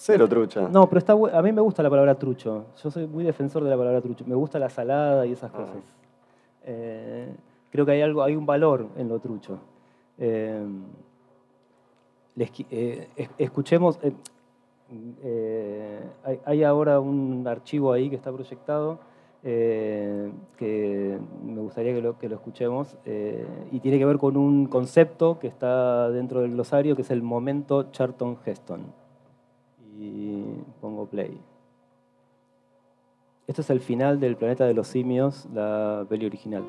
Cero 0.03 0.27
trucha. 0.27 0.67
No, 0.67 0.89
pero 0.89 0.97
está, 0.97 1.13
a 1.13 1.41
mí 1.43 1.51
me 1.51 1.61
gusta 1.61 1.83
la 1.83 1.89
palabra 1.91 2.15
trucho. 2.15 2.65
Yo 2.81 2.89
soy 2.89 3.05
muy 3.05 3.23
defensor 3.23 3.63
de 3.63 3.69
la 3.69 3.77
palabra 3.77 4.01
trucho. 4.01 4.25
Me 4.25 4.33
gusta 4.33 4.57
la 4.57 4.67
salada 4.67 5.27
y 5.27 5.33
esas 5.33 5.51
ah. 5.53 5.57
cosas. 5.57 5.83
creo 7.69 7.85
que 7.85 7.91
hay, 7.91 8.01
algo, 8.01 8.23
hay 8.23 8.35
un 8.35 8.47
valor 8.47 8.87
en 8.97 9.07
lo 9.07 9.19
trucho. 9.19 9.59
Eh, 10.17 10.65
escuchemos, 13.37 13.99
eh, 14.01 14.11
eh, 15.23 15.99
hay, 16.45 16.63
ahora 16.63 16.99
un 16.99 17.47
archivo 17.47 17.93
ahí 17.93 18.09
que 18.09 18.15
está 18.15 18.31
proyectado 18.31 18.99
que 19.43 21.19
me 21.43 21.61
gustaría 21.61 21.93
que 21.93 22.01
lo, 22.01 22.17
que 22.17 22.29
lo 22.29 22.35
escuchemos 22.35 22.95
y 23.71 23.79
tiene 23.79 23.97
que 23.97 24.05
ver 24.05 24.19
con 24.19 24.37
un 24.37 24.67
concepto 24.67 25.39
que 25.39 25.47
está 25.47 26.11
dentro 26.11 26.41
del 26.41 26.51
glosario 26.51 26.95
que 26.95 27.01
es 27.01 27.09
el 27.09 27.23
momento 27.23 27.91
Charlton 27.91 28.37
Heston. 28.45 29.00
Y 30.01 30.43
pongo 30.81 31.05
play. 31.05 31.39
Esto 33.45 33.61
es 33.61 33.69
el 33.69 33.81
final 33.81 34.19
del 34.19 34.35
planeta 34.35 34.65
de 34.65 34.73
los 34.73 34.87
simios, 34.87 35.47
la 35.53 36.07
peli 36.09 36.25
original. 36.25 36.63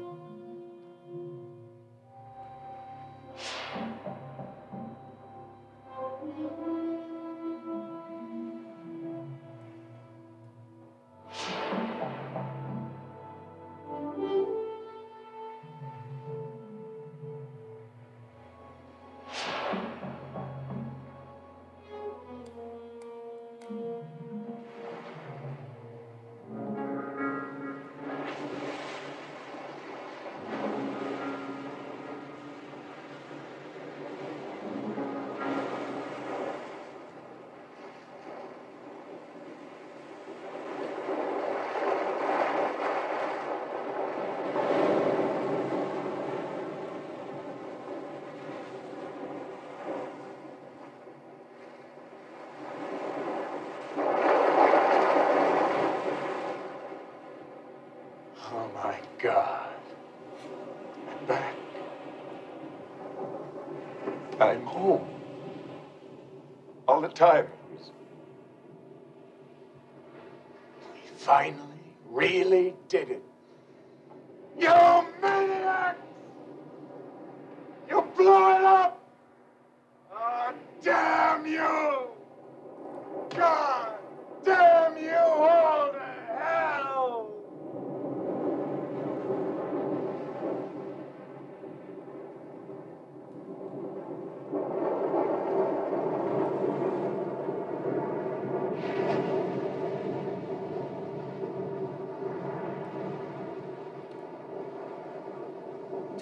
time. 67.23 67.52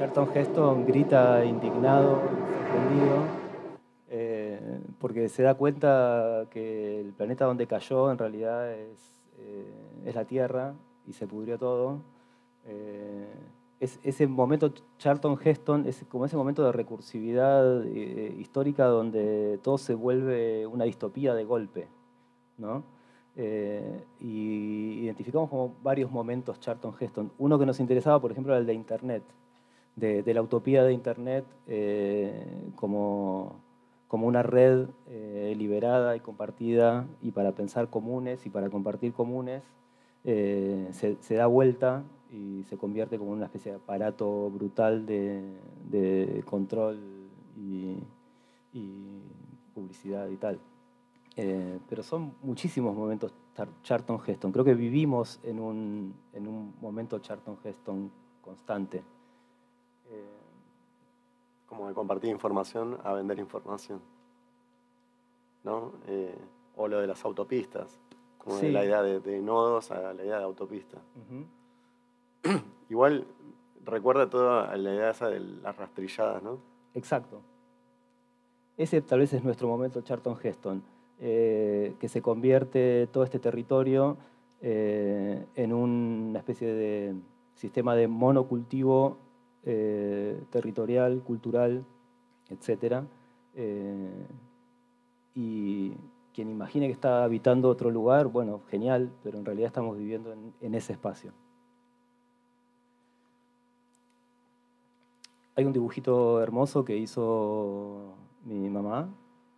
Charlton 0.00 0.30
Heston 0.34 0.86
grita 0.86 1.44
indignado, 1.44 2.22
sorprendido, 2.22 3.16
eh, 4.08 4.80
porque 4.98 5.28
se 5.28 5.42
da 5.42 5.52
cuenta 5.52 6.46
que 6.50 7.02
el 7.02 7.12
planeta 7.12 7.44
donde 7.44 7.66
cayó 7.66 8.10
en 8.10 8.16
realidad 8.16 8.72
es, 8.72 9.18
eh, 9.36 10.10
la 10.14 10.24
Tierra 10.24 10.72
y 11.06 11.12
se 11.12 11.26
pudrió 11.26 11.58
todo. 11.58 11.98
Eh, 12.64 13.28
es, 13.78 14.00
ese 14.02 14.26
momento, 14.26 14.72
Charlton 14.96 15.38
Heston, 15.44 15.84
es 15.86 16.02
como 16.08 16.24
ese 16.24 16.38
momento 16.38 16.64
de 16.64 16.72
recursividad 16.72 17.84
histórica 17.84 18.86
donde 18.86 19.60
todo 19.62 19.76
se 19.76 19.92
vuelve 19.92 20.66
una 20.66 20.84
distopía 20.84 21.34
de 21.34 21.44
golpe. 21.44 21.88
¿no? 22.56 22.84
y 24.18 25.00
identificamos 25.02 25.48
como 25.48 25.74
varios 25.82 26.10
momentos 26.10 26.58
Charlton 26.60 26.94
Heston. 26.98 27.32
Uno 27.38 27.58
que 27.58 27.64
nos 27.64 27.80
interesaba, 27.80 28.18
por 28.20 28.32
ejemplo, 28.32 28.52
era 28.52 28.60
el 28.60 28.66
de 28.66 28.74
Internet 28.74 29.22
de, 29.96 30.34
la 30.34 30.42
utopía 30.42 30.84
de 30.84 30.92
Internet 30.92 31.44
como, 32.76 33.60
como, 34.08 34.26
una 34.26 34.42
red 34.42 34.88
liberada 35.56 36.16
y 36.16 36.20
compartida 36.20 37.06
y 37.22 37.32
para 37.32 37.52
pensar 37.52 37.88
comunes 37.88 38.46
y 38.46 38.50
para 38.50 38.70
compartir 38.70 39.12
comunes, 39.12 39.62
se, 40.24 41.34
da 41.34 41.46
vuelta 41.46 42.02
y 42.32 42.62
se 42.64 42.76
convierte 42.76 43.18
como 43.18 43.32
una 43.32 43.46
especie 43.46 43.72
de 43.72 43.78
aparato 43.78 44.50
brutal 44.50 45.06
de, 45.06 46.42
control 46.46 46.98
y, 47.56 47.96
publicidad 49.74 50.28
y 50.28 50.36
tal. 50.36 50.58
Eh, 51.36 51.78
pero 51.88 52.02
son 52.02 52.34
muchísimos 52.42 52.94
momentos 52.94 53.32
Charlton 53.82 54.20
Heston. 54.26 54.52
Creo 54.52 54.64
que 54.64 54.74
vivimos 54.74 55.40
en 55.42 55.60
un, 55.60 56.14
en 56.32 56.46
un 56.46 56.74
momento 56.80 57.18
Charlton 57.18 57.58
Heston 57.62 58.10
constante. 58.40 59.02
Eh, 60.10 60.24
como 61.66 61.88
de 61.88 61.94
compartir 61.94 62.30
información 62.30 62.98
a 63.04 63.12
vender 63.12 63.38
información. 63.38 64.00
¿No? 65.62 65.92
Eh, 66.06 66.34
o 66.76 66.88
lo 66.88 67.00
de 67.00 67.06
las 67.06 67.24
autopistas, 67.24 67.98
como 68.38 68.56
de 68.56 68.72
la 68.72 68.84
idea 68.84 69.02
de, 69.02 69.40
nodos 69.40 69.90
a 69.90 70.14
la 70.14 70.24
idea 70.24 70.38
de 70.38 70.44
autopista. 70.44 70.98
Igual 72.88 73.26
recuerda 73.84 74.28
toda 74.30 74.74
la 74.76 74.94
idea 74.94 75.10
esa 75.10 75.28
de 75.28 75.40
las 75.40 75.76
rastrilladas, 75.76 76.42
¿no? 76.42 76.58
Exacto. 76.94 77.40
Ese 78.76 79.02
tal 79.02 79.20
vez 79.20 79.32
es 79.32 79.44
nuestro 79.44 79.68
momento 79.68 80.00
Charlton 80.00 80.38
Heston, 80.42 80.82
eh, 81.18 81.94
que 82.00 82.08
se 82.08 82.22
convierte 82.22 83.06
todo 83.08 83.24
este 83.24 83.38
territorio 83.38 84.16
eh, 84.62 85.46
en 85.54 85.72
una 85.72 86.38
especie 86.38 86.68
de 86.68 87.14
sistema 87.54 87.94
de 87.94 88.08
monocultivo 88.08 89.18
eh, 89.64 90.42
territorial, 90.50 91.22
cultural, 91.22 91.84
etc. 92.48 93.04
y 95.34 95.92
quien 96.32 96.48
imagine 96.48 96.86
que 96.86 96.92
está 96.92 97.24
habitando 97.24 97.68
otro 97.68 97.90
lugar, 97.90 98.28
bueno, 98.28 98.62
genial, 98.68 99.12
pero 99.22 99.38
en 99.38 99.44
realidad 99.44 99.68
estamos 99.68 99.96
viviendo 99.96 100.32
en 100.60 100.74
ese 100.74 100.92
espacio. 100.92 101.32
Hay 105.56 105.66
un 105.66 105.72
dibujito 105.72 106.40
hermoso 106.40 106.84
que 106.84 106.96
hizo 106.96 108.14
mi 108.44 108.70
mamá 108.70 109.10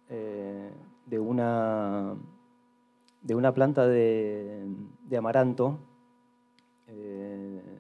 eh, 0.09 0.73
de, 1.07 1.19
una, 1.19 2.17
de 3.21 3.35
una 3.35 3.55
planta 3.55 3.87
de, 3.87 4.67
amaranto 5.17 5.79
eh, 6.89 7.72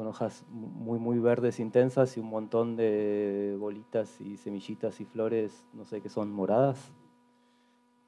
con 0.00 0.06
hojas 0.06 0.46
muy, 0.48 0.98
muy 0.98 1.18
verdes 1.18 1.60
intensas 1.60 2.16
y 2.16 2.20
un 2.20 2.30
montón 2.30 2.74
de 2.74 3.54
bolitas 3.60 4.18
y 4.22 4.38
semillitas 4.38 4.98
y 4.98 5.04
flores, 5.04 5.62
no 5.74 5.84
sé 5.84 6.00
qué 6.00 6.08
son, 6.08 6.32
moradas, 6.32 6.90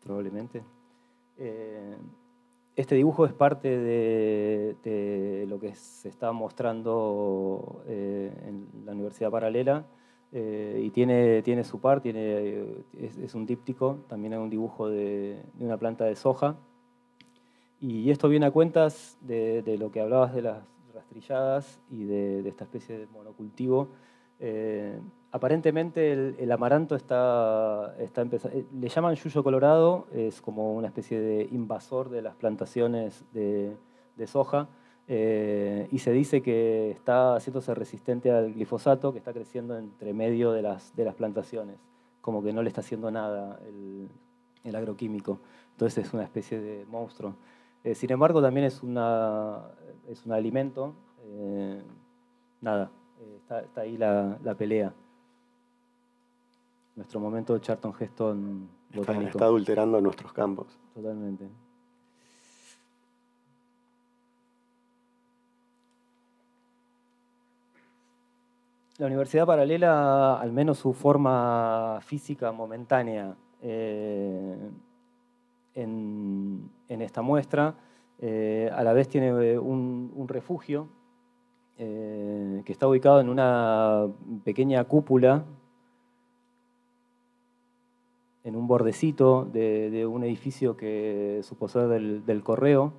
probablemente. 0.02 0.62
Eh, 1.36 1.94
este 2.76 2.94
dibujo 2.94 3.26
es 3.26 3.34
parte 3.34 3.68
de, 3.76 5.44
lo 5.46 5.60
que 5.60 5.74
se 5.74 6.08
está 6.08 6.32
mostrando 6.32 7.82
eh, 7.86 8.32
en 8.46 8.86
la 8.86 8.92
Universidad 8.92 9.30
Paralela 9.30 9.84
eh, 10.32 10.80
y 10.82 10.88
tiene, 10.92 11.42
tiene 11.42 11.62
su 11.62 11.78
par, 11.78 12.00
es, 12.06 13.34
un 13.34 13.44
díptico, 13.44 13.98
también 14.08 14.32
hay 14.32 14.38
un 14.38 14.48
dibujo 14.48 14.88
de, 14.88 15.42
una 15.60 15.76
planta 15.76 16.06
de 16.06 16.16
soja. 16.16 16.56
Y 17.82 18.10
esto 18.10 18.30
viene 18.30 18.46
a 18.46 18.50
cuentas 18.50 19.18
de, 19.20 19.76
lo 19.78 19.90
que 19.92 20.00
hablabas 20.00 20.34
de 20.34 20.40
las 20.40 20.72
rastrilladas 20.92 21.80
y 21.90 22.04
de, 22.04 22.48
esta 22.48 22.64
especie 22.64 22.98
de 22.98 23.06
monocultivo. 23.06 23.88
Eh, 24.40 24.98
aparentemente 25.30 26.12
el, 26.12 26.52
amaranto 26.52 26.94
está, 26.94 27.94
está 27.98 28.20
empezando, 28.20 28.58
eh, 28.58 28.66
le 28.72 28.88
llaman 28.88 29.14
yuyo 29.14 29.42
colorado, 29.42 30.06
es 30.12 30.40
como 30.40 30.74
una 30.74 30.88
especie 30.88 31.20
de 31.20 31.48
invasor 31.52 32.10
de 32.10 32.22
las 32.22 32.34
plantaciones 32.34 33.24
de, 33.32 33.76
soja, 34.26 34.68
eh, 35.08 35.88
y 35.90 35.98
se 35.98 36.12
dice 36.12 36.42
que 36.42 36.90
está 36.90 37.34
haciéndose 37.34 37.74
resistente 37.74 38.30
al 38.30 38.52
glifosato 38.52 39.12
que 39.12 39.18
está 39.18 39.32
creciendo 39.32 39.76
entre 39.76 40.12
medio 40.12 40.52
de 40.52 40.62
las, 40.62 40.94
de 40.94 41.04
las 41.04 41.14
plantaciones, 41.14 41.76
como 42.20 42.42
que 42.42 42.52
no 42.52 42.62
le 42.62 42.68
está 42.68 42.82
haciendo 42.82 43.10
nada 43.10 43.58
el, 44.64 44.76
agroquímico. 44.76 45.40
Entonces 45.72 46.06
es 46.06 46.14
una 46.14 46.22
especie 46.22 46.60
de 46.60 46.84
monstruo. 46.86 47.34
Eh, 47.84 47.94
sin 47.94 48.12
embargo, 48.12 48.40
también 48.40 48.66
es, 48.66 48.82
una, 48.82 49.60
es 50.08 50.24
un 50.24 50.32
alimento. 50.32 50.94
nada, 52.60 52.90
está, 53.36 53.80
ahí 53.80 53.96
la 53.96 54.54
pelea 54.56 54.94
nuestro 56.96 57.20
momento 57.20 57.54
de 57.54 57.60
Charlton 57.60 57.94
Heston 57.98 58.68
botánico. 58.94 59.30
Está, 59.30 59.44
adulterando 59.46 60.00
nuestros 60.00 60.32
campos. 60.32 60.78
Totalmente. 60.94 61.48
La 68.98 69.06
universidad 69.06 69.46
paralela, 69.46 70.38
al 70.38 70.52
menos 70.52 70.78
su 70.78 70.92
forma 70.92 71.98
física 72.02 72.52
momentánea 72.52 73.34
eh, 73.60 74.70
en, 75.74 76.70
esta 76.88 77.22
muestra, 77.22 77.76
eh, 78.18 78.70
a 78.72 78.82
la 78.82 78.92
vez 78.92 79.08
tiene 79.08 79.58
un, 79.58 80.26
refugio 80.28 80.88
eh, 81.78 82.62
que 82.64 82.72
está 82.72 82.86
ubicado 82.86 83.20
en 83.20 83.28
una 83.28 84.06
pequeña 84.44 84.84
cúpula 84.84 85.44
en 88.44 88.56
un 88.56 88.66
bordecito 88.66 89.44
de, 89.44 90.06
un 90.06 90.24
edificio 90.24 90.76
que 90.76 91.40
supo 91.42 91.68
ser 91.68 91.88
del, 91.88 92.42
correo. 92.42 92.92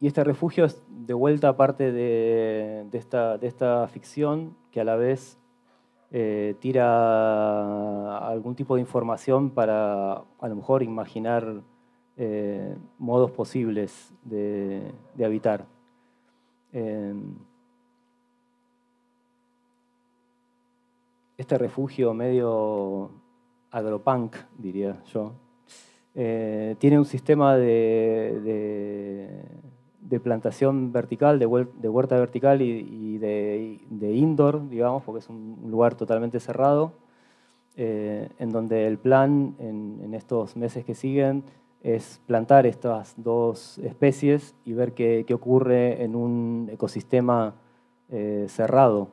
Y 0.00 0.06
este 0.06 0.24
refugio 0.24 0.64
es 0.64 0.82
de 0.88 1.14
vuelta 1.14 1.56
parte 1.56 1.92
de 1.92 2.88
esta, 2.92 3.88
ficción 3.88 4.56
que 4.70 4.80
a 4.80 4.84
la 4.84 4.96
vez 4.96 5.38
eh, 6.18 6.54
tira 6.60 8.16
algún 8.26 8.54
tipo 8.54 8.74
de 8.74 8.80
información 8.80 9.50
para 9.50 10.14
a 10.14 10.48
lo 10.48 10.56
mejor 10.56 10.82
imaginar 10.82 11.60
eh, 12.16 12.74
modos 12.98 13.30
posibles 13.32 14.14
de, 14.24 14.94
habitar. 15.22 15.66
Eh, 16.72 17.14
este 21.36 21.58
refugio 21.58 22.14
medio 22.14 23.10
agropunk, 23.70 24.36
diría 24.56 25.02
yo, 25.12 25.34
eh, 26.14 26.76
tiene 26.78 26.98
un 26.98 27.04
sistema 27.04 27.56
de, 27.56 29.42
plantación 30.22 30.92
vertical, 30.92 31.38
de, 31.38 31.46
huerta 31.46 32.18
vertical 32.18 32.62
y, 32.62 33.18
de, 33.18 34.12
indoor, 34.14 34.68
digamos, 34.68 35.02
porque 35.02 35.20
es 35.20 35.28
un 35.28 35.66
lugar 35.68 35.94
totalmente 35.94 36.40
cerrado, 36.40 36.92
eh, 37.76 38.28
en 38.38 38.50
donde 38.50 38.86
el 38.86 38.98
plan 38.98 39.54
en, 39.58 40.14
estos 40.14 40.56
meses 40.56 40.84
que 40.84 40.94
siguen 40.94 41.44
es 41.82 42.20
plantar 42.26 42.66
estas 42.66 43.14
dos 43.16 43.78
especies 43.78 44.54
y 44.64 44.72
ver 44.72 44.92
qué, 44.92 45.26
ocurre 45.34 46.02
en 46.02 46.16
un 46.16 46.68
ecosistema 46.72 47.54
eh, 48.08 48.46
cerrado 48.48 49.08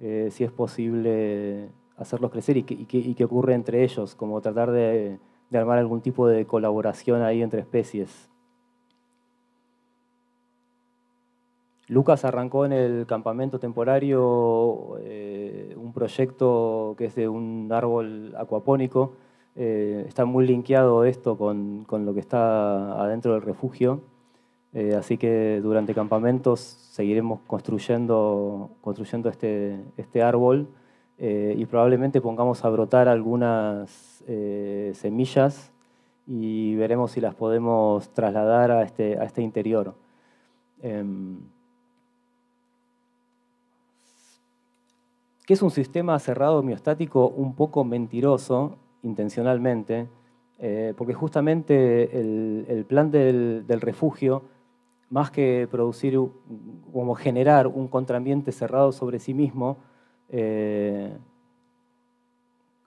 eh, 0.00 0.30
si 0.32 0.42
es 0.42 0.50
posible 0.50 1.68
hacerlos 1.96 2.32
crecer 2.32 2.56
y 2.56 2.64
qué 2.64 3.24
ocurre 3.24 3.54
entre 3.54 3.84
ellos, 3.84 4.16
como 4.16 4.40
tratar 4.40 4.72
de, 4.72 5.18
armar 5.52 5.78
algún 5.78 6.00
tipo 6.00 6.26
de 6.26 6.44
colaboración 6.46 7.22
ahí 7.22 7.42
entre 7.42 7.60
especies. 7.60 8.31
Lucas 11.88 12.24
arrancó 12.24 12.64
en 12.64 12.72
el 12.72 13.06
campamento 13.06 13.58
temporario 13.58 14.98
eh, 15.00 15.74
un 15.76 15.92
proyecto 15.92 16.94
que 16.96 17.06
es 17.06 17.14
de 17.14 17.28
un 17.28 17.70
árbol 17.72 18.34
acuapónico. 18.38 19.14
Eh, 19.56 20.04
está 20.06 20.24
muy 20.24 20.46
linkeado 20.46 21.04
esto 21.04 21.36
con, 21.36 21.84
con, 21.84 22.06
lo 22.06 22.14
que 22.14 22.20
está 22.20 23.02
adentro 23.02 23.34
del 23.34 23.42
refugio. 23.42 24.00
Eh, 24.72 24.94
así 24.94 25.18
que 25.18 25.60
durante 25.62 25.94
campamentos 25.94 26.60
seguiremos 26.60 27.40
construyendo, 27.46 28.70
construyendo 28.80 29.28
este, 29.28 29.78
este 29.96 30.22
árbol 30.22 30.68
y 31.18 31.66
probablemente 31.66 32.20
pongamos 32.20 32.64
a 32.64 32.70
brotar 32.70 33.06
algunas 33.06 34.24
semillas 34.94 35.70
y 36.26 36.74
veremos 36.74 37.12
si 37.12 37.20
las 37.20 37.36
podemos 37.36 38.08
trasladar 38.12 38.72
a 38.72 38.82
este, 38.82 39.18
a 39.20 39.24
este 39.24 39.40
interior. 39.42 39.94
Em, 40.80 41.38
que 45.46 45.54
es 45.54 45.62
un 45.62 45.70
sistema 45.70 46.18
cerrado 46.18 46.62
miostático 46.62 47.28
un 47.28 47.54
poco 47.54 47.84
mentiroso, 47.84 48.76
intencionalmente, 49.02 50.06
porque 50.96 51.12
justamente 51.12 52.16
el, 52.20 52.84
plan 52.88 53.10
del 53.10 53.80
refugio 53.80 54.42
más 55.12 55.30
que 55.30 55.68
producir, 55.70 56.18
como 56.90 57.14
generar 57.14 57.66
un 57.66 57.86
contraambiente 57.86 58.50
cerrado 58.50 58.92
sobre 58.92 59.18
sí 59.18 59.34
mismo, 59.34 59.76
eh, 60.30 61.14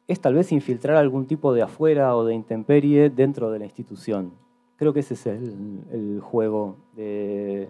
es 0.08 0.20
tal 0.20 0.34
vez 0.34 0.52
infiltrar 0.52 0.98
algún 0.98 1.28
tipo 1.28 1.54
de 1.54 1.62
afuera 1.62 2.16
o 2.16 2.26
de 2.26 2.34
intemperie 2.34 3.12
dentro 3.12 3.52
de 3.52 3.60
la 3.60 3.66
institución. 3.66 4.32
Creo 4.76 4.92
que 4.92 5.02
ese 5.02 5.14
es 5.14 5.28
el, 5.28 6.20
juego 6.20 6.78
de, 6.96 7.70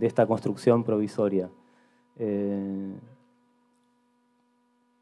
esta 0.00 0.26
construcción 0.26 0.82
provisoria. 0.82 1.48
Eh, 2.18 2.92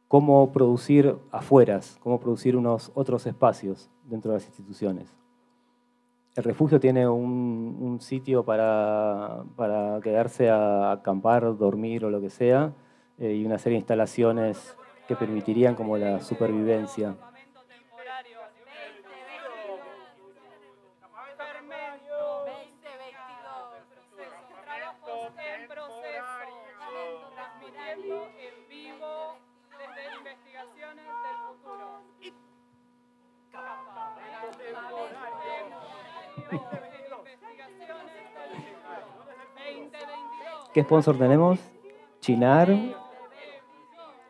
cómo 0.09 0.51
producir 0.53 1.17
afueras, 1.31 1.99
cómo 2.03 2.19
producir 2.19 2.57
unos 2.57 2.91
otros 2.95 3.27
espacios 3.27 3.91
dentro 4.05 4.33
de 4.33 4.39
las 4.39 4.47
instituciones. 4.47 5.15
El 6.35 6.45
refugio 6.45 6.81
tiene 6.81 7.07
un, 7.09 7.99
sitio 8.01 8.45
para, 8.45 9.45
quedarse 10.03 10.49
a 10.49 10.93
acampar, 10.93 11.57
dormir 11.57 12.05
o 12.05 12.11
lo 12.11 12.21
que 12.21 12.31
sea, 12.31 12.73
eh, 13.19 13.35
y 13.35 13.45
una 13.45 13.59
serie 13.59 13.75
de 13.75 13.81
instalaciones 13.81 14.77
que 15.09 15.17
permitirían 15.17 15.75
como 15.75 15.97
la 15.97 16.21
supervivencia. 16.21 17.17
¿Qué 40.79 40.85
sponsor 40.85 41.19
tenemos? 41.19 41.59
Chinar. 42.21 42.73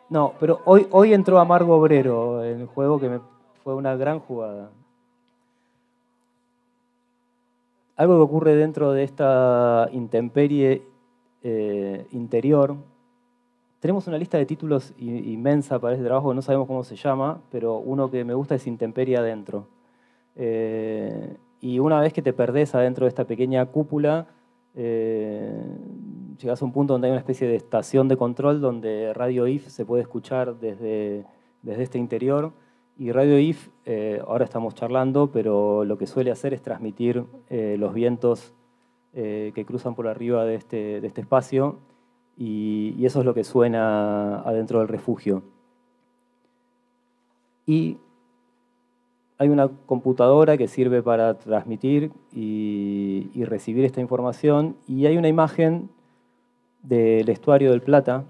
No, 0.09 0.33
pero 0.41 0.63
hoy, 0.65 0.87
hoy 0.93 1.13
entró 1.13 1.39
Amargo 1.39 1.77
Obrero 1.77 2.43
en 2.43 2.61
el 2.63 2.67
juego 2.67 2.99
que 2.99 3.21
fue 3.63 3.75
una 3.75 3.95
gran 3.97 4.19
jugada. 4.19 4.71
Algo 7.97 8.17
que 8.17 8.23
ocurre 8.23 8.57
dentro 8.57 8.93
de 8.93 9.03
esta 9.03 9.91
intemperie 9.93 10.87
eh, 11.43 12.07
interior. 12.13 12.77
Tenemos 13.81 14.07
una 14.07 14.17
lista 14.17 14.39
de 14.39 14.47
títulos 14.47 14.95
inmensa 14.97 15.79
para 15.79 15.97
este 15.97 16.07
trabajo, 16.07 16.33
no 16.33 16.41
sabemos 16.41 16.67
cómo 16.67 16.83
se 16.83 16.97
llama, 16.97 17.43
pero 17.51 17.77
uno 17.77 18.11
que 18.11 18.25
me 18.25 18.33
gusta 18.33 18.55
es 18.55 18.67
Intemperie 18.67 19.19
Adentro. 19.19 19.67
Eh, 20.35 21.37
y 21.61 21.79
una 21.79 22.01
vez 22.01 22.15
que 22.15 22.23
te 22.23 22.33
perdés 22.33 22.75
adentro 22.75 23.05
de 23.05 23.11
esta 23.11 23.27
pequeña 23.27 23.67
cúpula, 23.67 24.29
eh, 24.75 25.77
llegas 26.39 26.63
a 26.63 26.65
un 26.65 26.73
punto 26.73 26.95
donde 26.95 27.09
hay 27.09 27.13
una 27.13 27.21
especie 27.21 27.47
de 27.47 27.57
estación 27.57 28.09
de 28.09 28.17
control 28.17 28.61
donde 28.61 29.13
Radio 29.15 29.47
IF 29.47 29.69
se 29.69 29.85
puede 29.85 30.03
escuchar 30.03 30.59
desde, 30.59 31.25
desde 31.63 31.83
este 31.83 31.99
interior. 31.99 32.53
Y 32.97 33.13
Radio 33.13 33.39
IF, 33.39 33.69
eh, 33.85 34.23
ahora 34.27 34.45
estamos 34.45 34.75
charlando, 34.75 35.31
pero 35.31 35.85
lo 35.85 35.99
que 35.99 36.07
suele 36.07 36.31
hacer 36.31 36.55
es 36.55 36.63
transmitir 36.63 37.25
eh, 37.49 37.77
los 37.79 37.95
vientos 37.95 38.55
que 39.11 39.65
cruzan 39.67 39.97
por 39.97 40.07
arriba 40.07 40.45
de 40.45 40.55
este, 40.55 41.01
de 41.01 41.07
este 41.09 41.23
espacio 41.23 41.79
y, 42.37 42.95
y, 42.97 43.05
eso 43.05 43.19
es 43.19 43.27
lo 43.27 43.35
que 43.35 43.43
suena 43.43 44.43
adentro 44.43 44.79
del 44.79 44.87
refugio. 44.87 45.43
Y 47.67 47.99
hay 49.39 49.49
una 49.49 49.69
computadora 49.69 50.57
que 50.57 50.67
sirve 50.67 51.01
para 51.03 51.39
transmitir 51.39 52.11
y, 52.33 53.31
recibir 53.45 53.85
esta 53.85 54.01
información 54.01 54.77
y 54.87 55.07
hay 55.07 55.17
una 55.17 55.29
imagen 55.29 55.89
del 56.83 57.29
estuario 57.29 57.71
del 57.71 57.83
Plata, 57.83 58.25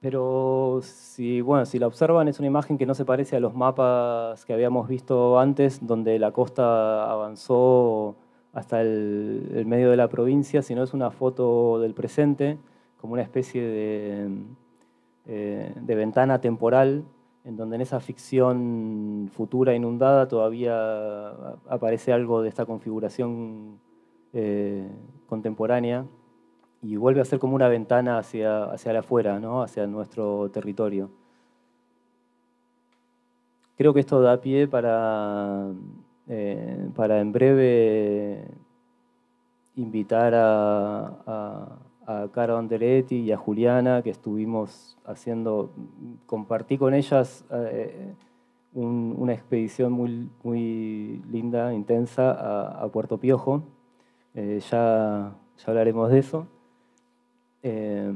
pero 0.00 0.80
si, 0.82 1.40
bueno, 1.40 1.66
si 1.66 1.78
la 1.78 1.86
observan 1.86 2.28
es 2.28 2.38
una 2.38 2.46
imagen 2.46 2.78
que 2.78 2.86
no 2.86 2.94
se 2.94 3.04
parece 3.04 3.36
a 3.36 3.40
los 3.40 3.54
mapas 3.54 4.44
que 4.44 4.52
habíamos 4.52 4.88
visto 4.88 5.38
antes, 5.38 5.84
donde 5.84 6.18
la 6.18 6.32
costa 6.32 7.10
avanzó 7.10 8.16
hasta 8.52 8.80
el, 8.80 9.64
medio 9.66 9.90
de 9.90 9.96
la 9.96 10.08
provincia, 10.08 10.62
sino 10.62 10.82
es 10.82 10.94
una 10.94 11.10
foto 11.10 11.80
del 11.80 11.94
presente, 11.94 12.58
como 13.00 13.14
una 13.14 13.22
especie 13.22 13.62
de, 13.62 14.28
eh, 15.26 15.72
de 15.74 15.94
ventana 15.94 16.40
temporal 16.40 17.04
en 17.46 17.56
donde 17.56 17.76
en 17.76 17.82
esa 17.82 18.00
ficción 18.00 19.30
futura 19.32 19.74
inundada 19.74 20.26
todavía 20.26 21.28
aparece 21.68 22.12
algo 22.12 22.42
de 22.42 22.48
esta 22.48 22.66
configuración 22.66 23.78
eh, 24.32 24.88
contemporánea 25.28 26.04
y 26.82 26.96
vuelve 26.96 27.20
a 27.20 27.24
ser 27.24 27.38
como 27.38 27.54
una 27.54 27.68
ventana 27.68 28.18
hacia, 28.18 28.64
hacia 28.64 28.98
afuera, 28.98 29.38
¿no? 29.40 29.62
hacia 29.62 29.86
nuestro 29.86 30.50
territorio. 30.50 31.10
Creo 33.76 33.92
que 33.92 34.00
esto 34.00 34.20
da 34.20 34.40
pie 34.40 34.68
para, 34.68 35.68
eh, 36.28 36.88
para 36.94 37.20
en 37.20 37.32
breve 37.32 38.48
invitar 39.76 40.32
a 40.34 41.78
a 42.06 42.28
Cara 42.32 42.56
Andeletti 42.56 43.16
y 43.16 43.32
a 43.32 43.36
Juliana, 43.36 44.02
que 44.02 44.10
estuvimos 44.10 44.96
haciendo, 45.04 45.70
compartí 46.26 46.78
con 46.78 46.94
ellas 46.94 47.44
eh, 47.50 48.14
una 48.74 49.32
expedición 49.32 49.92
muy, 49.92 50.28
muy 50.44 51.22
linda, 51.30 51.74
intensa, 51.74 52.30
a, 52.80 52.86
Puerto 52.88 53.18
Piojo. 53.18 53.62
Eh, 54.34 54.60
ya, 54.70 55.34
ya, 55.56 55.64
hablaremos 55.66 56.10
de 56.10 56.18
eso. 56.18 56.46
Eh, 57.68 58.12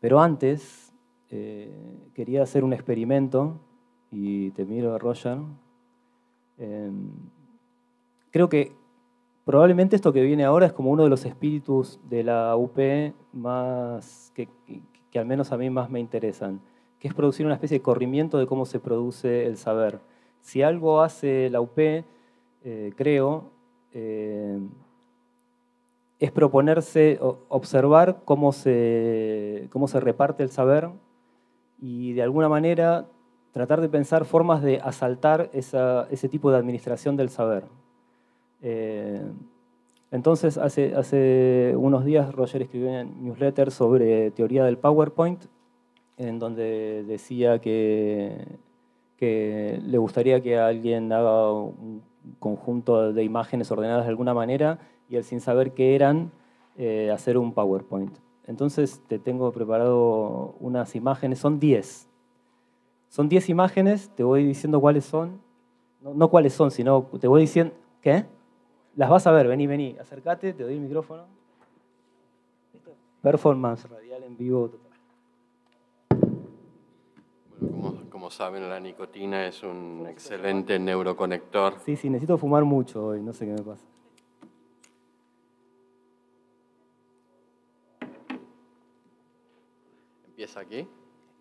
pero 0.00 0.20
antes 0.20 0.94
quería 1.28 2.42
hacer 2.42 2.64
un 2.64 2.72
experimento, 2.72 3.60
y 4.10 4.50
te 4.52 4.64
miro, 4.64 4.98
Roger. 4.98 5.38
creo 8.30 8.48
que 8.48 8.72
Probablemente 9.46 9.94
esto 9.94 10.12
que 10.12 10.22
viene 10.22 10.44
ahora 10.44 10.66
es 10.66 10.72
como 10.72 10.90
uno 10.90 11.04
de 11.04 11.08
los 11.08 11.24
espíritus 11.24 12.00
de 12.08 12.24
la 12.24 12.56
UP 12.56 13.14
más 13.32 14.32
que, 14.34 14.48
al 15.14 15.24
menos 15.24 15.52
a 15.52 15.56
mí 15.56 15.70
más 15.70 15.88
me 15.88 16.00
interesan, 16.00 16.60
que 16.98 17.06
es 17.06 17.14
producir 17.14 17.46
una 17.46 17.54
especie 17.54 17.78
de 17.78 17.82
corrimiento 17.82 18.38
de 18.38 18.48
cómo 18.48 18.66
se 18.66 18.80
produce 18.80 19.46
el 19.46 19.56
saber. 19.56 20.00
Si 20.40 20.62
algo 20.62 21.00
hace 21.00 21.48
la 21.48 21.60
UP, 21.60 21.78
eh, 21.78 22.04
creo, 22.96 23.52
eh, 23.92 24.58
es 26.18 26.32
proponerse, 26.32 27.18
observar 27.20 28.22
cómo 28.24 28.52
se, 28.52 29.68
cómo 29.70 29.86
se 29.86 30.00
reparte 30.00 30.42
el 30.42 30.50
saber 30.50 30.88
y 31.78 32.14
de 32.14 32.22
alguna 32.22 32.48
manera 32.48 33.06
tratar 33.52 33.80
de 33.80 33.88
pensar 33.88 34.24
formas 34.24 34.62
de 34.62 34.80
asaltar 34.80 35.50
ese 35.52 36.28
tipo 36.30 36.50
de 36.50 36.56
administración 36.56 37.16
del 37.16 37.28
saber. 37.28 37.64
Eh, 38.62 39.22
entonces, 40.10 40.56
hace, 40.56 40.94
hace 40.94 41.74
unos 41.76 42.04
días 42.04 42.32
Roger 42.34 42.62
escribió 42.62 42.88
un 42.88 43.24
newsletter 43.24 43.70
sobre 43.70 44.30
teoría 44.30 44.64
del 44.64 44.78
PowerPoint, 44.78 45.44
en 46.16 46.38
donde 46.38 47.04
decía 47.06 47.58
que, 47.60 48.58
que 49.18 49.80
le 49.84 49.98
gustaría 49.98 50.40
que 50.40 50.58
alguien 50.58 51.12
haga 51.12 51.52
un 51.52 52.02
conjunto 52.38 53.12
de 53.12 53.22
imágenes 53.22 53.70
ordenadas 53.70 54.04
de 54.04 54.10
alguna 54.10 54.32
manera 54.32 54.78
y 55.08 55.16
él 55.16 55.24
sin 55.24 55.40
saber 55.40 55.72
qué 55.72 55.94
eran, 55.94 56.32
eh, 56.76 57.10
hacer 57.10 57.38
un 57.38 57.52
PowerPoint. 57.52 58.16
Entonces 58.46 59.02
te 59.08 59.18
tengo 59.18 59.50
preparado 59.52 60.54
unas 60.60 60.94
imágenes, 60.94 61.38
son 61.38 61.58
10. 61.58 62.08
Son 63.08 63.28
10 63.28 63.48
imágenes, 63.48 64.10
te 64.14 64.22
voy 64.22 64.44
diciendo 64.44 64.80
cuáles 64.80 65.04
son. 65.04 65.40
No, 66.00 66.14
no 66.14 66.28
cuáles 66.28 66.52
son, 66.52 66.70
sino 66.70 67.02
te 67.20 67.28
voy 67.28 67.42
diciendo... 67.42 67.74
¿Qué? 68.00 68.24
Las 68.94 69.10
vas 69.10 69.26
a 69.26 69.32
ver, 69.32 69.48
vení, 69.48 69.66
vení, 69.66 69.96
acércate, 70.00 70.52
te 70.52 70.62
doy 70.62 70.74
el 70.74 70.80
micrófono. 70.80 71.24
Performance 73.22 73.88
radial 73.88 74.22
en 74.22 74.36
vivo 74.36 74.70
Bueno, 77.58 78.02
como, 78.08 78.30
saben, 78.30 78.68
la 78.68 78.78
nicotina 78.78 79.46
es 79.46 79.62
un 79.62 80.06
excelente 80.08 80.78
neuroconector. 80.78 81.80
Sí, 81.84 81.96
sí, 81.96 82.08
necesito 82.08 82.38
fumar 82.38 82.64
mucho 82.64 83.06
hoy, 83.06 83.20
no 83.20 83.32
sé 83.32 83.46
qué 83.46 83.52
me 83.52 83.62
pasa. 83.62 83.84
¿Empieza 90.56 90.60
aquí? 90.60 90.88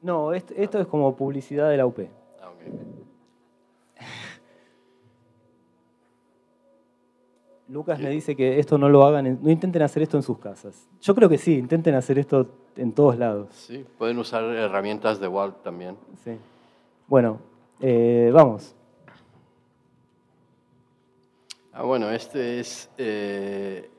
No, 0.01 0.33
esto, 0.33 0.53
esto 0.55 0.79
es 0.79 0.87
como 0.87 1.15
publicidad 1.15 1.69
de 1.69 1.77
la 1.77 1.85
UP. 1.85 1.99
Ah, 2.41 2.49
okay. 2.49 2.73
Lucas 7.69 7.99
me 7.99 8.09
dice 8.09 8.35
que 8.35 8.59
esto 8.59 8.77
no 8.77 8.89
lo 8.89 9.05
hagan, 9.05 9.39
no 9.41 9.49
intenten 9.49 9.81
hacer 9.81 10.03
esto 10.03 10.17
en 10.17 10.23
sus 10.23 10.37
casas. 10.37 10.87
Yo 11.01 11.15
creo 11.15 11.29
que 11.29 11.37
sí, 11.37 11.57
intenten 11.57 11.95
hacer 11.95 12.19
esto 12.19 12.47
en 12.75 12.91
todos 12.91 13.17
lados. 13.17 13.47
Sí, 13.51 13.85
pueden 13.97 14.19
usar 14.19 14.43
herramientas 14.43 15.19
de 15.19 15.27
Walt 15.27 15.63
también. 15.63 15.97
Sí. 16.23 16.37
Bueno, 17.07 17.39
eh, 17.79 18.29
vamos. 18.33 18.75
Ah, 21.73 21.83
bueno, 21.83 22.11
este 22.11 22.59
es, 22.59 22.89
eh, 22.97 23.89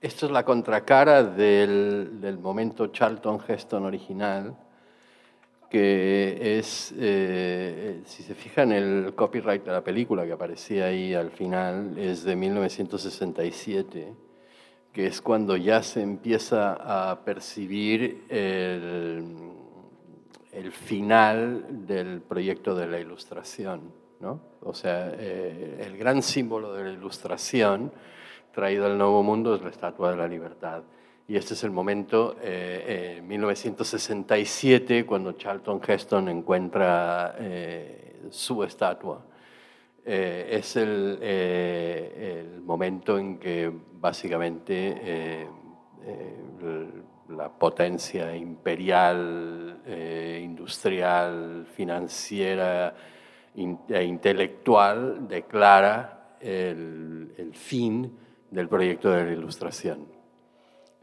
esto 0.00 0.26
es 0.26 0.32
la 0.32 0.44
contracara 0.44 1.24
del, 1.24 2.20
del 2.20 2.38
momento 2.38 2.88
Charlton 2.88 3.40
Heston 3.46 3.84
original, 3.84 4.56
que 5.70 6.58
es, 6.58 6.94
eh, 6.96 8.00
si 8.04 8.22
se 8.22 8.34
fijan, 8.34 8.72
el 8.72 9.14
copyright 9.14 9.64
de 9.64 9.72
la 9.72 9.82
película 9.82 10.24
que 10.24 10.32
aparecía 10.32 10.86
ahí 10.86 11.14
al 11.14 11.30
final 11.30 11.98
es 11.98 12.24
de 12.24 12.36
1967, 12.36 14.14
que 14.92 15.06
es 15.06 15.20
cuando 15.20 15.56
ya 15.56 15.82
se 15.82 16.02
empieza 16.02 17.10
a 17.10 17.24
percibir 17.24 18.24
el, 18.28 19.24
el 20.52 20.72
final 20.72 21.86
del 21.86 22.22
proyecto 22.22 22.74
de 22.74 22.86
la 22.86 22.98
ilustración. 22.98 23.92
¿no? 24.20 24.40
O 24.62 24.74
sea, 24.74 25.12
eh, 25.12 25.84
el 25.86 25.96
gran 25.98 26.22
símbolo 26.22 26.72
de 26.72 26.84
la 26.84 26.90
ilustración 26.90 27.92
traído 28.52 28.86
al 28.86 28.96
Nuevo 28.96 29.22
Mundo 29.22 29.54
es 29.54 29.62
la 29.62 29.68
Estatua 29.68 30.10
de 30.10 30.16
la 30.16 30.26
Libertad. 30.26 30.82
Y 31.28 31.36
este 31.36 31.54
es 31.54 31.64
el 31.64 31.72
momento, 31.72 32.36
eh, 32.40 33.20
1967, 33.24 35.04
cuando 35.04 35.32
Charlton 35.32 35.80
Heston 35.84 36.28
encuentra 36.28 37.34
eh, 37.38 38.26
su 38.30 38.62
estatua. 38.62 39.24
Eh, 40.04 40.46
es 40.52 40.76
el, 40.76 41.18
eh, 41.20 42.60
momento 42.64 43.18
en 43.18 43.38
que 43.38 43.72
básicamente 43.94 45.48
la 47.30 47.48
potencia 47.48 48.36
imperial, 48.36 49.80
industrial, 50.40 51.66
financiera 51.74 52.94
e 53.88 54.04
intelectual 54.04 55.26
declara 55.26 56.36
el 56.40 57.50
fin 57.52 58.16
del 58.48 58.68
proyecto 58.68 59.10
de 59.10 59.24
la 59.24 59.32
ilustración. 59.32 60.15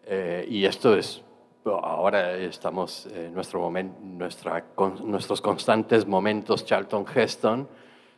Eh, 0.05 0.45
y 0.49 0.65
esto 0.65 0.95
es, 0.95 1.23
ahora 1.65 2.35
estamos 2.37 3.05
en 3.07 3.33
nuestro 3.33 3.59
momento, 3.59 3.99
nuestra, 4.01 4.65
con, 4.75 5.09
nuestros 5.09 5.41
constantes 5.41 6.05
momentos 6.05 6.65
Charlton 6.65 7.05
Heston 7.13 7.67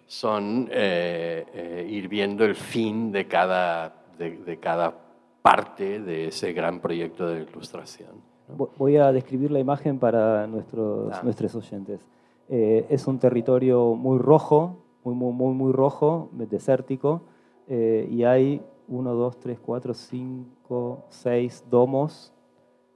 son 0.07 0.69
eh, 0.71 1.45
eh, 1.53 1.87
ir 1.89 2.07
viendo 2.07 2.45
el 2.45 2.55
fin 2.55 3.11
de 3.11 3.27
cada, 3.27 3.93
de, 4.17 4.37
de, 4.37 4.57
cada 4.57 4.93
parte 5.41 5.99
de 5.99 6.27
ese 6.27 6.53
gran 6.53 6.79
proyecto 6.79 7.27
de 7.27 7.43
ilustración. 7.43 8.09
¿no? 8.47 8.69
Voy 8.77 8.97
a 8.97 9.11
describir 9.11 9.51
la 9.51 9.59
imagen 9.59 9.99
para 9.99 10.47
nuestros, 10.47 11.13
ah. 11.13 11.21
nuestros 11.23 11.55
oyentes. 11.55 12.01
Eh, 12.49 12.85
es 12.89 13.07
un 13.07 13.17
territorio 13.17 13.95
muy 13.95 14.19
rojo, 14.19 14.83
muy, 15.03 15.15
muy, 15.15 15.33
muy, 15.33 15.53
muy 15.53 15.71
rojo, 15.71 16.29
desértico, 16.33 17.21
y 17.67 18.23
hay 18.23 18.61
1, 18.87 19.13
2, 19.13 19.39
3, 19.39 19.59
4, 19.59 19.93
5, 19.93 21.05
6 21.09 21.65
domos 21.69 22.33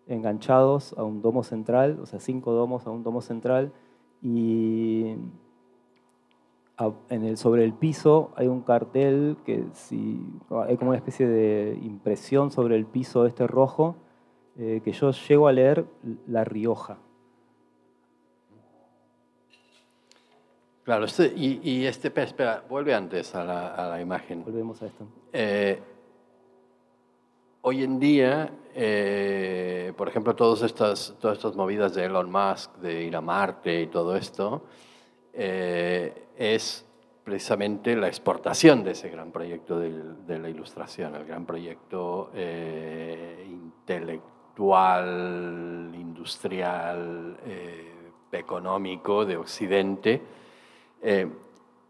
enganchados 0.09 0.93
a 0.97 1.03
un 1.03 1.21
domo 1.21 1.43
central, 1.43 1.99
o 2.01 2.05
sea, 2.05 2.19
cinco 2.19 2.51
domos 2.51 2.87
a 2.87 2.89
un 2.89 3.03
domo 3.03 3.21
central, 3.21 3.71
y 4.21 5.15
en 7.09 7.23
el, 7.23 7.37
sobre 7.37 7.63
el 7.63 7.73
piso 7.73 8.31
hay 8.35 8.47
un 8.47 8.61
cartel 8.61 9.37
que 9.45 9.65
si, 9.73 10.19
hay 10.67 10.77
como 10.77 10.89
una 10.89 10.97
especie 10.97 11.27
de 11.27 11.79
impresión 11.83 12.51
sobre 12.51 12.75
el 12.75 12.85
piso 12.85 13.25
este 13.25 13.47
rojo, 13.47 13.97
eh, 14.57 14.81
que 14.83 14.91
yo 14.91 15.11
llego 15.11 15.47
a 15.47 15.51
leer 15.51 15.85
La 16.27 16.43
Rioja. 16.43 16.97
Claro, 20.89 21.05
este, 21.05 21.31
y, 21.35 21.61
y, 21.61 21.85
este, 21.85 22.11
espera, 22.19 22.63
vuelve 22.67 22.95
antes 22.95 23.35
a 23.35 23.43
la, 23.43 23.75
a 23.75 23.89
la 23.89 24.01
imagen. 24.01 24.43
Volvemos 24.43 24.81
a 24.81 24.87
esto. 24.87 25.05
Eh, 25.31 25.79
hoy 27.61 27.83
en 27.83 27.99
día, 27.99 28.51
eh, 28.73 29.93
por 29.95 30.09
ejemplo, 30.09 30.35
todas 30.35 30.63
estas, 30.63 31.15
todas 31.19 31.37
estas 31.37 31.55
movidas 31.55 31.93
de 31.93 32.05
Elon 32.05 32.31
Musk, 32.31 32.75
de 32.77 33.03
ir 33.03 33.15
a 33.15 33.21
Marte 33.21 33.81
y 33.81 33.85
todo 33.85 34.15
esto, 34.15 34.63
eh, 35.31 36.25
es 36.35 36.87
precisamente 37.23 37.95
la 37.95 38.07
exportación 38.07 38.83
de 38.83 38.93
ese 38.93 39.09
gran 39.09 39.31
proyecto 39.31 39.77
de, 39.77 39.91
de 40.25 40.39
la 40.39 40.49
ilustración, 40.49 41.13
el 41.13 41.25
gran 41.25 41.45
proyecto 41.45 42.31
intelectual, 43.45 45.91
industrial, 45.93 47.37
económico 48.31 49.23
de 49.23 49.37
Occidente 49.37 50.39
eh, 51.01 51.27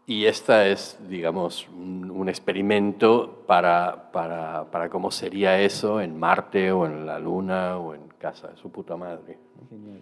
y 0.06 0.26
esta 0.26 0.66
es, 0.66 0.98
digamos, 1.08 1.68
un, 1.68 2.10
un 2.10 2.28
experimento 2.28 3.44
para, 3.46 4.10
para, 4.10 4.70
para, 4.70 4.88
cómo 4.88 5.10
sería 5.10 5.60
eso 5.60 6.00
en 6.00 6.18
Marte 6.18 6.72
o 6.72 6.84
en 6.84 7.06
la 7.06 7.18
Luna 7.18 7.78
o 7.78 7.94
en 7.94 8.08
casa 8.18 8.48
de 8.48 8.56
su 8.56 8.72
puta 8.72 8.96
madre. 8.96 9.38
Genial. 9.68 10.00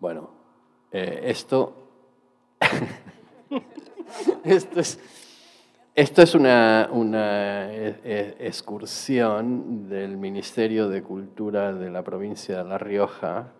Bueno, 0.00 0.30
eh, 0.90 1.20
esto, 1.26 1.72
esto 4.44 4.80
es, 4.80 4.98
esto 5.94 6.22
es 6.22 6.34
una, 6.34 6.88
una 6.90 7.72
e, 7.72 8.00
e, 8.02 8.36
excursión 8.40 9.88
del 9.88 10.16
Ministerio 10.16 10.88
de 10.88 11.04
Cultura 11.04 11.72
de 11.72 11.88
la 11.88 12.02
provincia 12.02 12.58
de 12.58 12.64
La 12.64 12.78
Rioja 12.78 13.52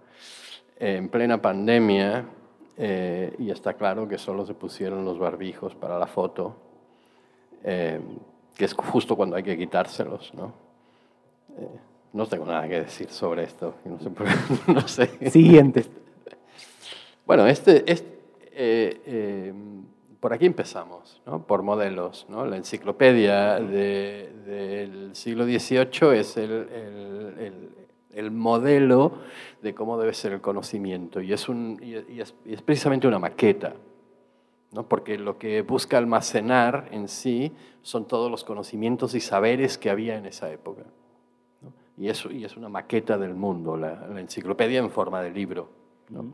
en 0.83 1.09
plena 1.09 1.41
pandemia 1.41 2.25
eh, 2.77 3.33
y 3.39 3.53
está 3.53 3.75
claro 3.75 4.09
que 4.09 4.19
solo 4.19 4.45
se 4.45 4.53
pusieron 4.53 5.05
los 5.05 5.17
barbijos 5.17 5.77
para 5.77 5.97
la 5.97 6.09
foto, 6.09 6.57
eh, 7.63 8.01
que 8.57 8.65
es 8.65 8.75
justo 8.75 9.15
cuando 9.15 9.37
hay 9.37 9.45
que 9.45 9.57
quitárselos, 9.57 10.35
¿no? 10.35 10.53
Eh, 11.57 11.69
no 12.15 12.27
tengo 12.27 12.45
nada 12.45 12.67
que 12.67 12.81
decir 12.81 13.09
sobre 13.11 13.45
esto. 13.45 13.77
No 13.85 14.01
sé. 14.01 14.11
Por, 14.11 14.27
no 14.75 14.89
sé. 14.89 15.31
Siguiente. 15.31 15.87
Bueno, 17.27 17.47
este, 17.47 17.85
este 17.87 19.53
por 20.19 20.33
aquí 20.33 20.47
empezamos, 20.47 21.23
¿no? 21.27 21.47
por 21.47 21.63
modelos. 21.63 22.27
¿no? 22.29 22.45
La 22.45 22.57
enciclopedia 22.57 23.61
de, 23.61 24.31
del 24.47 25.15
siglo 25.15 25.45
XVIII 25.45 26.19
es 26.19 26.37
el, 26.37 26.51
el, 26.51 27.35
el, 27.39 27.82
el 28.15 28.31
modelo 28.31 29.13
de 29.63 29.75
cómo 29.75 29.99
debe 29.99 30.15
ser 30.15 30.33
el 30.33 30.41
conocimiento. 30.41 31.21
Y 31.21 31.33
es, 31.33 31.49
un, 31.49 31.81
y 31.83 32.21
es, 32.21 32.35
y 32.45 32.53
es 32.53 32.63
precisamente 32.63 33.07
una 33.07 33.19
maqueta, 33.19 33.75
¿no? 34.73 34.89
porque 34.89 35.19
lo 35.19 35.39
que 35.39 35.63
busca 35.63 35.99
almacenar 35.99 36.89
en 36.91 37.09
sí 37.09 37.53
son 37.83 38.07
todos 38.07 38.31
los 38.31 38.45
conocimientos 38.45 39.15
y 39.15 39.21
saberes 39.21 39.79
que 39.79 39.91
había 39.91 40.17
en 40.17 40.27
esa 40.27 40.51
época. 40.51 40.83
¿no? 41.61 41.73
Y, 41.97 42.09
eso, 42.09 42.31
y 42.31 42.45
es 42.45 42.57
una 42.57 42.69
maqueta 42.69 43.19
del 43.19 43.35
mundo, 43.35 43.77
la, 43.77 44.07
la 44.07 44.21
enciclopedia 44.21 44.79
en 44.79 44.91
forma 44.91 45.23
de 45.23 45.31
libro. 45.31 45.69
¿no? 46.09 46.33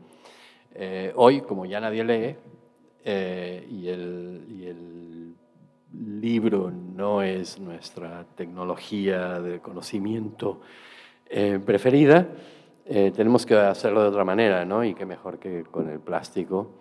Eh, 0.73 1.11
hoy, 1.15 1.41
como 1.41 1.65
ya 1.65 1.79
nadie 1.79 2.03
lee, 2.03 2.35
eh, 3.03 3.67
y, 3.69 3.87
el, 3.87 4.45
y 4.49 4.65
el 4.65 5.35
libro 6.21 6.69
no 6.69 7.21
es 7.21 7.59
nuestra 7.59 8.25
tecnología 8.35 9.39
de 9.39 9.59
conocimiento 9.59 10.61
eh, 11.29 11.59
preferida, 11.63 12.27
eh, 12.85 13.11
tenemos 13.15 13.45
que 13.45 13.55
hacerlo 13.55 14.01
de 14.01 14.09
otra 14.09 14.25
manera, 14.25 14.65
¿no? 14.65 14.83
Y 14.83 14.95
qué 14.95 15.05
mejor 15.05 15.37
que 15.37 15.63
con 15.63 15.87
el 15.87 15.99
plástico, 15.99 16.71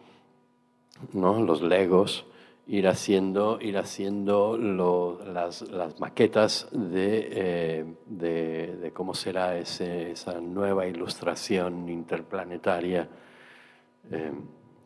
¿no? 1.13 1.43
Los 1.43 1.61
legos, 1.61 2.27
ir 2.67 2.89
haciendo, 2.89 3.61
ir 3.61 3.77
haciendo 3.77 4.57
las, 4.57 5.63
las, 5.63 6.01
maquetas 6.01 6.67
de, 6.73 7.29
eh, 7.31 7.85
de, 8.07 8.77
de, 8.77 8.93
cómo 8.93 9.15
será 9.15 9.59
ese, 9.59 10.13
esa 10.13 10.41
nueva 10.41 10.87
ilustración 10.87 11.89
interplanetaria 11.89 13.09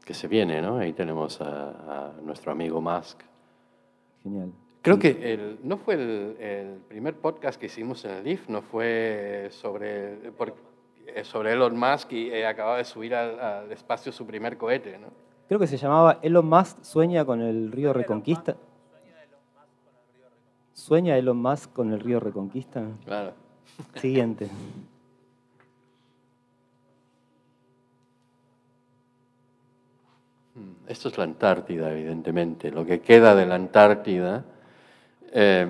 que 0.05 0.15
se 0.15 0.27
viene, 0.27 0.61
¿no? 0.61 0.79
Ahí 0.79 0.93
tenemos 0.93 1.41
a, 1.41 2.09
a 2.09 2.13
nuestro 2.21 2.51
amigo 2.51 2.81
Musk. 2.81 3.21
Genial. 4.25 4.53
Creo 4.83 4.99
que 4.99 5.33
el, 5.33 5.59
no 5.63 5.77
fue 5.77 5.95
el, 5.95 6.37
el, 6.41 6.81
primer 6.89 7.15
podcast 7.15 7.59
que 7.59 7.67
hicimos 7.67 8.05
en 8.05 8.11
el 8.11 8.27
IF, 8.27 8.49
no 8.49 8.63
fue 8.63 9.47
sobre, 9.53 10.33
por, 10.33 10.57
sobre 11.23 11.53
Elon 11.53 11.79
Musk 11.79 12.13
y 12.13 12.31
eh, 12.31 12.45
acababa 12.45 12.79
de 12.79 12.85
subir 12.85 13.15
al, 13.15 13.39
al, 13.39 13.71
espacio 13.71 14.11
su 14.11 14.27
primer 14.27 14.59
cohete, 14.59 14.99
¿no? 14.99 15.07
Creo 15.47 15.61
que 15.61 15.69
se 15.69 15.77
llamaba 15.77 16.19
Elon 16.21 16.49
Musk 16.49 16.83
sueña 16.83 17.25
con 17.25 17.41
el 17.41 17.71
río 17.71 17.93
Reconquista. 17.93 18.57
¿Sueña 20.73 21.17
Elon 21.17 21.37
Musk 21.37 21.73
con 21.73 21.93
el 21.93 22.01
río 22.01 22.19
Reconquista? 22.19 22.83
Claro. 23.05 23.35
Siguiente. 23.95 24.49
Esto 30.89 31.09
es 31.09 31.19
la 31.19 31.25
Antártida, 31.25 31.93
evidentemente. 31.93 32.73
Lo 32.73 32.85
que 32.85 33.01
queda 33.01 33.37
de 33.37 33.47
la 33.47 33.55
Antártida 33.55 34.45
eh, 35.33 35.67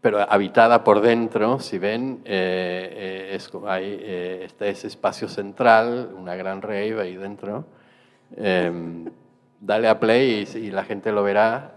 pero 0.00 0.20
habitada 0.20 0.82
por 0.82 1.00
dentro, 1.00 1.60
si 1.60 1.78
ven, 1.78 2.22
eh, 2.24 3.36
eh, 3.36 3.38
hay 3.66 3.98
eh, 4.00 4.42
este 4.44 4.70
ese 4.70 4.86
espacio 4.86 5.28
central, 5.28 6.14
una 6.16 6.36
gran 6.36 6.62
rave 6.62 7.00
ahí 7.00 7.16
dentro. 7.16 7.66
dale 9.60 9.88
a 9.88 10.00
play 10.00 10.48
y, 10.54 10.58
y, 10.58 10.70
la 10.70 10.84
gente 10.84 11.12
lo 11.12 11.22
verá. 11.22 11.74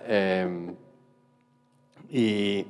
Y, 2.09 2.65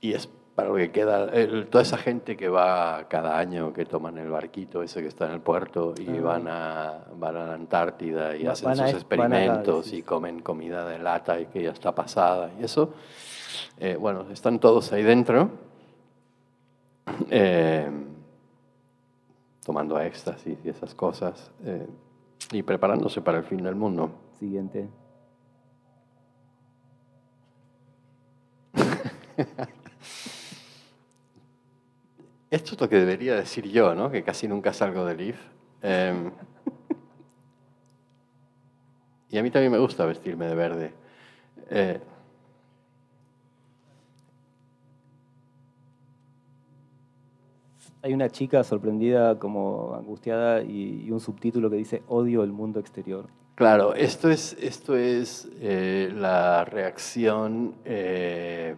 y 0.00 0.12
es 0.12 0.28
para 0.58 0.70
lo 0.70 0.74
que 0.74 0.90
queda, 0.90 1.30
toda 1.70 1.82
esa 1.82 1.96
gente 1.98 2.36
que 2.36 2.48
va 2.48 3.06
cada 3.06 3.38
año, 3.38 3.72
que 3.72 3.84
toman 3.84 4.18
el 4.18 4.28
barquito 4.28 4.82
ese 4.82 5.00
que 5.02 5.06
está 5.06 5.26
en 5.26 5.34
el 5.34 5.40
puerto 5.40 5.94
y 5.96 6.08
Ah. 6.18 6.20
van, 6.20 6.48
a, 6.48 7.04
van 7.14 7.36
a 7.36 7.46
la 7.46 7.54
Antártida 7.54 8.36
y 8.36 8.44
hacen 8.44 8.70
sus 8.74 8.80
a 8.80 8.90
experimentos 8.90 9.86
sí, 9.86 9.98
y 9.98 10.02
comen 10.02 10.40
comida 10.40 10.84
de 10.84 10.98
lata 10.98 11.38
y 11.40 11.46
que 11.46 11.62
ya 11.62 11.70
está 11.70 11.94
pasada 11.94 12.50
y 12.58 12.64
eso. 12.64 12.92
eh, 13.78 13.94
bueno, 14.00 14.26
están 14.32 14.58
todos 14.58 14.92
ahí 14.92 15.04
dentro, 15.04 15.48
eh, 17.30 17.88
tomando 19.64 20.00
éxtasis 20.00 20.58
y 20.64 20.68
esas 20.70 20.92
cosas 20.92 21.52
eh, 21.64 21.86
y 22.50 22.64
preparándose 22.64 23.20
para 23.20 23.38
el 23.38 23.44
fin 23.44 23.62
del 23.62 23.76
mundo. 23.76 24.10
Siguiente. 24.40 24.88
Esto 32.50 32.74
es 32.74 32.80
lo 32.80 32.88
que 32.88 32.96
debería 32.96 33.34
decir 33.36 33.66
yo, 33.68 33.94
¿no? 33.94 34.10
Que 34.10 34.22
casi 34.22 34.48
nunca 34.48 34.72
salgo 34.72 35.04
del 35.04 35.20
IF. 35.20 35.38
Em, 35.82 36.30
y 39.30 39.38
a 39.38 39.42
mí 39.42 39.50
también 39.50 39.70
me 39.72 39.78
gusta 39.78 40.06
vestirme 40.06 40.46
de 40.46 40.54
verde. 40.54 40.94
Eh, 41.70 42.00
Hay 48.02 48.12
una 48.14 48.28
chica 48.30 48.62
sorprendida, 48.62 49.38
como 49.38 49.94
angustiada, 49.94 50.62
y, 50.62 51.04
y 51.06 51.10
un 51.10 51.20
subtítulo 51.20 51.68
que 51.68 51.76
dice 51.76 52.02
Odio 52.08 52.44
el 52.44 52.52
mundo 52.52 52.78
exterior. 52.80 53.26
claro, 53.56 53.92
esto 53.94 54.30
es, 54.30 54.56
esto 54.60 54.96
es 54.96 55.48
eh, 55.60 56.12
la 56.14 56.64
reacción 56.64 57.74
eh, 57.84 58.76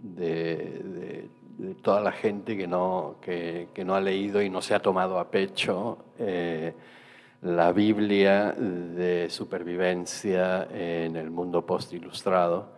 de, 0.00 0.56
de- 0.84 1.28
de 1.58 1.74
toda 1.74 2.00
la 2.00 2.12
gente 2.12 2.56
que 2.56 2.66
no, 2.66 3.16
que, 3.20 3.68
que 3.72 3.84
no 3.84 3.94
ha 3.94 4.00
leído 4.00 4.42
y 4.42 4.50
no 4.50 4.60
se 4.60 4.74
ha 4.74 4.80
tomado 4.80 5.18
a 5.18 5.30
pecho 5.30 5.98
eh, 6.18 6.74
la 7.42 7.72
Biblia 7.72 8.52
de 8.52 9.28
supervivencia 9.30 10.68
en 10.72 11.16
el 11.16 11.30
mundo 11.30 11.64
post-ilustrado, 11.66 12.72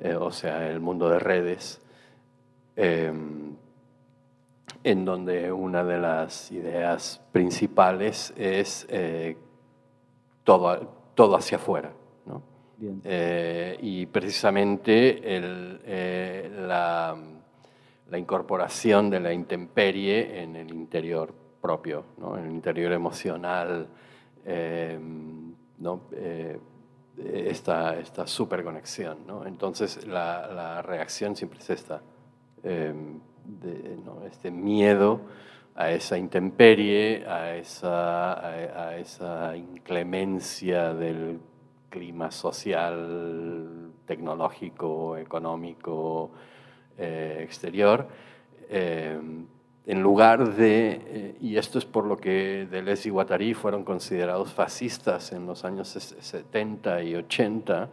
eh, 0.00 0.14
o 0.14 0.30
sea, 0.32 0.68
el 0.68 0.80
mundo 0.80 1.08
de 1.08 1.18
redes. 1.18 1.80
em, 2.76 3.56
en 4.82 5.04
donde 5.04 5.52
una 5.52 5.84
de 5.84 5.98
las 5.98 6.50
ideas 6.52 7.20
principales 7.32 8.32
es 8.36 8.86
eh, 8.88 9.36
todo, 10.44 10.76
todo 11.14 11.36
hacia 11.36 11.58
afuera. 11.58 11.92
Eh, 13.04 13.76
y 13.82 14.06
precisamente 14.06 15.36
el, 15.36 15.80
eh, 15.84 16.50
la, 16.66 17.14
la 18.10 18.18
incorporación 18.18 19.08
de 19.08 19.20
la 19.20 19.32
intemperie 19.32 20.42
en 20.42 20.56
el 20.56 20.72
interior 20.72 21.32
propio, 21.60 22.04
¿no? 22.18 22.36
en 22.36 22.46
el 22.46 22.50
interior 22.50 22.92
emocional, 22.92 23.88
eh, 24.44 24.98
¿no? 25.78 26.00
Eh, 26.12 26.58
esta, 27.22 27.98
esta 27.98 28.26
superconexión. 28.26 29.18
¿no? 29.26 29.46
Entonces 29.46 30.06
la, 30.06 30.46
la 30.48 30.82
reacción 30.82 31.36
siempre 31.36 31.60
es 31.60 31.70
esta, 31.70 32.02
eh, 32.62 32.94
de, 33.44 33.98
este 34.26 34.50
miedo 34.50 35.20
a 35.74 35.90
esa 35.90 36.18
intemperie, 36.18 37.26
a 37.26 37.56
esa, 37.56 38.46
a 38.46 38.96
esa 38.96 39.56
inclemencia 39.56 40.94
del 40.94 41.40
clima 41.90 42.30
social, 42.30 43.92
tecnológico, 44.06 45.16
económico, 45.16 46.30
eh, 47.00 47.40
exterior, 47.42 48.06
eh, 48.68 49.18
en 49.86 50.02
lugar 50.02 50.54
de, 50.54 51.00
eh, 51.04 51.34
y 51.40 51.56
esto 51.56 51.78
es 51.78 51.84
por 51.84 52.04
lo 52.06 52.16
que 52.16 52.68
Deleuze 52.70 53.08
y 53.08 53.10
Guattari 53.10 53.54
fueron 53.54 53.82
considerados 53.82 54.52
fascistas 54.52 55.32
en 55.32 55.46
los 55.46 55.64
años 55.64 55.96
ses- 55.96 56.20
70 56.20 57.02
y 57.02 57.16
80, 57.16 57.88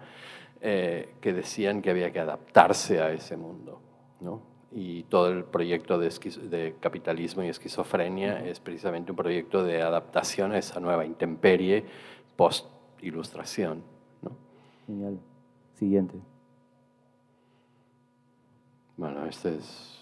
eh, 0.61 1.13
que 1.21 1.33
decían 1.33 1.81
que 1.81 1.89
había 1.89 2.11
que 2.11 2.19
adaptarse 2.19 3.01
a 3.01 3.11
ese 3.11 3.37
mundo. 3.37 3.79
¿no? 4.19 4.41
Y 4.71 5.03
todo 5.03 5.29
el 5.31 5.45
proyecto 5.45 5.97
de, 5.97 6.09
de 6.49 6.75
capitalismo 6.79 7.41
y 7.43 7.47
esquizofrenia 7.47 8.45
es 8.45 8.59
precisamente 8.59 9.11
un 9.11 9.15
proyecto 9.15 9.63
de 9.63 9.81
adaptación 9.81 10.51
a 10.51 10.57
esa 10.57 10.79
nueva 10.79 11.05
intemperie 11.05 11.85
post-ilustración. 12.35 13.81
¿no? 14.21 14.31
Genial. 14.85 15.19
Siguiente. 15.75 16.15
Bueno, 18.97 19.25
este 19.27 19.55
es... 19.55 19.93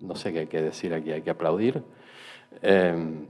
No 0.00 0.14
sé 0.14 0.32
qué 0.32 0.40
hay 0.40 0.46
que 0.46 0.62
decir 0.62 0.94
aquí, 0.94 1.10
hay 1.10 1.22
que 1.22 1.30
aplaudir. 1.30 1.82
Eh, 2.62 3.26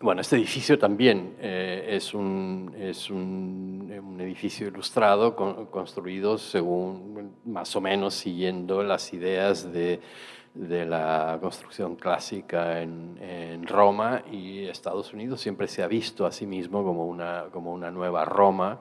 bueno, 0.00 0.20
este 0.20 0.36
edificio 0.36 0.76
también 0.78 1.36
eh, 1.38 1.86
es, 1.90 2.14
un, 2.14 2.74
es 2.76 3.10
un, 3.10 3.94
un 4.04 4.20
edificio 4.20 4.66
ilustrado 4.66 5.36
con- 5.36 5.66
construido 5.66 6.36
según, 6.36 7.36
más 7.44 7.74
o 7.76 7.80
menos 7.80 8.14
siguiendo 8.14 8.82
las 8.82 9.12
ideas 9.14 9.72
de, 9.72 10.00
de 10.52 10.84
la 10.84 11.38
construcción 11.40 11.94
clásica 11.94 12.82
en, 12.82 13.16
en 13.22 13.66
Roma 13.66 14.24
y 14.30 14.64
Estados 14.64 15.12
Unidos 15.14 15.40
siempre 15.40 15.68
se 15.68 15.82
ha 15.84 15.86
visto 15.86 16.26
a 16.26 16.32
sí 16.32 16.44
mismo 16.44 16.82
como 16.82 17.06
una, 17.06 17.44
como 17.52 17.72
una 17.72 17.90
nueva 17.92 18.24
Roma, 18.24 18.80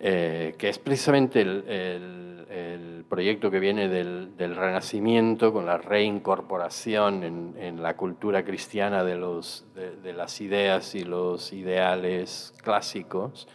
eh, 0.00 0.54
que 0.58 0.68
es 0.68 0.78
precisamente 0.78 1.40
el, 1.42 1.64
el- 1.68 2.26
el 2.48 3.04
proyecto 3.08 3.50
que 3.50 3.58
viene 3.60 3.88
del, 3.88 4.36
del 4.36 4.54
Renacimiento 4.56 5.52
con 5.52 5.66
la 5.66 5.78
reincorporación 5.78 7.22
en, 7.24 7.54
en 7.58 7.82
la 7.82 7.96
cultura 7.96 8.44
cristiana 8.44 9.04
de, 9.04 9.16
los, 9.16 9.66
de, 9.74 9.90
de 9.96 10.12
las 10.12 10.40
ideas 10.40 10.94
y 10.94 11.04
los 11.04 11.52
ideales 11.52 12.54
clásicos, 12.62 13.48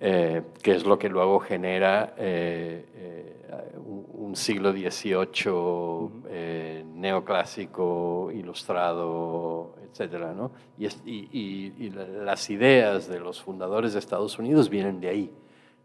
eh, 0.00 0.42
que 0.62 0.72
es 0.74 0.84
lo 0.86 0.98
que 0.98 1.08
luego 1.08 1.40
genera 1.40 2.14
eh, 2.16 2.86
eh, 2.94 3.76
un, 3.84 4.34
siglo 4.36 4.72
XVIII 4.72 6.22
eh, 6.30 6.84
neoclásico, 6.94 8.30
ilustrado, 8.32 9.74
etc. 9.84 10.32
¿no? 10.34 10.52
Y, 10.78 10.86
y- 10.86 11.28
y- 11.32 11.74
y 11.86 11.90
la- 11.90 12.06
las 12.06 12.48
ideas 12.50 13.08
de 13.08 13.20
los 13.20 13.42
fundadores 13.42 13.92
de 13.92 13.98
Estados 13.98 14.38
Unidos 14.38 14.70
vienen 14.70 15.00
de 15.00 15.08
ahí. 15.08 15.30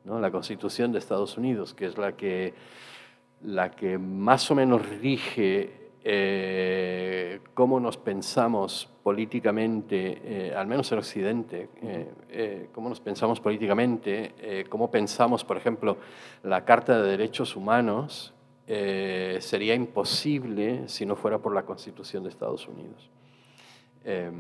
¿No? 0.08 0.20
La 0.20 0.32
Constitución 0.32 0.92
de 0.92 1.00
Estados 1.00 1.38
Unidos, 1.38 1.74
que 1.74 1.86
es 1.86 1.98
la 1.98 2.16
que, 2.16 2.54
la 3.44 3.70
que 3.72 3.98
más 3.98 4.50
o 4.50 4.56
menos 4.56 4.88
rige 4.88 5.92
eh, 6.04 7.42
cómo 7.54 7.82
nos 7.82 7.98
pensamos 7.98 8.90
políticamente, 9.04 10.22
eh, 10.24 10.56
al 10.56 10.66
menos 10.66 10.90
en 10.94 11.00
Occidente, 11.00 11.70
eh, 11.82 12.70
cómo 12.72 12.88
nos 12.88 13.02
pensamos 13.02 13.42
políticamente, 13.42 14.66
cómo 14.70 14.90
pensamos, 14.90 15.44
por 15.44 15.58
ejemplo, 15.58 15.98
la 16.44 16.64
Carta 16.64 17.02
de 17.02 17.10
Derechos 17.10 17.56
Humanos, 17.58 18.34
sería 18.66 19.76
imposible 19.76 20.88
si 20.88 21.06
no 21.06 21.16
fuera 21.16 21.40
por 21.40 21.54
la 21.54 21.64
Constitución 21.64 22.24
de 22.24 22.30
Estados 22.30 22.68
Unidos. 22.68 23.10
Eh, 24.04 24.32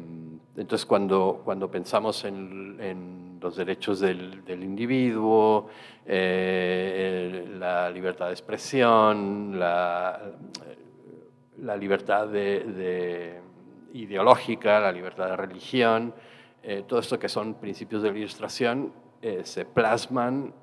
Entonces, 0.55 0.85
cuando, 0.85 1.41
cuando 1.43 1.69
pensamos 1.69 2.25
en, 2.25 3.37
los 3.39 3.55
derechos 3.55 3.99
del, 3.99 4.41
individuo, 4.47 5.69
eh, 6.05 7.47
la 7.59 7.89
libertad 7.91 8.27
de 8.27 8.31
expresión, 8.31 9.59
la, 9.59 10.19
libertad 11.79 12.27
de, 12.27 12.59
de 12.63 13.41
ideológica, 13.93 14.79
la 14.79 14.91
libertad 14.91 15.27
de 15.27 15.35
religión, 15.35 16.13
eh, 16.63 16.83
todo 16.85 16.99
esto 16.99 17.17
que 17.17 17.29
son 17.29 17.53
principios 17.55 18.01
de 18.01 18.11
la 18.11 18.17
ilustración, 18.17 18.91
eh, 19.21 19.41
se 19.45 19.63
plasman 19.63 20.53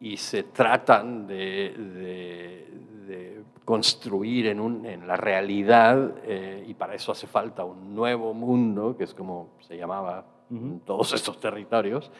y 0.00 0.16
se 0.16 0.42
tratan 0.44 1.26
de, 1.26 1.74
de- 1.76 2.68
de 3.06 3.42
construir 3.64 4.46
en, 4.48 4.60
un- 4.60 4.84
en 4.86 5.06
la 5.06 5.16
realidad, 5.16 6.12
eh, 6.24 6.64
y 6.66 6.74
para 6.74 6.94
eso 6.94 7.12
hace 7.12 7.26
falta 7.26 7.64
un 7.64 7.94
nuevo 7.94 8.34
mundo, 8.34 8.96
que 8.96 9.04
es 9.04 9.14
como 9.14 9.50
se 9.60 9.76
llamaba 9.76 10.24
en 10.50 10.80
todos 10.80 11.12
estos 11.14 11.38
territorios. 11.40 12.10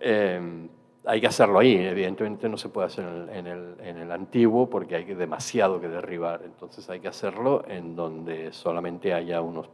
Eh, 0.00 0.68
hay 1.06 1.20
que 1.20 1.26
hacerlo 1.26 1.58
ahí, 1.58 1.74
evidentemente 1.76 2.48
no 2.48 2.58
se 2.58 2.68
puede 2.68 2.86
hacer 2.88 3.04
en 3.06 3.14
el, 3.16 3.28
en 3.30 3.46
el- 3.46 3.74
en 3.80 3.96
el 3.96 4.12
antiguo 4.12 4.68
porque 4.68 4.96
hay 4.96 5.04
demasiado 5.04 5.80
que 5.80 5.88
derribar, 5.88 6.42
entonces 6.44 6.88
hay 6.90 7.00
que 7.00 7.08
hacerlo 7.08 7.64
en 7.66 7.96
donde 7.96 8.52
solamente 8.52 9.14
haya 9.14 9.40
unos 9.40 9.68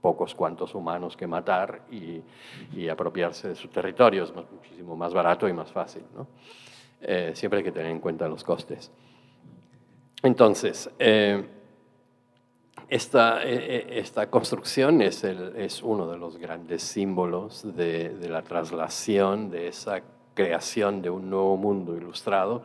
pocos 0.00 0.34
cuantos 0.36 0.74
humanos 0.76 1.16
que 1.16 1.26
matar 1.26 1.82
y, 1.90 2.22
y 2.72 2.88
apropiarse 2.88 3.48
de 3.48 3.54
su 3.56 3.66
territorio, 3.68 4.22
es 4.22 4.32
muchísimo 4.34 4.94
más 4.96 5.12
barato 5.12 5.48
y 5.48 5.52
más 5.52 5.72
fácil. 5.72 6.02
¿no? 6.16 6.28
Eh, 7.00 7.32
siempre 7.34 7.58
hay 7.58 7.64
que 7.64 7.72
tener 7.72 7.90
en 7.90 8.00
cuenta 8.00 8.28
los 8.28 8.42
costes. 8.44 8.90
Entonces, 10.22 10.90
eh, 10.98 11.44
esta, 12.88 13.42
eh, 13.44 13.76
eh, 13.76 13.86
esta 13.98 14.28
construcción 14.30 15.02
es, 15.02 15.22
el- 15.24 15.54
es 15.56 15.82
uno 15.82 16.10
de 16.10 16.16
los 16.16 16.36
grandes 16.38 16.82
símbolos 16.82 17.76
de, 17.76 18.10
de 18.10 18.28
la 18.28 18.42
traslación 18.42 19.50
de 19.50 19.68
esa 19.68 20.00
creación 20.34 21.02
de 21.02 21.10
un 21.10 21.28
nuevo 21.28 21.56
mundo 21.56 21.96
ilustrado 21.96 22.62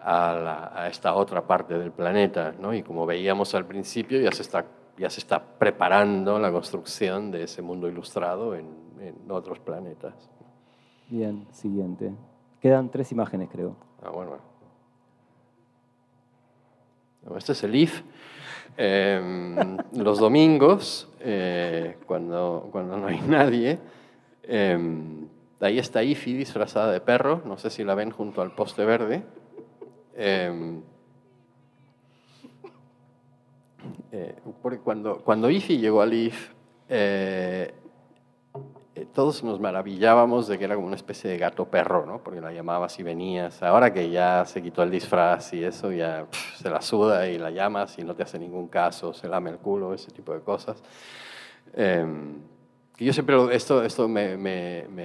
a, 0.00 0.34
la- 0.34 0.72
a 0.74 0.88
esta 0.88 1.14
otra 1.14 1.46
parte 1.46 1.78
del 1.78 1.92
planeta. 1.92 2.54
¿no? 2.58 2.74
Y 2.74 2.82
como 2.82 3.06
veíamos 3.06 3.54
al 3.54 3.64
principio, 3.66 4.20
ya 4.20 4.32
se 4.32 4.42
está, 4.42 4.64
ya 4.98 5.08
se 5.08 5.20
está 5.20 5.40
preparando 5.42 6.38
la 6.38 6.50
construcción 6.50 7.30
de 7.30 7.44
ese 7.44 7.62
mundo 7.62 7.88
ilustrado 7.88 8.54
en, 8.54 8.66
en 9.00 9.30
otros 9.30 9.58
planetas. 9.60 10.14
Bien, 11.08 11.46
siguiente. 11.52 12.12
Quedan 12.60 12.90
tres 12.90 13.10
imágenes, 13.12 13.48
creo. 13.50 13.74
Ah, 14.02 14.10
bueno. 14.10 14.38
No, 17.26 17.36
Este 17.36 17.52
es 17.52 17.64
el 17.64 17.74
IF. 17.74 18.02
Eh, 18.76 19.76
los 19.94 20.18
domingos, 20.18 21.08
eh, 21.20 21.96
cuando, 22.06 22.68
cuando 22.70 22.96
no 22.96 23.06
hay 23.06 23.20
nadie, 23.20 23.78
eh, 24.42 24.78
ahí 25.60 25.78
está 25.78 26.02
Ifi 26.02 26.34
disfrazada 26.34 26.92
de 26.92 27.00
perro, 27.00 27.42
no 27.44 27.58
sé 27.58 27.70
si 27.70 27.84
la 27.84 27.94
ven 27.94 28.10
junto 28.10 28.42
al 28.42 28.52
poste 28.52 28.84
verde. 28.84 29.22
Eh, 30.16 30.80
eh, 34.12 34.34
porque 34.62 34.78
cuando, 34.80 35.18
cuando 35.18 35.48
Ifi 35.50 35.78
llegó 35.78 36.02
al 36.02 36.12
IF, 36.12 36.52
eh, 39.00 39.06
todos 39.14 39.42
nos 39.42 39.60
maravillábamos 39.60 40.46
de 40.46 40.58
que 40.58 40.64
era 40.64 40.74
como 40.74 40.86
una 40.86 40.96
especie 40.96 41.30
de 41.30 41.38
gato 41.38 41.64
perro, 41.64 42.04
¿no? 42.04 42.22
Porque 42.22 42.40
la 42.40 42.52
llamabas 42.52 42.98
y 42.98 43.02
venías. 43.02 43.62
Ahora 43.62 43.92
que 43.92 44.10
ya 44.10 44.44
se 44.44 44.62
quitó 44.62 44.82
el 44.82 44.90
disfraz 44.90 45.52
y 45.54 45.64
eso, 45.64 45.90
ya 45.92 46.26
se 46.56 46.68
la 46.68 46.82
suda 46.82 47.28
y 47.28 47.38
la 47.38 47.50
llamas 47.50 47.98
y 47.98 48.04
no 48.04 48.14
te 48.14 48.22
hace 48.22 48.38
ningún 48.38 48.68
caso, 48.68 49.14
se 49.14 49.28
lame 49.28 49.50
el 49.50 49.58
culo, 49.58 49.94
ese 49.94 50.10
tipo 50.10 50.34
de 50.34 50.40
cosas. 50.40 50.82
Eh, 51.72 52.04
yo 52.98 53.12
siempre, 53.14 53.36
esto, 53.54 53.82
esto 53.82 54.06
me, 54.06 54.34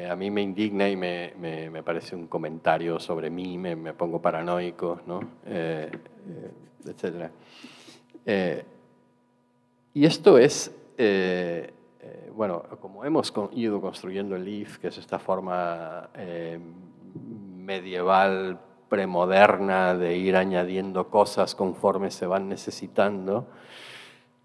a 0.09 0.15
mí 0.17 0.29
me 0.29 0.41
indigna 0.41 0.89
y 0.89 0.97
me, 0.97 1.81
parece 1.85 2.17
un 2.17 2.27
comentario 2.27 2.99
sobre 2.99 3.29
mí, 3.29 3.57
me, 3.57 3.93
pongo 3.93 4.21
paranoico, 4.21 4.99
¿no? 5.05 5.21
Eh, 5.45 5.89
eh, 6.27 6.51
etcétera. 6.85 7.31
Y 9.93 10.05
esto 10.05 10.37
es, 10.37 10.75
eh, 12.05 12.31
bueno, 12.33 12.63
como 12.79 13.03
hemos 13.03 13.33
ido 13.53 13.81
construyendo 13.81 14.35
el 14.35 14.45
LEAF, 14.45 14.77
que 14.77 14.87
es 14.89 14.97
esta 14.97 15.17
forma 15.19 16.09
eh, 16.13 16.59
medieval, 17.57 18.59
premoderna, 18.89 19.95
de 19.95 20.15
ir 20.17 20.35
añadiendo 20.35 21.09
cosas 21.09 21.55
conforme 21.55 22.11
se 22.11 22.25
van 22.27 22.47
necesitando. 22.47 23.47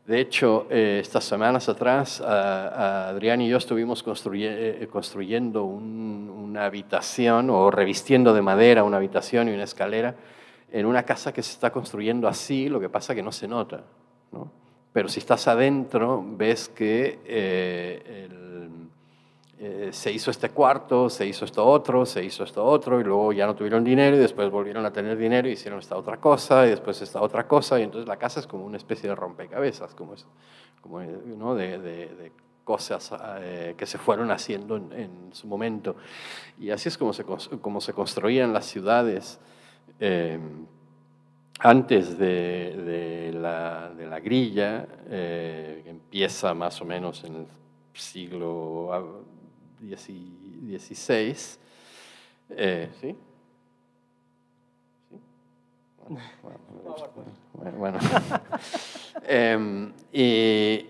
De 0.07 0.19
hecho, 0.21 0.67
eh, 0.71 0.99
estas 1.03 1.25
semanas 1.25 1.69
atrás, 1.69 2.21
Adrián 2.21 3.43
y 3.43 3.49
yo 3.49 3.59
estuvimos 3.59 4.03
construye- 4.05 4.89
construyendo 4.89 5.65
un- 5.65 6.31
una 6.35 6.65
habitación 6.65 7.51
o 7.51 7.71
revistiendo 7.71 8.33
de 8.35 8.43
madera 8.43 8.83
una 8.83 8.97
habitación 8.97 9.49
y 9.49 9.53
una 9.53 9.65
escalera 9.65 10.17
en 10.73 10.87
una 10.87 11.03
casa 11.05 11.33
que 11.33 11.43
se 11.43 11.53
está 11.53 11.71
construyendo 11.71 12.27
así, 12.27 12.69
lo 12.69 12.81
que 12.81 12.89
pasa 12.89 13.15
que 13.15 13.23
no 13.23 13.31
se 13.31 13.47
nota. 13.47 13.83
¿no? 14.33 14.51
Pero 14.93 15.09
si 15.09 15.21
estás 15.21 15.47
adentro, 15.49 16.23
ves 16.27 16.69
que 16.69 17.21
eh, 17.25 18.27
el- 18.27 18.41
eh, 19.63 19.91
se 19.93 20.11
hizo 20.11 20.31
este 20.31 20.49
cuarto, 20.49 21.11
se 21.11 21.27
hizo 21.27 21.45
esto 21.45 21.67
otro, 21.67 22.07
se 22.07 22.25
hizo 22.25 22.45
esto 22.45 22.65
otro, 22.65 22.99
y 22.99 23.05
luego 23.05 23.33
ya 23.33 23.47
no 23.47 23.55
tuvieron 23.55 23.85
dinero, 23.85 24.17
y 24.17 24.19
después 24.19 24.51
volvieron 24.51 24.87
a 24.87 24.93
tener 24.93 25.19
dinero 25.19 25.49
y 25.49 25.53
hicieron 25.53 25.79
esta 25.81 25.97
otra 25.97 26.17
cosa, 26.17 26.67
y 26.67 26.71
después 26.71 27.01
esta 27.03 27.21
otra 27.21 27.47
cosa, 27.47 27.79
y 27.79 27.83
entonces 27.83 28.09
la 28.09 28.17
casa 28.17 28.41
es 28.41 28.47
como 28.47 28.65
una 28.65 28.79
especie 28.79 29.09
de 29.11 29.15
rompecabezas, 29.15 29.95
como, 29.95 30.15
es, 30.15 30.27
como 30.81 31.03
eh, 31.03 31.09
¿no? 31.37 31.55
de, 31.55 31.79
de- 31.79 32.09
de 32.09 32.33
cosas 32.65 33.13
eh, 33.41 33.75
que 33.77 33.85
se 33.85 33.99
fueron 33.99 34.31
haciendo 34.31 34.77
en, 34.77 34.93
en 34.93 35.11
su 35.35 35.47
momento. 35.47 35.97
Y 36.59 36.71
así 36.71 36.89
es 36.89 36.97
como 36.97 37.13
se, 37.13 37.25
como 37.25 37.81
se 37.83 37.93
construían 37.93 38.53
las 38.55 38.65
ciudades. 38.67 39.41
eh, 39.99 40.39
antes 41.63 42.19
de, 42.19 42.75
de 42.77 43.33
la, 43.33 43.91
de 43.91 44.07
la 44.07 44.21
grilla, 44.21 44.87
eh, 45.09 45.81
que 45.85 45.91
empieza 45.91 46.55
más 46.55 46.81
o 46.81 46.85
menos 46.85 47.23
en 47.25 47.37
el 47.37 47.47
siglo 47.93 48.93
ah, 48.93 49.03
XVI, 49.81 51.37
eh, 52.51 52.91
¿sí? 53.01 53.17
Bueno. 57.79 57.99
Em, 59.23 59.93
y, 60.13 60.87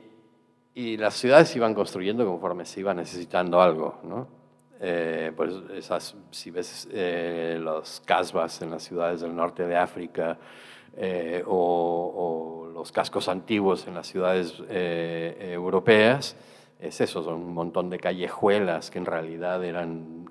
y 0.74 0.96
las 0.96 1.14
ciudades 1.14 1.48
se 1.48 1.58
iban 1.58 1.74
construyendo 1.74 2.24
conforme 2.24 2.64
se 2.64 2.80
iba 2.80 2.94
necesitando 2.94 3.60
algo, 3.60 3.98
¿no? 4.04 4.39
Pues 4.80 5.52
esas, 5.74 6.16
si 6.30 6.50
ves 6.50 6.88
eh, 6.90 7.58
los 7.60 8.00
casbas 8.06 8.62
en 8.62 8.70
las 8.70 8.82
ciudades 8.82 9.20
del 9.20 9.36
norte 9.36 9.66
de 9.66 9.76
África 9.76 10.38
eh, 10.96 11.42
o, 11.46 12.70
los 12.72 12.90
cascos 12.90 13.28
antiguos 13.28 13.86
en 13.86 13.94
las 13.94 14.06
ciudades 14.06 14.54
eh, 14.70 15.50
europeas, 15.52 16.34
es 16.78 16.98
eso, 17.02 17.22
son 17.22 17.34
un 17.34 17.52
montón 17.52 17.90
de 17.90 17.98
callejuelas 17.98 18.90
que 18.90 18.98
en 18.98 19.04
realidad 19.04 19.62
eran 19.62 20.24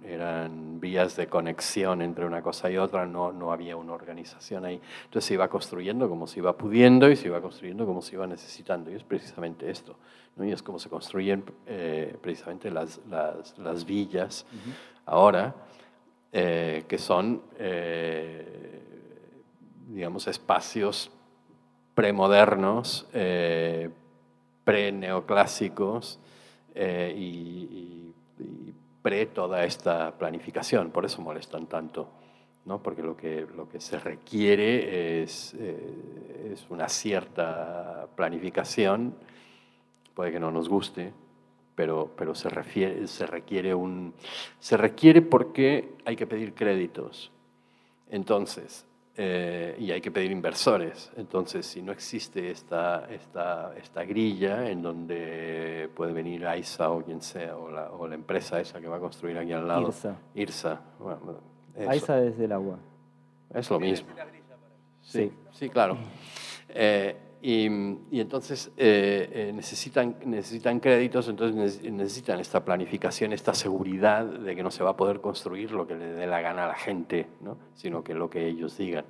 vías 0.79 1.15
de 1.15 1.27
conexión 1.27 2.01
entre 2.01 2.25
una 2.25 2.41
cosa 2.41 2.69
y 2.71 2.77
otra, 2.77 3.05
no, 3.05 3.31
no 3.31 3.51
había 3.51 3.75
una 3.75 3.93
organización 3.93 4.65
ahí. 4.65 4.79
Entonces 5.05 5.25
se 5.27 5.33
iba 5.35 5.47
construyendo 5.49 6.07
como 6.09 6.25
se 6.27 6.39
iba 6.39 6.55
pudiendo 6.57 7.09
y 7.09 7.15
se 7.15 7.27
iba 7.27 7.41
construyendo 7.41 7.85
como 7.85 8.01
se 8.01 8.15
iba 8.15 8.25
necesitando, 8.27 8.91
y 8.91 8.95
es 8.95 9.03
precisamente 9.03 9.69
esto. 9.69 9.95
¿no? 10.35 10.45
Y 10.45 10.51
es 10.51 10.61
como 10.63 10.79
se 10.79 10.89
construyen 10.89 11.43
eh, 11.67 12.15
precisamente 12.21 12.71
las, 12.71 12.99
las, 13.09 13.57
las 13.57 13.85
villas 13.85 14.45
ahora, 15.05 15.53
eh, 16.31 16.83
que 16.87 16.97
son, 16.97 17.41
eh, 17.57 18.81
digamos, 19.89 20.27
espacios 20.27 21.11
premodernos, 21.95 23.07
eh, 23.13 23.89
pre-neoclásicos 24.63 26.19
eh, 26.75 27.13
y- 27.17 27.21
y 27.71 28.08
pre 29.01 29.25
toda 29.27 29.63
esta 29.63 30.17
planificación. 30.17 30.91
Por 30.91 31.05
eso 31.05 31.21
molestan 31.21 31.67
tanto, 31.67 32.09
¿no? 32.65 32.81
porque 32.81 33.01
lo 33.01 33.15
que, 33.15 33.47
lo 33.55 33.69
que 33.69 33.79
se 33.79 33.99
requiere 33.99 35.23
es, 35.23 35.55
eh, 35.57 36.51
es 36.53 36.65
una 36.69 36.89
cierta 36.89 38.07
planificación, 38.15 39.15
puede 40.13 40.31
que 40.31 40.39
no 40.39 40.51
nos 40.51 40.69
guste, 40.69 41.13
pero, 41.75 42.11
pero 42.17 42.35
se, 42.35 42.49
refiere, 42.49 43.07
se, 43.07 43.25
requiere 43.25 43.73
un, 43.73 44.13
se 44.59 44.75
requiere 44.75 45.21
porque 45.21 45.95
hay 46.05 46.15
que 46.15 46.27
pedir 46.27 46.53
créditos. 46.53 47.31
Entonces, 48.09 48.85
eh, 49.21 49.75
y 49.77 49.91
hay 49.91 49.99
que 49.99 50.11
pedir 50.11 50.31
inversores. 50.31 51.11
Entonces, 51.17 51.65
si 51.65 51.81
no 51.81 51.91
existe 51.91 52.51
esta, 52.51 53.05
esta, 53.11 53.75
esta 53.75 54.05
grilla 54.05 54.69
en 54.69 54.81
donde 54.81 55.89
puede 55.93 56.13
venir 56.13 56.47
AISA 56.47 56.89
o 56.89 57.03
quien 57.03 57.21
sea, 57.21 57.57
o 57.57 57.69
la, 57.69 57.91
o 57.91 58.07
la 58.07 58.15
empresa 58.15 58.61
esa 58.61 58.79
que 58.79 58.87
va 58.87 58.95
a 58.95 58.99
construir 59.01 59.37
aquí 59.37 59.51
al 59.51 59.67
lado. 59.67 59.87
IRSA. 59.89 60.15
IRSA. 60.35 60.81
bueno. 60.99 61.41
AISA 61.85 62.23
es 62.23 62.37
del 62.37 62.53
agua. 62.53 62.79
Es 63.53 63.69
lo 63.69 63.77
mismo. 63.77 64.07
Sí, 65.01 65.19
Sí. 65.19 65.33
sí, 65.51 65.69
claro. 65.69 65.97
Eh, 66.69 67.17
y, 67.41 67.67
y 68.11 68.19
entonces 68.19 68.71
eh, 68.77 69.29
eh, 69.31 69.51
necesitan, 69.53 70.15
necesitan 70.25 70.79
créditos, 70.79 71.27
entonces 71.29 71.81
neces- 71.81 71.91
necesitan 71.91 72.39
esta 72.39 72.63
planificación, 72.65 73.31
esta 73.33 73.53
seguridad 73.53 74.25
de 74.25 74.55
que 74.55 74.63
no 74.63 74.71
se 74.71 74.83
va 74.83 74.91
a 74.91 74.97
poder 74.97 75.21
construir 75.21 75.71
lo 75.71 75.87
que 75.87 75.95
le 75.95 76.07
dé 76.07 76.27
la 76.27 76.41
gana 76.41 76.65
a 76.65 76.67
la 76.67 76.75
gente, 76.75 77.27
¿no? 77.41 77.57
sino 77.75 78.03
que 78.03 78.13
lo 78.13 78.29
que 78.29 78.47
ellos 78.47 78.77
digan. 78.77 79.05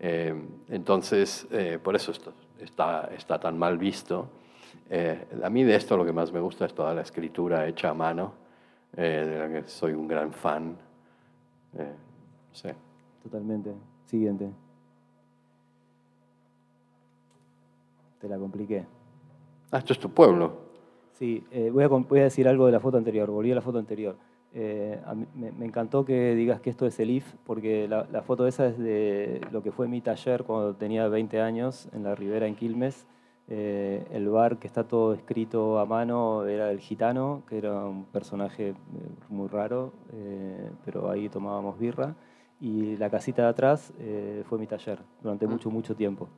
Eh, 0.00 0.34
entonces, 0.68 1.46
eh, 1.50 1.78
por 1.82 1.94
eso 1.96 2.12
esto 2.12 2.32
está, 2.60 3.10
está 3.16 3.38
tan 3.38 3.58
mal 3.58 3.76
visto. 3.78 4.28
Eh, 4.90 5.26
a 5.42 5.50
mí 5.50 5.64
de 5.64 5.74
esto 5.76 5.96
lo 5.96 6.04
que 6.04 6.12
más 6.12 6.32
me 6.32 6.40
gusta 6.40 6.64
es 6.66 6.74
toda 6.74 6.94
la 6.94 7.02
escritura 7.02 7.66
hecha 7.66 7.90
a 7.90 7.94
mano, 7.94 8.32
eh, 8.96 9.24
de 9.28 9.38
la 9.38 9.48
que 9.48 9.68
soy 9.68 9.92
un 9.92 10.08
gran 10.08 10.32
fan. 10.32 10.76
Eh, 11.76 11.92
no. 12.64 12.70
Totalmente. 13.22 13.74
Siguiente. 14.06 14.50
Te 18.20 18.28
la 18.28 18.38
compliqué. 18.38 18.84
Ah, 19.70 19.78
esto 19.78 19.92
es 19.92 19.98
tu 19.98 20.10
pueblo. 20.10 20.52
Sí, 21.12 21.44
eh, 21.50 21.70
voy, 21.70 21.84
a, 21.84 21.88
voy 21.88 22.20
a 22.20 22.24
decir 22.24 22.48
algo 22.48 22.66
de 22.66 22.72
la 22.72 22.80
foto 22.80 22.96
anterior, 22.96 23.30
volví 23.30 23.50
a 23.52 23.54
la 23.56 23.60
foto 23.60 23.78
anterior. 23.78 24.16
Eh, 24.54 24.98
mí- 25.14 25.26
me, 25.34 25.52
me 25.52 25.66
encantó 25.66 26.04
que 26.04 26.34
digas 26.34 26.60
que 26.60 26.70
esto 26.70 26.86
es 26.86 26.98
el 27.00 27.10
IF, 27.10 27.34
porque 27.44 27.86
la, 27.88 28.06
la 28.10 28.22
foto 28.22 28.46
esa 28.46 28.66
es 28.66 28.78
de 28.78 29.40
lo 29.52 29.62
que 29.62 29.72
fue 29.72 29.88
mi 29.88 30.00
taller 30.00 30.44
cuando 30.44 30.74
tenía 30.74 31.06
20 31.08 31.40
años 31.40 31.88
en 31.92 32.04
la 32.04 32.14
Ribera 32.14 32.46
en 32.46 32.54
Quilmes. 32.56 33.06
Eh, 33.50 34.06
el 34.12 34.28
bar 34.28 34.58
que 34.58 34.66
está 34.66 34.84
todo 34.84 35.14
escrito 35.14 35.78
a 35.78 35.86
mano 35.86 36.44
era 36.44 36.70
el 36.70 36.80
gitano, 36.80 37.42
que 37.48 37.58
era 37.58 37.84
un 37.86 38.04
personaje 38.04 38.68
eh, 38.70 38.74
muy 39.28 39.48
raro, 39.48 39.92
eh, 40.12 40.70
pero 40.84 41.10
ahí 41.10 41.28
tomábamos 41.28 41.78
birra. 41.78 42.14
Y 42.60 42.96
la 42.96 43.08
casita 43.10 43.42
de 43.42 43.48
atrás 43.48 43.92
eh, 44.00 44.42
fue 44.48 44.58
mi 44.58 44.66
taller 44.66 44.98
durante 45.22 45.46
Mm. 45.46 45.50
mucho, 45.50 45.70
mucho 45.70 45.94
tiempo. 45.94 46.28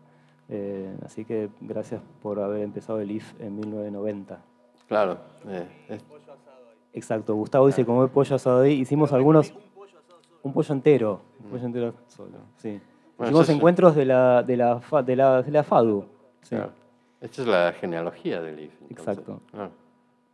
Eh, 0.53 0.97
así 1.05 1.25
que 1.25 1.49
gracias 1.61 2.03
por 2.23 2.41
haber 2.41 2.63
empezado 2.63 3.01
el 3.01 3.11
IF 3.11 3.35
en 3.41 3.57
1990. 3.57 4.41
Claro. 4.89 5.19
eh, 5.49 5.67
es- 5.89 6.05
Exacto, 6.93 7.35
Gustavo 7.37 7.69
dice 7.69 7.85
comer 7.87 8.09
pollo 8.11 8.35
asado 8.35 8.63
ahí. 8.63 8.73
Hicimos 8.81 9.13
algunos, 9.13 9.55
Un 10.43 10.53
pollo 10.53 10.73
entero, 10.75 11.21
un 11.45 11.51
pollo 11.51 11.67
entero 11.67 11.95
solo, 12.09 12.39
sí. 12.57 12.81
Bueno, 13.17 13.31
Hicimos 13.31 13.49
es- 13.49 13.55
encuentros 13.57 13.95
de 13.95 14.07
la, 14.07 14.43
de 14.43 14.57
la, 14.57 14.81
de 15.07 15.17
la, 15.17 15.43
de 15.43 15.51
la 15.53 15.63
FADU. 15.63 16.05
sí. 16.43 16.57
Claro. 16.57 16.73
Esta 17.21 17.43
es 17.43 17.49
la 17.49 17.73
genealogía 17.75 18.41
del 18.41 18.59
IF. 18.61 18.73
entonces. 18.81 18.99
Exacto. 18.99 19.41
Ah. 19.53 19.69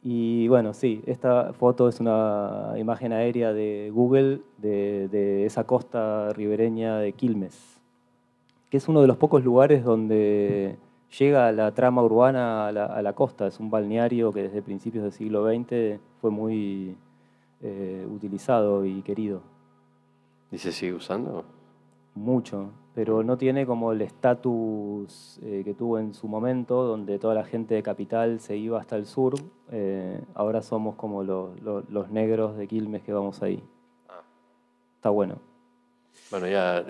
Y 0.04 0.46
bueno, 0.46 0.72
sí, 0.72 1.02
esta 1.04 1.52
foto 1.52 1.88
es 1.88 1.98
una 1.98 2.74
imagen 2.76 3.12
aérea 3.12 3.52
de 3.52 3.90
Google 3.92 4.40
de, 4.58 5.08
de 5.08 5.44
esa 5.46 5.64
costa 5.64 6.32
ribereña 6.32 6.98
de 6.98 7.12
Quilmes, 7.12 7.75
que 8.70 8.76
es 8.78 8.88
uno 8.88 9.00
de 9.00 9.06
los 9.06 9.16
pocos 9.16 9.44
lugares 9.44 9.84
donde 9.84 10.76
llega 11.18 11.52
la 11.52 11.72
trama 11.72 12.02
urbana 12.02 12.66
a 12.68 12.72
la, 12.72 12.86
a 12.86 13.00
la 13.02 13.12
costa. 13.14 13.46
Es 13.46 13.60
un 13.60 13.70
balneario 13.70 14.32
que 14.32 14.42
desde 14.44 14.62
principios 14.62 15.04
del 15.04 15.12
siglo 15.12 15.44
XX 15.46 16.00
fue 16.20 16.30
muy 16.30 16.96
eh, 17.62 18.06
utilizado 18.10 18.84
y 18.84 19.02
querido, 19.02 19.40
¿Y 20.52 20.58
se 20.58 20.72
sigue 20.72 20.94
usando? 20.94 21.44
mucho, 22.14 22.70
pero 22.94 23.22
no 23.22 23.36
tiene 23.36 23.66
como 23.66 23.92
el 23.92 24.00
estatus 24.00 25.38
eh, 25.42 25.60
que 25.64 25.74
tuvo 25.74 25.98
en 25.98 26.14
su 26.14 26.28
momento, 26.28 26.82
donde 26.84 27.18
toda 27.18 27.34
la 27.34 27.44
gente 27.44 27.74
de 27.74 27.82
Capital 27.82 28.40
se 28.40 28.56
iba 28.56 28.80
hasta 28.80 28.96
el 28.96 29.04
sur. 29.06 29.34
Eh, 29.70 30.20
ahora 30.34 30.62
somos 30.62 30.94
como 30.94 31.22
lo- 31.22 31.54
lo- 31.62 31.82
los 31.90 32.10
negros 32.10 32.56
de 32.56 32.66
Quilmes 32.66 33.02
que 33.02 33.12
vamos 33.12 33.42
ahí. 33.42 33.62
Está 34.96 35.10
bueno. 35.10 35.36
Bueno, 36.30 36.46
ya 36.48 36.82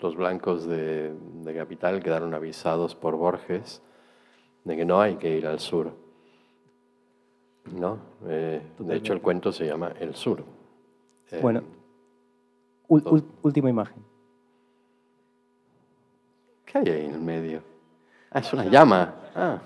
los 0.00 0.16
blancos 0.16 0.66
de, 0.66 1.12
de 1.42 1.54
Capital 1.54 2.02
quedaron 2.02 2.34
avisados 2.34 2.94
por 2.94 3.16
Borges 3.16 3.82
de 4.64 4.76
que 4.76 4.84
no 4.84 5.00
hay 5.00 5.16
que 5.16 5.36
ir 5.36 5.46
al 5.46 5.58
sur. 5.60 5.92
¿No? 7.72 7.98
Eh, 8.26 8.62
de 8.78 8.96
hecho, 8.96 9.12
el 9.12 9.20
cuento 9.20 9.52
se 9.52 9.66
llama 9.66 9.92
El 9.98 10.14
Sur. 10.14 10.42
Eh, 11.30 11.38
Bueno, 11.42 11.62
última 13.42 13.68
imagen. 13.68 14.02
¿Qué 16.64 16.78
hay 16.78 16.88
ahí 16.88 17.04
en 17.06 17.14
el 17.14 17.20
medio? 17.20 17.62
Ah, 18.30 18.38
es 18.40 18.52
una 18.52 18.64
llama. 18.64 19.14
Ah. 19.34 19.60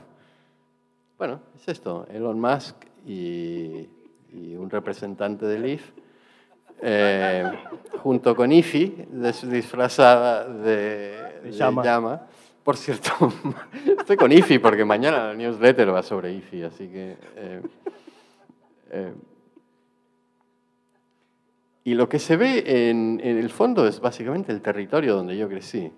Bueno, 1.18 1.40
es 1.54 1.68
esto. 1.68 2.06
Elon 2.10 2.40
Musk 2.40 2.74
y, 3.06 3.88
y 4.32 4.56
un 4.56 4.68
representante 4.70 5.46
del 5.46 5.66
IF, 5.66 5.92
eh, 6.82 7.50
junto 8.02 8.34
con 8.34 8.50
IFI, 8.50 9.06
disfrazada 9.44 10.48
de, 10.48 11.40
de 11.44 11.52
llama. 11.52 11.84
llama. 11.84 12.22
Por 12.64 12.76
cierto, 12.76 13.10
estoy 13.98 14.16
con 14.16 14.30
IFI 14.30 14.58
porque 14.58 14.84
mañana 14.84 15.28
la 15.28 15.34
newsletter 15.34 15.94
va 15.94 16.02
sobre 16.02 16.32
IFI, 16.32 16.62
así 16.64 16.88
que... 16.88 17.16
eh, 17.36 17.62
eh, 18.90 19.14
y 21.84 21.94
lo 21.94 22.08
que 22.08 22.20
se 22.20 22.36
ve 22.36 22.90
en, 22.90 23.20
en 23.24 23.38
el 23.38 23.50
fondo 23.50 23.88
es 23.88 23.98
básicamente 23.98 24.52
el 24.52 24.60
territorio 24.60 25.16
donde 25.16 25.36
yo 25.36 25.48
crecí 25.48 25.90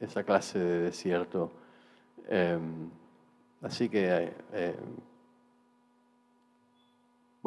esa 0.00 0.22
clase 0.22 0.58
de 0.58 0.78
desierto. 0.80 1.52
Eh, 2.28 2.58
así 3.60 3.90
que, 3.90 4.32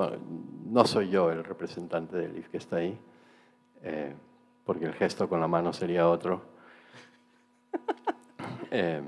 bueno, 0.09 0.23
no 0.69 0.85
soy 0.85 1.09
yo 1.09 1.31
el 1.31 1.43
representante 1.43 2.17
del 2.17 2.37
IF 2.37 2.49
que 2.49 2.57
está 2.57 2.77
ahí, 2.77 2.97
eh, 3.83 4.15
porque 4.65 4.85
el 4.85 4.93
gesto 4.93 5.27
con 5.29 5.39
la 5.39 5.47
mano 5.47 5.73
sería 5.73 6.07
otro. 6.09 6.41
Eh, 8.73 9.01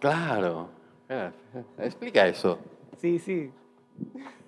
Claro. 0.00 0.70
Espera, 1.02 1.32
Explica 1.78 2.26
eso. 2.26 2.58
Sí, 2.96 3.18
sí. 3.18 3.50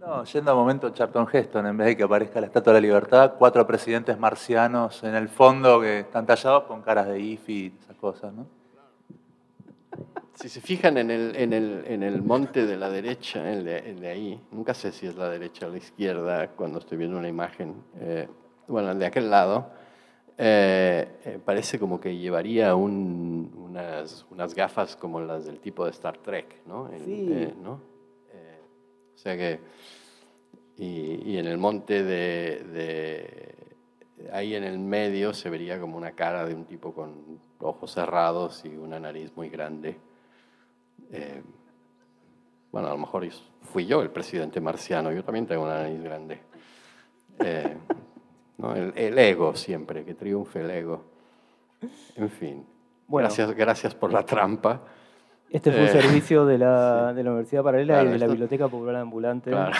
No, 0.00 0.24
yendo 0.24 0.52
a 0.52 0.54
momento 0.54 0.90
Charlton 0.90 1.26
Heston, 1.30 1.66
en 1.66 1.76
vez 1.76 1.88
de 1.88 1.96
que 1.96 2.04
aparezca 2.04 2.40
la 2.40 2.46
Estatua 2.46 2.72
de 2.72 2.80
la 2.80 2.86
Libertad, 2.86 3.34
cuatro 3.36 3.66
presidentes 3.66 4.18
marcianos 4.18 5.02
en 5.02 5.14
el 5.16 5.28
fondo 5.28 5.80
que 5.80 6.00
están 6.00 6.24
tallados 6.24 6.64
con 6.64 6.82
caras 6.82 7.08
de 7.08 7.20
IFI 7.20 7.52
y 7.52 7.74
esas 7.82 7.96
cosas, 7.96 8.32
¿no? 8.32 8.57
Si 10.34 10.48
se 10.48 10.60
fijan 10.60 10.98
en 10.98 11.10
el, 11.10 11.34
en 11.36 11.52
el, 11.52 11.84
en 11.86 12.02
el 12.04 12.22
monte 12.22 12.64
de 12.64 12.76
la 12.76 12.90
derecha, 12.90 13.50
el 13.52 13.64
de, 13.64 13.78
el 13.90 13.98
de 14.00 14.08
ahí, 14.08 14.40
nunca 14.52 14.72
sé 14.72 14.92
si 14.92 15.06
es 15.06 15.16
la 15.16 15.28
derecha 15.28 15.66
o 15.66 15.70
la 15.70 15.78
izquierda 15.78 16.48
cuando 16.52 16.78
estoy 16.78 16.96
viendo 16.98 17.18
una 17.18 17.28
imagen, 17.28 17.74
eh, 17.98 18.28
bueno, 18.68 18.92
el 18.92 18.98
de 19.00 19.06
aquel 19.06 19.28
lado, 19.30 19.70
eh, 20.36 21.08
eh, 21.24 21.38
parece 21.44 21.78
como 21.80 22.00
que 22.00 22.16
llevaría 22.16 22.76
un- 22.76 23.52
unas, 23.56 24.26
unas 24.30 24.54
gafas 24.54 24.94
como 24.94 25.20
las 25.20 25.44
del 25.46 25.58
tipo 25.58 25.84
de 25.84 25.90
Star 25.90 26.18
Trek, 26.18 26.62
¿no? 26.66 26.88
El- 26.92 27.04
Sí. 27.04 27.54
¿no? 27.60 27.80
O 29.14 29.18
sea 29.20 29.36
que, 29.36 29.58
y, 30.76 31.32
y 31.32 31.38
en 31.38 31.46
el 31.46 31.58
monte 31.58 32.04
de, 32.04 32.62
de- 32.72 33.54
ahí 34.32 34.54
en 34.54 34.64
el 34.64 34.78
medio 34.78 35.32
se 35.34 35.48
vería 35.50 35.80
como 35.80 35.96
una 35.96 36.12
cara 36.12 36.44
de 36.46 36.54
un 36.54 36.64
tipo 36.64 36.92
con 36.92 37.38
ojos 37.60 37.92
cerrados 37.92 38.64
y 38.64 38.68
una 38.76 38.98
nariz 39.00 39.32
muy 39.36 39.48
grande. 39.48 39.96
Eh, 41.12 41.42
bueno, 42.72 42.88
a 42.88 42.90
lo 42.92 42.98
mejor 42.98 43.26
fui 43.62 43.86
yo 43.86 44.02
el 44.02 44.10
presidente 44.10 44.60
marciano, 44.60 45.10
yo 45.12 45.24
también 45.24 45.46
tengo 45.46 45.62
una 45.64 45.82
nariz 45.82 46.02
grande. 46.02 46.40
Eh, 47.40 47.76
¿no? 48.58 48.74
el, 48.74 48.92
el 48.96 49.18
ego 49.18 49.54
siempre, 49.54 50.04
que 50.04 50.14
triunfe 50.14 50.60
el 50.60 50.70
ego. 50.70 51.04
En 52.16 52.28
fin, 52.28 52.66
Bueno. 53.06 53.26
gracias, 53.28 53.52
gracias 53.54 53.94
por 53.94 54.12
la 54.12 54.24
trampa. 54.24 54.80
Este 55.48 55.70
fue 55.70 55.80
un 55.82 55.86
Eh, 55.86 55.92
servicio 55.92 56.44
de 56.44 56.58
la, 56.58 57.12
de 57.14 57.22
la 57.22 57.30
Universidad 57.30 57.62
Paralela 57.62 57.94
Claro, 57.94 58.08
y 58.08 58.12
de 58.12 58.18
la 58.18 58.24
esto- 58.26 58.32
Biblioteca 58.32 58.68
Popular 58.68 58.96
Ambulante. 58.96 59.50
Claro. 59.50 59.72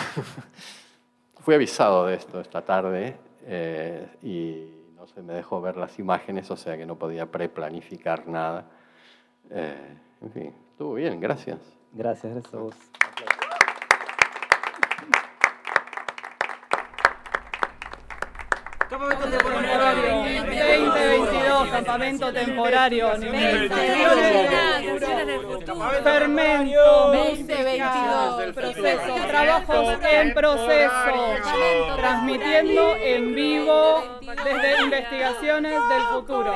Fui 1.41 1.53
avisado 1.55 2.05
de 2.07 2.15
esto 2.15 2.39
esta 2.41 2.61
tarde 2.63 3.17
eh, 3.45 4.07
y 4.21 4.95
no 4.95 5.07
se 5.07 5.21
me 5.21 5.33
dejó 5.33 5.61
ver 5.61 5.77
las 5.77 5.97
imágenes, 5.99 6.51
o 6.51 6.57
sea 6.57 6.77
que 6.77 6.85
no 6.85 6.97
podía 6.97 7.25
preplanificar 7.25 8.27
nada. 8.27 8.65
Eh, 9.49 9.97
en 10.21 10.31
fin, 10.31 10.53
estuvo 10.71 10.93
bien, 10.95 11.19
gracias. 11.19 11.59
Gracias, 11.93 12.33
gracias 12.33 12.53
a 12.53 12.57
vos. 12.57 12.75
Temporario 18.89 20.23
2022, 20.49 21.69
campamento 21.69 22.33
temporario. 22.33 23.11
Fermento 26.03 27.11
2022. 27.13 28.55
proceso, 28.55 29.15
trabajos 29.27 29.99
en 30.11 30.33
proceso, 30.33 31.37
transmitiendo 31.97 32.95
en 32.95 33.35
vivo 33.35 34.03
desde 34.21 34.81
investigaciones 34.81 35.73
del 35.89 36.01
futuro. 36.11 36.53